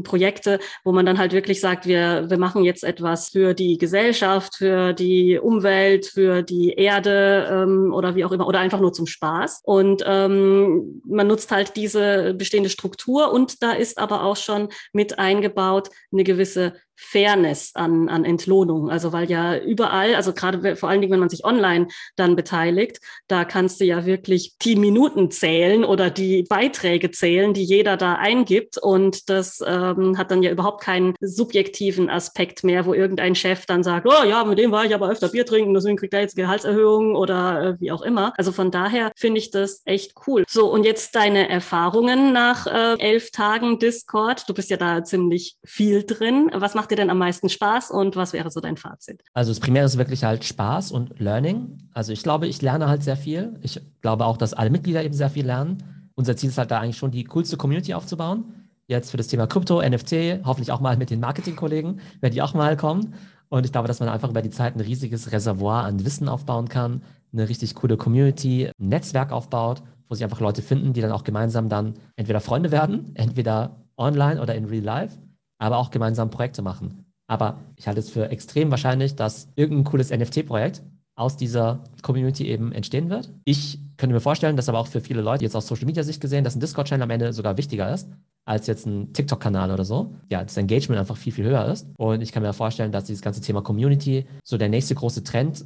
Projekte, 0.03 0.59
wo 0.83 0.91
man 0.91 1.05
dann 1.05 1.17
halt 1.17 1.33
wirklich 1.33 1.59
sagt, 1.59 1.85
wir, 1.85 2.29
wir 2.29 2.37
machen 2.37 2.63
jetzt 2.63 2.83
etwas 2.83 3.29
für 3.29 3.53
die 3.53 3.77
Gesellschaft, 3.77 4.55
für 4.55 4.93
die 4.93 5.39
Umwelt, 5.39 6.05
für 6.05 6.41
die 6.41 6.73
Erde 6.73 7.47
ähm, 7.51 7.93
oder 7.93 8.15
wie 8.15 8.25
auch 8.25 8.31
immer, 8.31 8.47
oder 8.47 8.59
einfach 8.59 8.79
nur 8.79 8.93
zum 8.93 9.07
Spaß. 9.07 9.61
Und 9.63 10.03
ähm, 10.05 11.01
man 11.05 11.27
nutzt 11.27 11.51
halt 11.51 11.75
diese 11.75 12.33
bestehende 12.33 12.69
Struktur 12.69 13.31
und 13.31 13.61
da 13.63 13.71
ist 13.71 13.97
aber 13.97 14.23
auch 14.23 14.37
schon 14.37 14.69
mit 14.93 15.19
eingebaut 15.19 15.89
eine 16.11 16.23
gewisse 16.23 16.73
Fairness 17.01 17.71
an, 17.73 18.07
an 18.09 18.25
Entlohnung. 18.25 18.89
Also 18.89 19.11
weil 19.11 19.29
ja 19.29 19.57
überall, 19.57 20.15
also 20.15 20.33
gerade 20.33 20.75
vor 20.75 20.87
allen 20.87 21.01
Dingen, 21.01 21.11
wenn 21.11 21.19
man 21.19 21.29
sich 21.29 21.43
online 21.43 21.87
dann 22.15 22.35
beteiligt, 22.35 22.99
da 23.27 23.43
kannst 23.43 23.81
du 23.81 23.85
ja 23.85 24.05
wirklich 24.05 24.55
die 24.61 24.75
Minuten 24.75 25.31
zählen 25.31 25.83
oder 25.83 26.11
die 26.11 26.43
Beiträge 26.43 27.09
zählen, 27.09 27.53
die 27.53 27.63
jeder 27.63 27.97
da 27.97 28.15
eingibt. 28.15 28.77
Und 28.77 29.29
das 29.29 29.63
ähm, 29.65 30.17
hat 30.17 30.29
dann 30.29 30.43
ja 30.43 30.51
überhaupt 30.51 30.83
keinen 30.83 31.15
subjektiven 31.19 32.09
Aspekt 32.09 32.63
mehr, 32.63 32.85
wo 32.85 32.93
irgendein 32.93 33.35
Chef 33.35 33.65
dann 33.65 33.83
sagt, 33.83 34.05
oh 34.07 34.23
ja, 34.23 34.43
mit 34.43 34.59
dem 34.59 34.71
war 34.71 34.85
ich 34.85 34.93
aber 34.93 35.09
öfter 35.09 35.29
Bier 35.29 35.45
trinken, 35.45 35.73
deswegen 35.73 35.97
kriegt 35.97 36.13
er 36.13 36.21
jetzt 36.21 36.35
Gehaltserhöhung 36.35 37.15
oder 37.15 37.61
äh, 37.61 37.79
wie 37.79 37.91
auch 37.91 38.03
immer. 38.03 38.33
Also 38.37 38.51
von 38.51 38.69
daher 38.69 39.11
finde 39.15 39.39
ich 39.39 39.49
das 39.49 39.81
echt 39.85 40.13
cool. 40.27 40.43
So, 40.47 40.71
und 40.71 40.83
jetzt 40.83 41.15
deine 41.15 41.49
Erfahrungen 41.49 42.31
nach 42.31 42.67
äh, 42.67 42.99
elf 42.99 43.31
Tagen 43.31 43.79
Discord. 43.79 44.47
Du 44.47 44.53
bist 44.53 44.69
ja 44.69 44.77
da 44.77 45.03
ziemlich 45.03 45.57
viel 45.63 46.03
drin. 46.03 46.51
Was 46.53 46.75
macht 46.75 46.90
dir 46.91 46.97
denn 46.97 47.09
am 47.09 47.17
meisten 47.17 47.49
Spaß 47.49 47.91
und 47.91 48.15
was 48.15 48.33
wäre 48.33 48.51
so 48.51 48.59
dein 48.59 48.77
Fazit? 48.77 49.23
Also 49.33 49.51
das 49.51 49.59
Primäre 49.59 49.85
ist 49.85 49.97
wirklich 49.97 50.23
halt 50.23 50.43
Spaß 50.43 50.91
und 50.91 51.19
Learning. 51.19 51.77
Also 51.93 52.13
ich 52.13 52.23
glaube, 52.23 52.47
ich 52.47 52.61
lerne 52.61 52.87
halt 52.87 53.03
sehr 53.03 53.17
viel. 53.17 53.57
Ich 53.61 53.81
glaube 54.01 54.25
auch, 54.25 54.37
dass 54.37 54.53
alle 54.53 54.69
Mitglieder 54.69 55.03
eben 55.03 55.13
sehr 55.13 55.29
viel 55.29 55.45
lernen. 55.45 56.11
Unser 56.15 56.35
Ziel 56.35 56.49
ist 56.49 56.57
halt 56.57 56.71
da 56.71 56.79
eigentlich 56.79 56.97
schon 56.97 57.11
die 57.11 57.23
coolste 57.23 57.57
Community 57.57 57.93
aufzubauen. 57.93 58.45
Jetzt 58.87 59.11
für 59.11 59.17
das 59.17 59.27
Thema 59.27 59.47
Krypto, 59.47 59.81
NFT, 59.81 60.45
hoffentlich 60.45 60.71
auch 60.71 60.81
mal 60.81 60.97
mit 60.97 61.09
den 61.09 61.19
Marketingkollegen, 61.19 62.01
wenn 62.19 62.31
die 62.31 62.41
auch 62.41 62.53
mal 62.53 62.75
kommen. 62.75 63.13
Und 63.49 63.65
ich 63.65 63.71
glaube, 63.71 63.87
dass 63.87 63.99
man 63.99 64.09
einfach 64.09 64.29
über 64.29 64.41
die 64.41 64.49
Zeit 64.49 64.75
ein 64.75 64.81
riesiges 64.81 65.31
Reservoir 65.31 65.85
an 65.85 66.05
Wissen 66.05 66.29
aufbauen 66.29 66.67
kann, 66.67 67.01
eine 67.33 67.47
richtig 67.47 67.75
coole 67.75 67.97
Community, 67.97 68.67
ein 68.67 68.89
Netzwerk 68.89 69.31
aufbaut, 69.31 69.81
wo 70.09 70.15
sich 70.15 70.23
einfach 70.23 70.41
Leute 70.41 70.61
finden, 70.61 70.93
die 70.93 71.01
dann 71.01 71.11
auch 71.11 71.23
gemeinsam 71.23 71.69
dann 71.69 71.93
entweder 72.15 72.41
Freunde 72.41 72.71
werden, 72.71 73.11
entweder 73.15 73.77
online 73.97 74.41
oder 74.41 74.55
in 74.55 74.65
real 74.65 74.83
life 74.83 75.17
aber 75.61 75.77
auch 75.77 75.91
gemeinsam 75.91 76.31
Projekte 76.31 76.61
machen. 76.61 77.05
Aber 77.27 77.59
ich 77.75 77.87
halte 77.87 77.99
es 77.99 78.09
für 78.09 78.29
extrem 78.29 78.71
wahrscheinlich, 78.71 79.15
dass 79.15 79.47
irgendein 79.55 79.85
cooles 79.85 80.09
NFT-Projekt 80.09 80.81
aus 81.15 81.37
dieser 81.37 81.83
Community 82.01 82.47
eben 82.47 82.71
entstehen 82.71 83.09
wird. 83.09 83.31
Ich 83.45 83.79
könnte 83.97 84.15
mir 84.15 84.21
vorstellen, 84.21 84.55
dass 84.55 84.69
aber 84.69 84.79
auch 84.79 84.87
für 84.87 85.01
viele 85.01 85.21
Leute 85.21 85.43
jetzt 85.43 85.55
aus 85.55 85.67
Social 85.67 85.85
Media 85.85 86.03
Sicht 86.03 86.19
gesehen, 86.19 86.43
dass 86.43 86.55
ein 86.55 86.59
Discord-Channel 86.59 87.03
am 87.03 87.09
Ende 87.11 87.31
sogar 87.31 87.57
wichtiger 87.57 87.93
ist 87.93 88.09
als 88.43 88.65
jetzt 88.65 88.87
ein 88.87 89.13
TikTok-Kanal 89.13 89.71
oder 89.71 89.85
so. 89.85 90.15
Ja, 90.31 90.43
das 90.43 90.57
Engagement 90.57 90.99
einfach 90.99 91.15
viel, 91.15 91.31
viel 91.31 91.45
höher 91.45 91.65
ist. 91.67 91.87
Und 91.95 92.21
ich 92.21 92.31
kann 92.31 92.41
mir 92.41 92.53
vorstellen, 92.53 92.91
dass 92.91 93.03
dieses 93.03 93.21
ganze 93.21 93.39
Thema 93.39 93.61
Community 93.61 94.25
so 94.43 94.57
der 94.57 94.69
nächste 94.69 94.95
große 94.95 95.23
Trend 95.23 95.63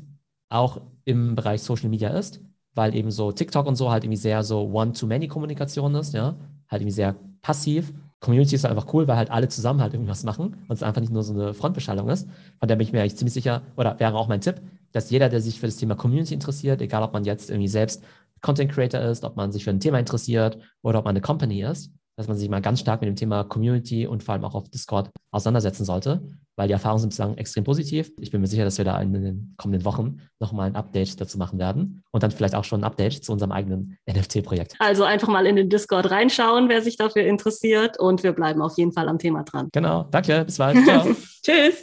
auch 0.50 0.82
im 1.06 1.36
Bereich 1.36 1.64
Social 1.64 1.90
Media 1.90 2.10
ist, 2.10 2.42
weil 2.74 2.94
eben 2.94 3.12
so 3.12 3.32
TikTok 3.32 3.66
und 3.66 3.78
so 3.78 3.92
halt 3.92 4.04
irgendwie 4.04 4.20
sehr 4.20 4.44
so 4.44 4.70
One-to-Many-Kommunikation 4.74 5.96
ist, 5.96 6.14
ja, 6.14 6.36
halt 6.68 6.82
irgendwie 6.82 6.92
sehr 6.92 7.16
passiv 7.42 7.94
Community 8.26 8.56
ist 8.56 8.64
halt 8.64 8.76
einfach 8.76 8.92
cool, 8.94 9.08
weil 9.08 9.18
halt 9.18 9.30
alle 9.30 9.48
zusammen 9.48 9.82
halt 9.82 9.94
irgendwas 9.94 10.24
machen 10.24 10.56
und 10.68 10.76
es 10.76 10.82
einfach 10.82 11.00
nicht 11.00 11.14
nur 11.14 11.22
so 11.22 11.34
eine 11.34 11.54
Frontbeschallung 11.54 12.10
ist. 12.10 12.28
Von 12.60 12.68
der 12.68 12.76
bin 12.76 12.88
ich 12.88 12.92
mir 12.92 13.02
eigentlich 13.02 13.18
ziemlich 13.18 13.36
sicher, 13.36 13.62
oder 13.78 14.00
wäre 14.00 14.16
auch 14.16 14.28
mein 14.28 14.42
Tipp, 14.42 14.62
dass 14.92 15.12
jeder, 15.12 15.30
der 15.30 15.42
sich 15.42 15.60
für 15.60 15.68
das 15.68 15.78
Thema 15.78 15.94
Community 15.96 16.34
interessiert, 16.34 16.82
egal 16.82 17.04
ob 17.04 17.14
man 17.14 17.24
jetzt 17.24 17.52
irgendwie 17.52 17.68
selbst 17.68 18.04
Content 18.42 18.72
Creator 18.72 19.02
ist, 19.02 19.24
ob 19.24 19.36
man 19.36 19.52
sich 19.52 19.64
für 19.64 19.70
ein 19.70 19.80
Thema 19.80 20.00
interessiert 20.00 20.58
oder 20.82 21.00
ob 21.00 21.06
man 21.06 21.12
eine 21.12 21.22
Company 21.22 21.62
ist, 21.62 21.92
dass 22.18 22.28
man 22.28 22.38
sich 22.38 22.50
mal 22.50 22.62
ganz 22.62 22.80
stark 22.80 23.02
mit 23.02 23.08
dem 23.08 23.16
Thema 23.16 23.44
Community 23.44 24.08
und 24.08 24.24
vor 24.24 24.34
allem 24.34 24.46
auch 24.46 24.56
auf 24.56 24.70
Discord 24.70 25.10
auseinandersetzen 25.32 25.84
sollte, 25.84 26.22
weil 26.56 26.68
die 26.68 26.74
Erfahrungen 26.74 27.02
sind 27.02 27.10
bislang 27.10 27.38
extrem 27.38 27.64
positiv. 27.64 28.12
Ich 28.20 28.32
bin 28.32 28.42
mir 28.42 28.48
sicher, 28.48 28.64
dass 28.64 28.78
wir 28.78 28.86
da 28.86 29.02
in 29.02 29.14
den 29.14 29.54
kommenden 29.58 29.84
Wochen 29.86 30.22
nochmal 30.40 30.68
ein 30.68 30.76
Update 30.76 31.20
dazu 31.20 31.38
machen 31.38 31.60
werden 31.60 32.04
und 32.12 32.24
dann 32.24 32.32
vielleicht 32.32 32.56
auch 32.56 32.64
schon 32.64 32.82
ein 32.82 32.84
Update 32.86 33.24
zu 33.26 33.34
unserem 33.34 33.52
eigenen 33.52 33.98
NFT-Projekt. 34.10 34.76
Also 34.80 35.04
einfach 35.04 35.28
mal 35.28 35.46
in 35.46 35.58
den 35.58 35.70
Discord 35.70 36.10
reinschauen, 36.10 36.70
wer 36.70 36.82
sich 36.82 36.98
dafür 36.98 37.24
interessiert 37.24 38.00
und 38.00 38.24
wir 38.24 38.32
bleiben 38.32 38.62
auf 38.62 38.78
jeden 38.78 38.94
Fall 38.94 39.10
am 39.10 39.20
Thema 39.20 39.44
dran. 39.44 39.70
Genau, 39.74 40.04
danke, 40.12 40.46
bis 40.46 40.58
bald. 40.58 40.78
Ciao. 40.86 41.04
Tschüss. 41.44 41.74